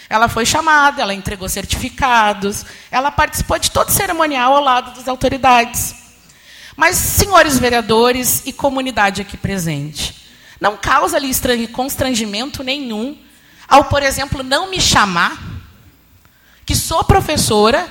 Ela 0.09 0.29
foi 0.29 0.47
chamada, 0.47 1.03
ela 1.03 1.15
entregou 1.15 1.49
certificados, 1.49 2.65
ela 2.91 3.11
participou 3.11 3.59
de 3.59 3.71
todo 3.71 3.89
o 3.89 3.93
cerimonial 3.93 4.55
ao 4.55 4.63
lado 4.63 4.95
das 4.95 5.09
autoridades. 5.09 5.95
Mas, 6.77 6.97
senhores 6.97 7.59
vereadores 7.59 8.43
e 8.47 8.53
comunidade 8.53 9.23
aqui 9.23 9.37
presente, 9.37 10.15
não 10.61 10.77
causa 10.77 11.17
ali 11.17 11.31
constrangimento 11.69 12.63
nenhum 12.63 13.19
ao, 13.67 13.85
por 13.85 14.03
exemplo, 14.03 14.43
não 14.43 14.71
me 14.71 14.81
chamar, 14.81 15.54
que 16.65 16.75
sou 16.75 17.05
professora, 17.05 17.91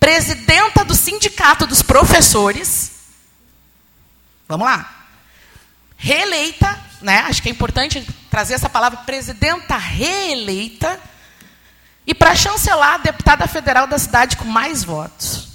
presidenta 0.00 0.84
do 0.84 0.94
sindicato 0.94 1.66
dos 1.66 1.82
professores. 1.82 2.92
Vamos 4.48 4.66
lá. 4.66 5.06
Reeleita, 5.96 6.78
né? 7.00 7.20
Acho 7.20 7.42
que 7.42 7.48
é 7.48 7.52
importante 7.52 8.06
trazer 8.30 8.54
essa 8.54 8.68
palavra 8.68 8.98
presidenta 9.00 9.76
reeleita 9.76 11.00
E 12.06 12.14
para 12.14 12.34
chancelar 12.34 12.94
a 12.94 12.98
deputada 12.98 13.46
federal 13.46 13.86
da 13.86 13.98
cidade 13.98 14.36
com 14.36 14.44
mais 14.44 14.84
votos. 14.84 15.48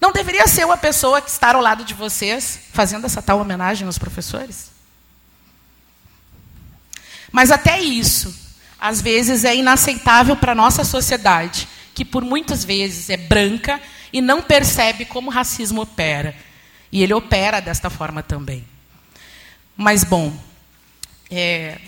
Não 0.00 0.12
deveria 0.12 0.46
ser 0.48 0.64
uma 0.64 0.76
pessoa 0.76 1.22
que 1.22 1.30
está 1.30 1.54
ao 1.54 1.60
lado 1.60 1.84
de 1.84 1.94
vocês 1.94 2.58
fazendo 2.72 3.06
essa 3.06 3.22
tal 3.22 3.38
homenagem 3.38 3.86
aos 3.86 3.98
professores? 3.98 4.72
Mas 7.30 7.50
até 7.50 7.80
isso, 7.80 8.34
às 8.84 9.00
vezes, 9.00 9.46
é 9.46 9.56
inaceitável 9.56 10.36
para 10.36 10.52
a 10.52 10.54
nossa 10.54 10.84
sociedade, 10.84 11.66
que 11.94 12.04
por 12.04 12.22
muitas 12.22 12.66
vezes 12.66 13.08
é 13.08 13.16
branca 13.16 13.80
e 14.12 14.20
não 14.20 14.42
percebe 14.42 15.06
como 15.06 15.30
o 15.30 15.32
racismo 15.32 15.80
opera. 15.80 16.36
E 16.92 17.02
ele 17.02 17.14
opera 17.14 17.60
desta 17.60 17.88
forma 17.88 18.22
também. 18.22 18.62
Mas, 19.74 20.04
bom, 20.04 20.38
é, 21.30 21.78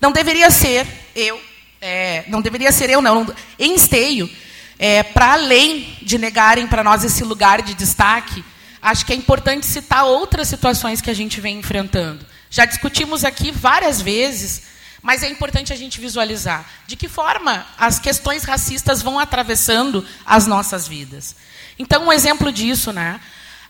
não 0.00 0.10
deveria 0.10 0.50
ser 0.50 0.86
eu, 1.14 1.38
é, 1.82 2.24
não 2.28 2.40
deveria 2.40 2.72
ser 2.72 2.88
eu, 2.88 3.02
não, 3.02 3.26
em 3.58 3.74
esteio, 3.74 4.30
é, 4.78 5.02
para 5.02 5.34
além 5.34 5.98
de 6.00 6.16
negarem 6.16 6.66
para 6.66 6.82
nós 6.82 7.04
esse 7.04 7.22
lugar 7.22 7.60
de 7.60 7.74
destaque, 7.74 8.42
acho 8.80 9.04
que 9.04 9.12
é 9.12 9.16
importante 9.16 9.66
citar 9.66 10.06
outras 10.06 10.48
situações 10.48 11.02
que 11.02 11.10
a 11.10 11.14
gente 11.14 11.42
vem 11.42 11.58
enfrentando. 11.58 12.24
Já 12.48 12.64
discutimos 12.64 13.22
aqui 13.22 13.50
várias 13.52 14.00
vezes, 14.00 14.72
mas 15.04 15.22
é 15.22 15.28
importante 15.28 15.70
a 15.70 15.76
gente 15.76 16.00
visualizar 16.00 16.64
de 16.86 16.96
que 16.96 17.08
forma 17.08 17.66
as 17.78 17.98
questões 17.98 18.42
racistas 18.42 19.02
vão 19.02 19.18
atravessando 19.18 20.02
as 20.24 20.46
nossas 20.46 20.88
vidas. 20.88 21.36
Então, 21.78 22.06
um 22.06 22.12
exemplo 22.12 22.50
disso, 22.50 22.90
né? 22.90 23.20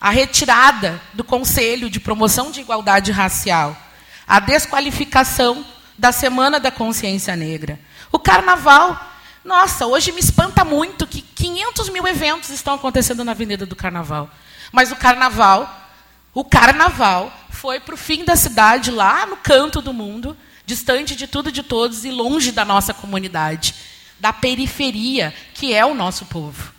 A 0.01 0.11
retirada 0.11 1.03
do 1.12 1.24
Conselho 1.24 1.91
de 1.91 1.99
Promoção 1.99 2.53
de 2.53 2.61
Igualdade 2.61 3.11
Racial, 3.11 3.76
a 4.24 4.39
desqualificação 4.39 5.66
da 5.99 6.12
Semana 6.12 6.61
da 6.61 6.70
Consciência 6.70 7.35
Negra, 7.35 7.80
o 8.12 8.18
Carnaval 8.18 9.11
nossa, 9.45 9.87
hoje 9.87 10.11
me 10.11 10.20
espanta 10.20 10.64
muito 10.64 11.07
que 11.07 11.20
500 11.20 11.91
mil 11.91 12.07
eventos 12.07 12.49
estão 12.49 12.74
acontecendo 12.74 13.22
na 13.22 13.32
Avenida 13.32 13.66
do 13.66 13.76
Carnaval. 13.76 14.30
Mas 14.72 14.91
o 14.91 14.97
Carnaval, 14.97 15.91
o 16.32 16.43
Carnaval 16.43 17.30
foi 17.51 17.78
para 17.78 17.95
o 17.95 17.99
fim 17.99 18.24
da 18.24 18.37
cidade, 18.37 18.91
lá 18.91 19.26
no 19.26 19.37
canto 19.37 19.82
do 19.82 19.93
mundo, 19.93 20.35
distante 20.67 21.15
de 21.15 21.27
tudo 21.27 21.49
e 21.49 21.53
de 21.53 21.62
todos 21.62 22.05
e 22.05 22.11
longe 22.11 22.53
da 22.53 22.65
nossa 22.65 22.95
comunidade, 22.95 23.75
da 24.19 24.33
periferia, 24.33 25.35
que 25.55 25.75
é 25.75 25.85
o 25.85 25.95
nosso 25.95 26.27
povo. 26.27 26.73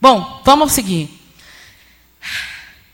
Bom, 0.00 0.40
vamos 0.44 0.72
seguir. 0.72 1.10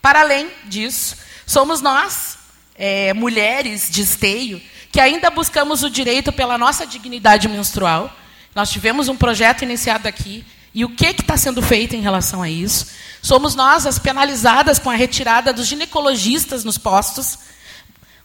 Para 0.03 0.21
além 0.21 0.51
disso, 0.65 1.17
somos 1.47 1.81
nós, 1.81 2.39
é, 2.75 3.13
mulheres 3.15 3.91
de 3.91 4.03
esteio, 4.03 4.61
que 4.91 5.01
ainda 5.01 5.31
buscamos 5.31 5.83
o 5.83 5.91
direito 5.91 6.33
pela 6.33 6.59
nossa 6.59 6.87
dignidade 6.87 7.49
menstrual. 7.49 8.15
Nós 8.55 8.71
tivemos 8.71 9.09
um 9.09 9.17
projeto 9.17 9.63
iniciado 9.63 10.09
aqui. 10.09 10.45
E 10.75 10.85
o 10.85 10.95
que 10.95 11.07
está 11.07 11.37
sendo 11.37 11.63
feito 11.63 11.97
em 11.97 12.01
relação 12.01 12.43
a 12.43 12.49
isso? 12.49 12.89
Somos 13.23 13.55
nós 13.55 13.87
as 13.87 13.99
penalizadas 13.99 14.79
com 14.79 14.91
a 14.91 14.95
retirada 14.95 15.53
dos 15.53 15.67
ginecologistas 15.67 16.65
nos 16.65 16.79
postos. 16.79 17.39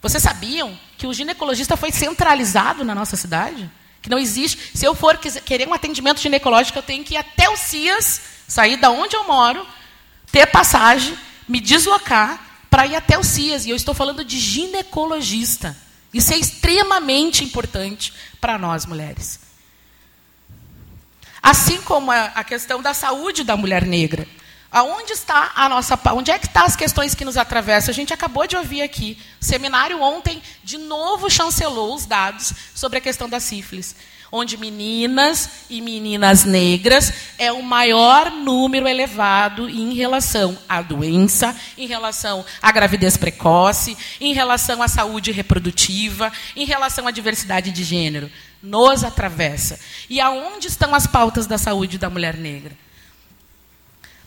Vocês 0.03 0.21
sabiam 0.21 0.77
que 0.97 1.07
o 1.07 1.13
ginecologista 1.13 1.77
foi 1.77 1.89
centralizado 1.89 2.83
na 2.83 2.93
nossa 2.93 3.15
cidade? 3.15 3.71
Que 4.01 4.09
não 4.09 4.19
existe. 4.19 4.77
Se 4.77 4.85
eu 4.85 4.93
for 4.93 5.17
querer 5.17 5.65
um 5.65 5.73
atendimento 5.73 6.19
ginecológico, 6.19 6.77
eu 6.77 6.83
tenho 6.83 7.05
que 7.05 7.13
ir 7.13 7.17
até 7.17 7.49
o 7.49 7.55
CIAS, 7.55 8.21
sair 8.45 8.75
da 8.75 8.91
onde 8.91 9.15
eu 9.15 9.23
moro, 9.23 9.65
ter 10.29 10.45
passagem, 10.47 11.17
me 11.47 11.61
deslocar 11.61 12.65
para 12.69 12.85
ir 12.85 12.97
até 12.97 13.17
o 13.17 13.23
CIAS. 13.23 13.65
E 13.65 13.69
eu 13.69 13.77
estou 13.77 13.93
falando 13.93 14.25
de 14.25 14.37
ginecologista. 14.37 15.73
Isso 16.13 16.33
é 16.33 16.37
extremamente 16.37 17.45
importante 17.45 18.13
para 18.41 18.57
nós 18.57 18.85
mulheres. 18.85 19.39
Assim 21.41 21.81
como 21.81 22.11
a, 22.11 22.43
questão 22.43 22.81
da 22.81 22.93
saúde 22.93 23.45
da 23.45 23.55
mulher 23.55 23.85
negra. 23.85 24.27
Aonde 24.73 25.13
está 25.13 25.51
a 25.55 25.69
nossa, 25.69 25.99
onde 26.13 26.31
é 26.31 26.39
que 26.39 26.47
estão 26.47 26.63
tá 26.63 26.67
as 26.67 26.75
questões 26.75 27.13
que 27.13 27.23
nos 27.23 27.37
atravessam? 27.37 27.91
A 27.91 27.93
gente 27.93 28.11
acabou 28.11 28.47
de 28.47 28.57
ouvir 28.57 28.81
aqui. 28.81 29.19
O 29.39 29.45
seminário 29.45 30.01
ontem 30.01 30.41
de 30.63 30.79
novo 30.79 31.29
chancelou 31.29 31.93
os 31.93 32.07
dados 32.07 32.51
sobre 32.73 32.97
a 32.97 33.01
questão 33.01 33.29
da 33.29 33.39
sífilis 33.39 33.95
onde 34.35 34.57
meninas 34.57 35.47
e 35.69 35.79
meninas 35.79 36.43
negras 36.43 37.13
é 37.37 37.51
o 37.51 37.61
maior 37.61 38.31
número 38.31 38.87
elevado 38.87 39.69
em 39.69 39.93
relação 39.93 40.57
à 40.67 40.81
doença, 40.81 41.55
em 41.77 41.85
relação 41.85 42.43
à 42.59 42.71
gravidez 42.71 43.15
precoce, 43.15 43.95
em 44.19 44.33
relação 44.33 44.81
à 44.81 44.87
saúde 44.87 45.31
reprodutiva, 45.31 46.31
em 46.55 46.65
relação 46.65 47.07
à 47.07 47.11
diversidade 47.11 47.69
de 47.69 47.83
gênero. 47.83 48.27
Nos 48.59 49.03
atravessa. 49.03 49.79
E 50.09 50.19
aonde 50.19 50.67
estão 50.67 50.95
as 50.95 51.05
pautas 51.05 51.45
da 51.45 51.59
saúde 51.59 51.99
da 51.99 52.09
mulher 52.09 52.35
negra? 52.35 52.75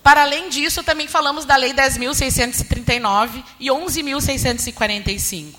Para 0.06 0.22
além 0.22 0.48
disso, 0.48 0.84
também 0.84 1.08
falamos 1.08 1.44
da 1.44 1.56
Lei 1.56 1.74
10.639 1.74 3.42
e 3.58 3.66
11.645. 3.66 5.56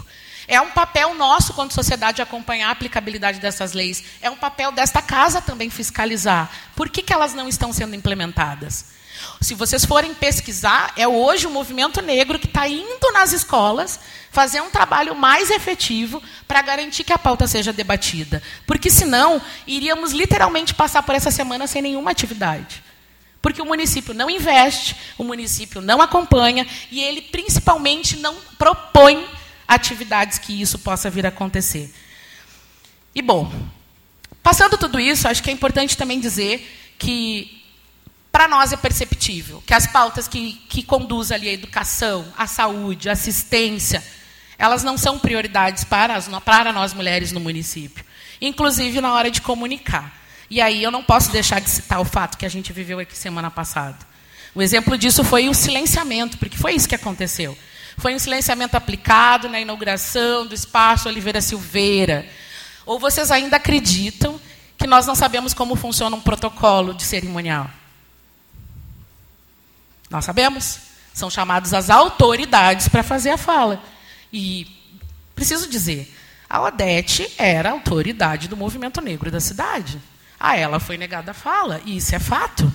É 0.48 0.62
um 0.62 0.70
papel 0.70 1.14
nosso, 1.16 1.54
quanto 1.54 1.74
sociedade, 1.74 2.22
acompanhar 2.22 2.70
a 2.70 2.72
aplicabilidade 2.72 3.42
dessas 3.42 3.74
leis. 3.74 4.02
É 4.22 4.30
um 4.30 4.38
papel 4.38 4.72
desta 4.72 5.02
casa 5.02 5.42
também 5.42 5.70
fiscalizar. 5.70 6.50
Por 6.78 6.88
que, 6.88 7.02
que 7.02 7.12
elas 7.12 7.34
não 7.34 7.50
estão 7.50 7.74
sendo 7.74 7.94
implementadas? 7.94 8.86
Se 9.42 9.54
vocês 9.54 9.84
forem 9.84 10.14
pesquisar, 10.14 10.94
é 10.96 11.06
hoje 11.06 11.46
o 11.46 11.52
movimento 11.52 12.02
negro 12.02 12.40
que 12.40 12.48
está 12.48 12.70
indo 12.70 13.12
nas 13.12 13.34
escolas 13.34 14.00
fazer 14.32 14.62
um 14.62 14.70
trabalho 14.70 15.14
mais 15.14 15.52
efetivo 15.52 16.24
para 16.48 16.62
garantir 16.62 17.04
que 17.04 17.12
a 17.12 17.20
pauta 17.20 17.48
seja 17.48 17.74
debatida. 17.74 18.42
Porque, 18.66 18.90
senão, 18.90 19.42
iríamos 19.68 20.14
literalmente 20.14 20.74
passar 20.74 21.04
por 21.04 21.16
essa 21.16 21.32
semana 21.32 21.68
sem 21.68 21.82
nenhuma 21.82 22.12
atividade. 22.12 22.87
Porque 23.42 23.62
o 23.62 23.66
município 23.66 24.14
não 24.14 24.30
investe, 24.30 24.96
o 25.18 25.24
município 25.24 25.82
não 25.82 26.02
acompanha 26.02 26.66
e 26.92 27.00
ele, 27.00 27.22
principalmente, 27.22 28.18
não 28.18 28.36
propõe 28.58 29.26
atividades 29.68 30.40
que 30.40 30.60
isso 30.60 30.80
possa 30.80 31.10
vir 31.10 31.26
a 31.26 31.30
acontecer. 31.30 31.94
E, 33.14 33.22
bom, 33.22 33.52
passando 34.42 34.78
tudo 34.78 35.00
isso, 35.00 35.28
acho 35.28 35.44
que 35.44 35.50
é 35.50 35.54
importante 35.54 35.98
também 35.98 36.20
dizer 36.20 36.96
que, 36.98 37.64
para 38.32 38.48
nós, 38.48 38.72
é 38.72 38.78
perceptível 38.78 39.62
que 39.66 39.74
as 39.74 39.88
pautas 39.88 40.28
que, 40.28 40.54
que 40.70 40.84
conduzem 40.84 41.36
ali 41.36 41.50
a 41.50 41.54
educação, 41.54 42.32
a 42.38 42.48
saúde, 42.48 43.10
a 43.10 43.14
assistência, 43.14 44.04
elas 44.58 44.84
não 44.84 44.98
são 44.98 45.20
prioridades 45.20 45.84
para, 45.84 46.16
as, 46.16 46.28
para 46.44 46.74
nós 46.74 46.94
mulheres 46.94 47.32
no 47.32 47.40
município, 47.40 48.04
inclusive 48.42 49.00
na 49.02 49.14
hora 49.14 49.30
de 49.30 49.42
comunicar. 49.42 50.27
E 50.50 50.62
aí 50.62 50.82
eu 50.82 50.92
não 50.92 51.04
posso 51.04 51.32
deixar 51.32 51.60
de 51.60 51.70
citar 51.70 52.00
o 52.00 52.06
fato 52.06 52.38
que 52.38 52.46
a 52.46 52.50
gente 52.50 52.72
viveu 52.72 53.00
aqui 53.00 53.18
semana 53.18 53.52
passada. 53.52 53.98
O 54.56 54.62
exemplo 54.62 54.98
disso 54.98 55.24
foi 55.24 55.50
o 55.50 55.54
silenciamento, 55.54 56.38
porque 56.38 56.58
foi 56.58 56.74
isso 56.74 56.88
que 56.88 56.96
aconteceu. 56.96 57.58
Foi 57.98 58.16
um 58.16 58.20
silenciamento 58.20 58.78
aplicado 58.78 59.50
na 59.50 59.60
inauguração 59.60 60.46
do 60.46 60.56
espaço 60.56 61.10
Oliveira 61.10 61.42
Silveira. 61.42 62.28
Ou 62.86 63.00
vocês 63.00 63.32
ainda 63.32 63.58
acreditam 63.58 64.40
que 64.78 64.88
nós 64.88 65.06
não 65.06 65.16
sabemos 65.16 65.54
como 65.54 65.76
funciona 65.76 66.16
um 66.16 66.22
protocolo 66.22 66.94
de 66.94 67.04
cerimonial? 67.04 67.70
Nós 70.10 70.26
sabemos. 70.26 70.80
São 71.14 71.32
chamados 71.32 71.74
as 71.74 71.90
autoridades 71.90 72.88
para 72.88 73.02
fazer 73.02 73.32
a 73.32 73.38
fala. 73.38 73.82
E 74.32 74.68
preciso 75.34 75.68
dizer, 75.68 76.16
a 76.48 76.62
Odete 76.62 77.28
era 77.40 77.70
a 77.70 77.72
autoridade 77.72 78.48
do 78.48 78.56
movimento 78.56 79.02
negro 79.02 79.32
da 79.32 79.40
cidade. 79.40 80.00
A 80.40 80.56
ela 80.56 80.80
foi 80.80 80.98
negada 80.98 81.32
a 81.32 81.34
fala, 81.34 81.82
e 81.86 81.98
isso 81.98 82.16
é 82.16 82.20
fato. 82.20 82.72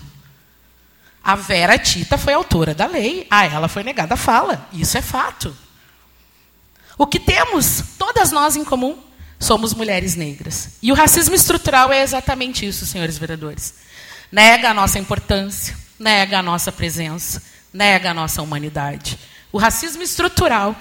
A 1.23 1.37
Vera 1.37 1.79
Tita 1.79 2.19
foi 2.19 2.33
autora 2.33 2.75
da 2.75 2.87
lei, 2.87 3.27
a 3.31 3.45
ela 3.45 3.69
foi 3.69 3.85
negada 3.85 4.15
a 4.15 4.17
fala. 4.17 4.69
Isso 4.73 4.99
é 4.99 5.03
fato. 5.03 5.57
O 6.99 7.07
que 7.07 7.21
temos, 7.21 7.83
todas 7.97 8.33
nós 8.33 8.57
em 8.57 8.65
comum, 8.65 8.99
somos 9.39 9.73
mulheres 9.75 10.17
negras. 10.17 10.71
E 10.83 10.91
o 10.91 10.95
racismo 10.95 11.35
estrutural 11.35 11.93
é 11.93 12.03
exatamente 12.03 12.67
isso, 12.67 12.87
senhores 12.87 13.19
vereadores. 13.19 13.75
Nega 14.31 14.71
a 14.71 14.75
nossa 14.75 14.99
importância, 14.99 15.77
nega 15.99 16.39
a 16.39 16.43
nossa 16.43 16.73
presença, 16.73 17.43
nega 17.73 18.11
a 18.11 18.15
nossa 18.15 18.43
humanidade. 18.43 19.19
O 19.53 19.59
racismo 19.59 20.03
estrutural, 20.03 20.75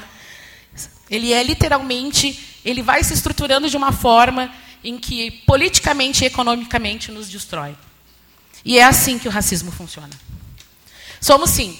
ele 1.09 1.33
é 1.33 1.43
literalmente, 1.43 2.59
ele 2.65 2.81
vai 2.81 3.03
se 3.03 3.13
estruturando 3.13 3.69
de 3.69 3.77
uma 3.77 3.91
forma 3.91 4.51
em 4.83 4.97
que 4.97 5.31
politicamente 5.45 6.23
e 6.23 6.27
economicamente 6.27 7.11
nos 7.11 7.29
destrói. 7.29 7.75
E 8.63 8.77
é 8.77 8.83
assim 8.83 9.17
que 9.17 9.27
o 9.27 9.31
racismo 9.31 9.71
funciona. 9.71 10.09
Somos 11.19 11.49
sim, 11.49 11.77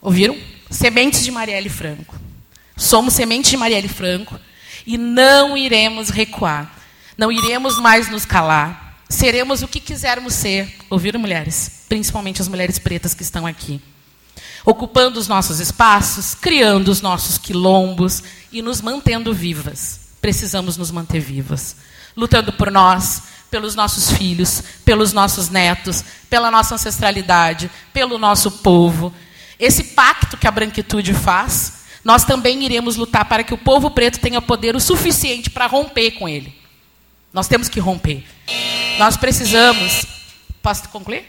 ouviram? 0.00 0.36
Sementes 0.70 1.24
de 1.24 1.30
Marielle 1.30 1.68
Franco. 1.68 2.18
Somos 2.76 3.14
sementes 3.14 3.50
de 3.50 3.56
Marielle 3.56 3.88
Franco 3.88 4.38
e 4.86 4.96
não 4.96 5.56
iremos 5.56 6.10
recuar. 6.10 6.74
Não 7.16 7.32
iremos 7.32 7.78
mais 7.78 8.08
nos 8.08 8.24
calar. 8.24 9.02
Seremos 9.08 9.62
o 9.62 9.68
que 9.68 9.80
quisermos 9.80 10.34
ser. 10.34 10.72
Ouviram, 10.88 11.18
mulheres? 11.18 11.84
Principalmente 11.88 12.40
as 12.40 12.48
mulheres 12.48 12.78
pretas 12.78 13.14
que 13.14 13.22
estão 13.22 13.46
aqui. 13.46 13.80
Ocupando 14.64 15.18
os 15.18 15.26
nossos 15.26 15.58
espaços, 15.60 16.34
criando 16.34 16.88
os 16.88 17.00
nossos 17.00 17.38
quilombos 17.38 18.22
e 18.52 18.62
nos 18.62 18.80
mantendo 18.80 19.34
vivas. 19.34 20.00
precisamos 20.20 20.76
nos 20.76 20.90
manter 20.90 21.20
vivas, 21.20 21.76
lutando 22.16 22.52
por 22.52 22.70
nós, 22.70 23.22
pelos 23.50 23.74
nossos 23.74 24.10
filhos, 24.10 24.62
pelos 24.84 25.12
nossos 25.12 25.48
netos, 25.48 26.04
pela 26.28 26.50
nossa 26.50 26.74
ancestralidade, 26.74 27.70
pelo 27.92 28.18
nosso 28.18 28.50
povo. 28.50 29.12
Esse 29.58 29.82
pacto 29.84 30.36
que 30.36 30.46
a 30.46 30.50
branquitude 30.50 31.14
faz, 31.14 31.84
nós 32.04 32.24
também 32.24 32.64
iremos 32.64 32.96
lutar 32.96 33.24
para 33.24 33.42
que 33.42 33.54
o 33.54 33.58
povo 33.58 33.90
preto 33.90 34.20
tenha 34.20 34.40
poder 34.40 34.76
o 34.76 34.80
suficiente 34.80 35.50
para 35.50 35.66
romper 35.66 36.12
com 36.12 36.28
ele. 36.28 36.56
Nós 37.32 37.48
temos 37.48 37.68
que 37.68 37.80
romper. 37.80 38.24
Nós 38.98 39.16
precisamos. 39.16 40.04
Posso 40.62 40.88
concluir? 40.88 41.24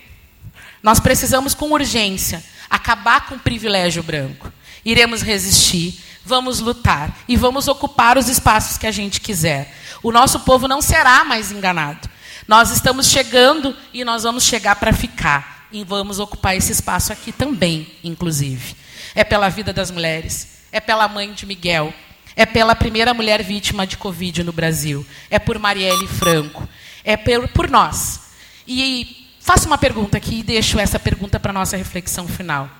Nós 0.82 1.00
precisamos, 1.00 1.54
com 1.54 1.72
urgência, 1.72 2.44
acabar 2.70 3.28
com 3.28 3.36
o 3.36 3.40
privilégio 3.40 4.02
branco. 4.02 4.52
Iremos 4.84 5.22
resistir, 5.22 6.00
vamos 6.26 6.60
lutar 6.60 7.18
e 7.28 7.36
vamos 7.36 7.68
ocupar 7.68 8.18
os 8.18 8.30
espaços 8.30 8.78
que 8.78 8.88
a 8.88 8.92
gente 8.92 9.20
quiser. 9.20 9.76
O 10.02 10.12
nosso 10.12 10.42
povo 10.42 10.68
não 10.68 10.82
será 10.82 11.24
mais 11.24 11.52
enganado. 11.52 12.10
Nós 12.48 12.72
estamos 12.72 13.08
chegando 13.08 13.76
e 13.94 14.04
nós 14.04 14.24
vamos 14.24 14.44
chegar 14.44 14.76
para 14.76 14.94
ficar. 14.94 15.68
E 15.72 15.84
vamos 15.84 16.18
ocupar 16.18 16.56
esse 16.56 16.72
espaço 16.72 17.14
aqui 17.14 17.32
também, 17.32 17.88
inclusive. 18.04 18.76
É 19.14 19.24
pela 19.24 19.50
vida 19.50 19.72
das 19.72 19.92
mulheres, 19.92 20.48
é 20.72 20.80
pela 20.80 21.08
mãe 21.08 21.32
de 21.32 21.46
Miguel, 21.46 21.94
é 22.36 22.46
pela 22.46 22.76
primeira 22.76 23.14
mulher 23.14 23.44
vítima 23.44 23.86
de 23.86 23.98
Covid 23.98 24.44
no 24.44 24.52
Brasil, 24.52 25.06
é 25.30 25.38
por 25.38 25.60
Marielle 25.60 26.08
Franco, 26.08 26.68
é 27.04 27.18
por, 27.18 27.48
por 27.50 27.70
nós. 27.70 28.22
E 28.68 29.28
faço 29.40 29.68
uma 29.68 29.78
pergunta 29.78 30.18
aqui 30.18 30.40
e 30.40 30.44
deixo 30.44 30.80
essa 30.80 30.98
pergunta 30.98 31.40
para 31.40 31.52
a 31.52 31.54
nossa 31.54 31.78
reflexão 31.78 32.28
final. 32.28 32.79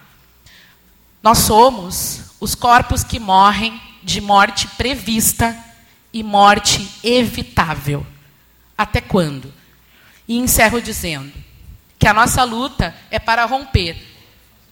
Nós 1.22 1.40
somos 1.40 2.32
os 2.40 2.56
corpos 2.56 3.04
que 3.04 3.20
morrem 3.20 3.80
de 4.02 4.22
morte 4.22 4.68
prevista 4.68 5.58
e 6.14 6.24
morte 6.24 6.90
evitável. 7.04 8.06
Até 8.78 9.02
quando? 9.02 9.54
E 10.28 10.38
encerro 10.38 10.82
dizendo 10.82 11.34
que 11.98 12.08
a 12.08 12.14
nossa 12.14 12.44
luta 12.44 12.96
é 13.12 13.20
para 13.20 13.46
romper 13.46 13.98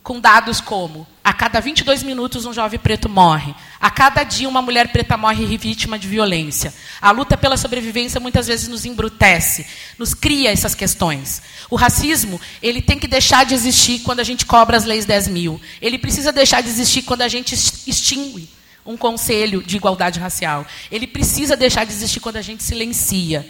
com 0.01 0.19
dados 0.19 0.61
como 0.61 1.05
a 1.27 1.33
cada 1.33 1.59
22 1.59 2.03
minutos 2.03 2.45
um 2.45 2.53
jovem 2.53 2.79
preto 2.79 3.09
morre, 3.09 3.53
a 3.81 3.91
cada 3.91 4.23
dia 4.23 4.47
uma 4.47 4.61
mulher 4.61 4.93
preta 4.93 5.17
morre 5.17 5.57
vítima 5.57 5.99
de 5.99 6.07
violência. 6.07 6.73
A 7.01 7.11
luta 7.11 7.35
pela 7.35 7.57
sobrevivência 7.57 8.17
muitas 8.17 8.47
vezes 8.47 8.69
nos 8.69 8.85
embrutece, 8.85 9.67
nos 9.97 10.13
cria 10.13 10.49
essas 10.49 10.73
questões. 10.73 11.41
O 11.69 11.75
racismo 11.75 12.39
ele 12.63 12.81
tem 12.81 12.97
que 12.97 13.09
deixar 13.09 13.45
de 13.45 13.53
existir 13.53 13.99
quando 14.03 14.21
a 14.21 14.23
gente 14.23 14.45
cobra 14.45 14.77
as 14.77 14.85
leis 14.85 15.03
10 15.03 15.27
mil. 15.27 15.59
Ele 15.81 15.99
precisa 15.99 16.31
deixar 16.31 16.61
de 16.61 16.69
existir 16.69 17.01
quando 17.01 17.23
a 17.23 17.27
gente 17.27 17.53
extingue 17.53 18.47
um 18.85 18.95
conselho 18.95 19.61
de 19.61 19.75
igualdade 19.75 20.21
racial. 20.21 20.65
Ele 20.89 21.05
precisa 21.05 21.57
deixar 21.57 21.85
de 21.85 21.91
existir 21.91 22.21
quando 22.21 22.37
a 22.37 22.41
gente 22.41 22.63
silencia. 22.63 23.45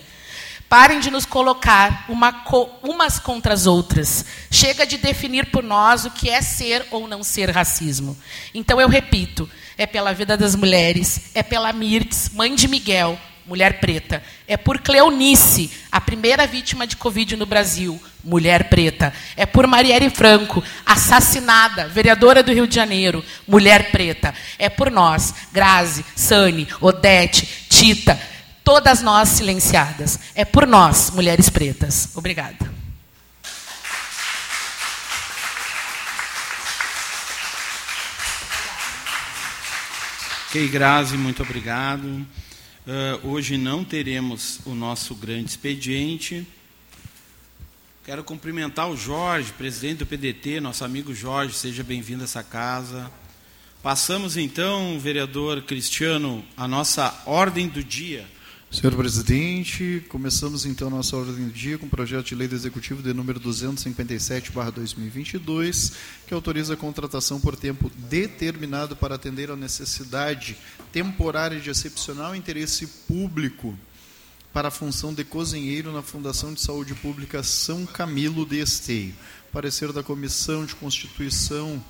Parem 0.69 0.99
de 0.99 1.09
nos 1.09 1.25
colocar 1.25 2.05
uma, 2.09 2.43
umas 2.83 3.19
contra 3.19 3.53
as 3.53 3.65
outras. 3.65 4.25
Chega 4.51 4.85
de 4.85 4.97
definir 4.97 5.45
por 5.49 5.63
nós 5.63 6.03
o 6.03 6.11
que 6.11 6.29
é 6.29 6.41
ser 6.41 6.85
ou 6.91 7.07
não 7.07 7.23
ser 7.23 7.49
racismo. 7.49 8.17
Então 8.53 8.79
eu 8.81 8.89
repito: 8.89 9.49
é 9.77 9.85
pela 9.85 10.13
vida 10.13 10.35
das 10.35 10.55
mulheres, 10.55 11.31
é 11.33 11.41
pela 11.41 11.71
Mirtz, 11.71 12.31
mãe 12.33 12.53
de 12.53 12.67
Miguel, 12.67 13.17
mulher 13.45 13.79
preta. 13.79 14.21
É 14.45 14.57
por 14.57 14.79
Cleonice, 14.79 15.71
a 15.89 16.01
primeira 16.01 16.45
vítima 16.45 16.85
de 16.85 16.97
Covid 16.97 17.37
no 17.37 17.45
Brasil, 17.45 17.97
mulher 18.21 18.67
preta. 18.67 19.13
É 19.37 19.45
por 19.45 19.65
Marielle 19.67 20.09
Franco, 20.09 20.61
assassinada, 20.85 21.87
vereadora 21.87 22.43
do 22.43 22.51
Rio 22.51 22.67
de 22.67 22.75
Janeiro, 22.75 23.23
mulher 23.47 23.89
preta. 23.89 24.35
É 24.59 24.67
por 24.67 24.91
nós, 24.91 25.33
Grazi, 25.53 26.03
Sani, 26.13 26.67
Odete, 26.81 27.47
Tita 27.69 28.19
todas 28.67 29.01
nós 29.01 29.29
silenciadas. 29.29 30.19
É 30.35 30.43
por 30.43 30.67
nós, 30.67 31.09
mulheres 31.11 31.49
pretas. 31.49 32.09
Obrigada. 32.15 32.69
Ok, 40.49 40.67
Grazi, 40.67 41.15
muito 41.15 41.41
obrigado. 41.41 42.03
Uh, 42.03 42.27
hoje 43.29 43.57
não 43.57 43.85
teremos 43.85 44.59
o 44.65 44.75
nosso 44.75 45.15
grande 45.15 45.51
expediente. 45.51 46.45
Quero 48.03 48.21
cumprimentar 48.21 48.89
o 48.89 48.97
Jorge, 48.97 49.53
presidente 49.53 49.99
do 49.99 50.05
PDT, 50.05 50.59
nosso 50.59 50.83
amigo 50.83 51.15
Jorge, 51.15 51.53
seja 51.53 51.85
bem-vindo 51.85 52.23
a 52.23 52.25
essa 52.25 52.43
casa. 52.43 53.09
Passamos 53.81 54.35
então, 54.35 54.99
vereador 54.99 55.61
Cristiano, 55.61 56.43
a 56.57 56.67
nossa 56.67 57.23
ordem 57.25 57.69
do 57.69 57.81
dia. 57.81 58.27
Senhor 58.69 58.93
presidente, 58.93 60.03
começamos 60.09 60.65
então 60.65 60.89
nossa 60.89 61.15
ordem 61.15 61.45
do 61.45 61.53
dia 61.53 61.77
com 61.77 61.85
o 61.85 61.89
projeto 61.89 62.25
de 62.25 62.35
lei 62.35 62.49
do 62.49 62.55
Executivo 62.55 63.01
de 63.01 63.13
número 63.13 63.39
257/2022, 63.39 65.93
que 66.27 66.33
autoriza 66.33 66.73
a 66.73 66.77
contratação 66.77 67.39
por 67.39 67.55
tempo 67.55 67.89
determinado 68.09 68.93
para 68.93 69.15
atender 69.15 69.49
à 69.49 69.55
necessidade 69.55 70.57
temporária 70.91 71.61
de 71.61 71.69
excepcional 71.69 72.35
interesse 72.35 72.85
público 73.07 73.73
para 74.51 74.67
a 74.67 74.71
função 74.71 75.13
de 75.13 75.23
cozinheiro 75.23 75.93
na 75.93 76.01
Fundação 76.01 76.53
de 76.53 76.59
Saúde 76.59 76.93
Pública 76.93 77.41
São 77.43 77.85
Camilo 77.85 78.45
de 78.45 78.59
Esteio. 78.59 79.15
Parecer 79.49 79.93
da 79.93 80.03
Comissão 80.03 80.65
de 80.65 80.75
Constituição 80.75 81.81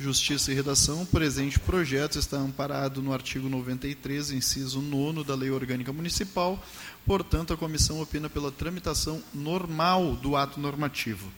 Justiça 0.00 0.50
e 0.50 0.54
Redação, 0.54 1.02
o 1.02 1.06
presente 1.06 1.60
projeto 1.60 2.18
está 2.18 2.38
amparado 2.38 3.02
no 3.02 3.12
artigo 3.12 3.50
93, 3.50 4.30
inciso 4.30 4.80
9 4.80 5.24
da 5.24 5.34
Lei 5.34 5.50
Orgânica 5.50 5.92
Municipal. 5.92 6.58
Portanto, 7.04 7.52
a 7.52 7.56
comissão 7.56 8.00
opina 8.00 8.30
pela 8.30 8.50
tramitação 8.50 9.22
normal 9.34 10.16
do 10.16 10.36
ato 10.36 10.58
normativo. 10.58 11.30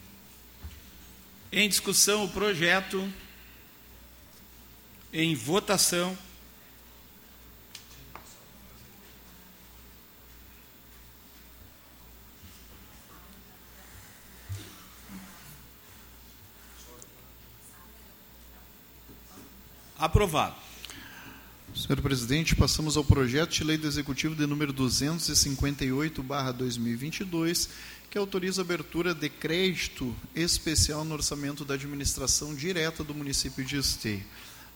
Em 1.50 1.68
discussão 1.68 2.24
o 2.24 2.28
projeto. 2.28 3.12
Em 5.12 5.34
votação. 5.34 6.16
Aprovado. 20.02 20.56
Senhor 21.76 22.02
presidente, 22.02 22.56
passamos 22.56 22.96
ao 22.96 23.04
projeto 23.04 23.52
de 23.52 23.62
lei 23.62 23.78
do 23.78 23.86
Executivo 23.86 24.34
de 24.34 24.44
número 24.48 24.72
258/2022, 24.72 27.68
que 28.10 28.18
autoriza 28.18 28.62
a 28.62 28.64
abertura 28.64 29.14
de 29.14 29.28
crédito 29.28 30.12
especial 30.34 31.04
no 31.04 31.14
orçamento 31.14 31.64
da 31.64 31.74
administração 31.74 32.52
direta 32.52 33.04
do 33.04 33.14
município 33.14 33.64
de 33.64 33.76
Esteio. 33.76 34.24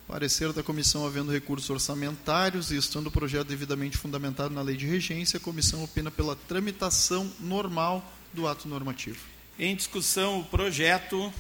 Parecer 0.07 0.53
da 0.53 0.63
comissão 0.63 1.05
havendo 1.05 1.33
recursos 1.33 1.71
orçamentários 1.71 2.71
e 2.71 2.77
estando 2.77 3.09
o 3.09 3.11
projeto 3.11 3.49
devidamente 3.49 3.99
fundamentado 3.99 4.55
na 4.55 4.63
lei 4.63 4.77
de 4.77 4.87
regência, 4.87 5.39
a 5.39 5.41
comissão 5.41 5.83
opina 5.83 6.09
pela 6.09 6.37
tramitação 6.37 7.29
normal 7.41 8.15
do 8.33 8.47
ato 8.47 8.69
normativo. 8.69 9.19
Em 9.59 9.75
discussão 9.75 10.39
o 10.39 10.45
projeto 10.45 11.33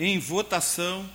em 0.00 0.18
votação. 0.18 1.06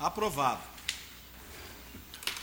Aprovado. 0.00 0.60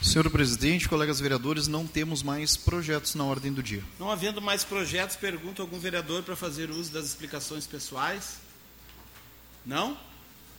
Senhor 0.02 0.28
presidente, 0.30 0.88
colegas 0.88 1.20
vereadores, 1.20 1.68
não 1.68 1.86
temos 1.86 2.22
mais 2.22 2.56
projetos 2.56 3.14
na 3.14 3.24
ordem 3.24 3.52
do 3.52 3.62
dia. 3.62 3.84
Não 3.98 4.10
havendo 4.10 4.40
mais 4.40 4.64
projetos, 4.64 5.16
pergunto 5.16 5.60
a 5.60 5.64
algum 5.64 5.78
vereador 5.78 6.22
para 6.22 6.34
fazer 6.34 6.70
uso 6.70 6.90
das 6.90 7.04
explicações 7.04 7.66
pessoais? 7.66 8.38
Não? 9.64 9.98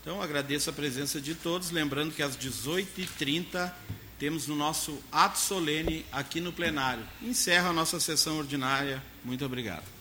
Então 0.01 0.21
agradeço 0.21 0.69
a 0.69 0.73
presença 0.73 1.19
de 1.19 1.33
todos, 1.33 1.71
lembrando 1.71 2.13
que 2.13 2.21
às 2.21 2.37
18h30 2.37 3.71
temos 4.19 4.47
no 4.47 4.55
nosso 4.55 4.97
ato 5.11 5.37
solene 5.37 6.05
aqui 6.11 6.39
no 6.39 6.51
plenário. 6.51 7.05
Encerra 7.21 7.69
a 7.69 7.73
nossa 7.73 7.99
sessão 7.99 8.37
ordinária. 8.37 9.01
Muito 9.23 9.45
obrigado. 9.45 9.94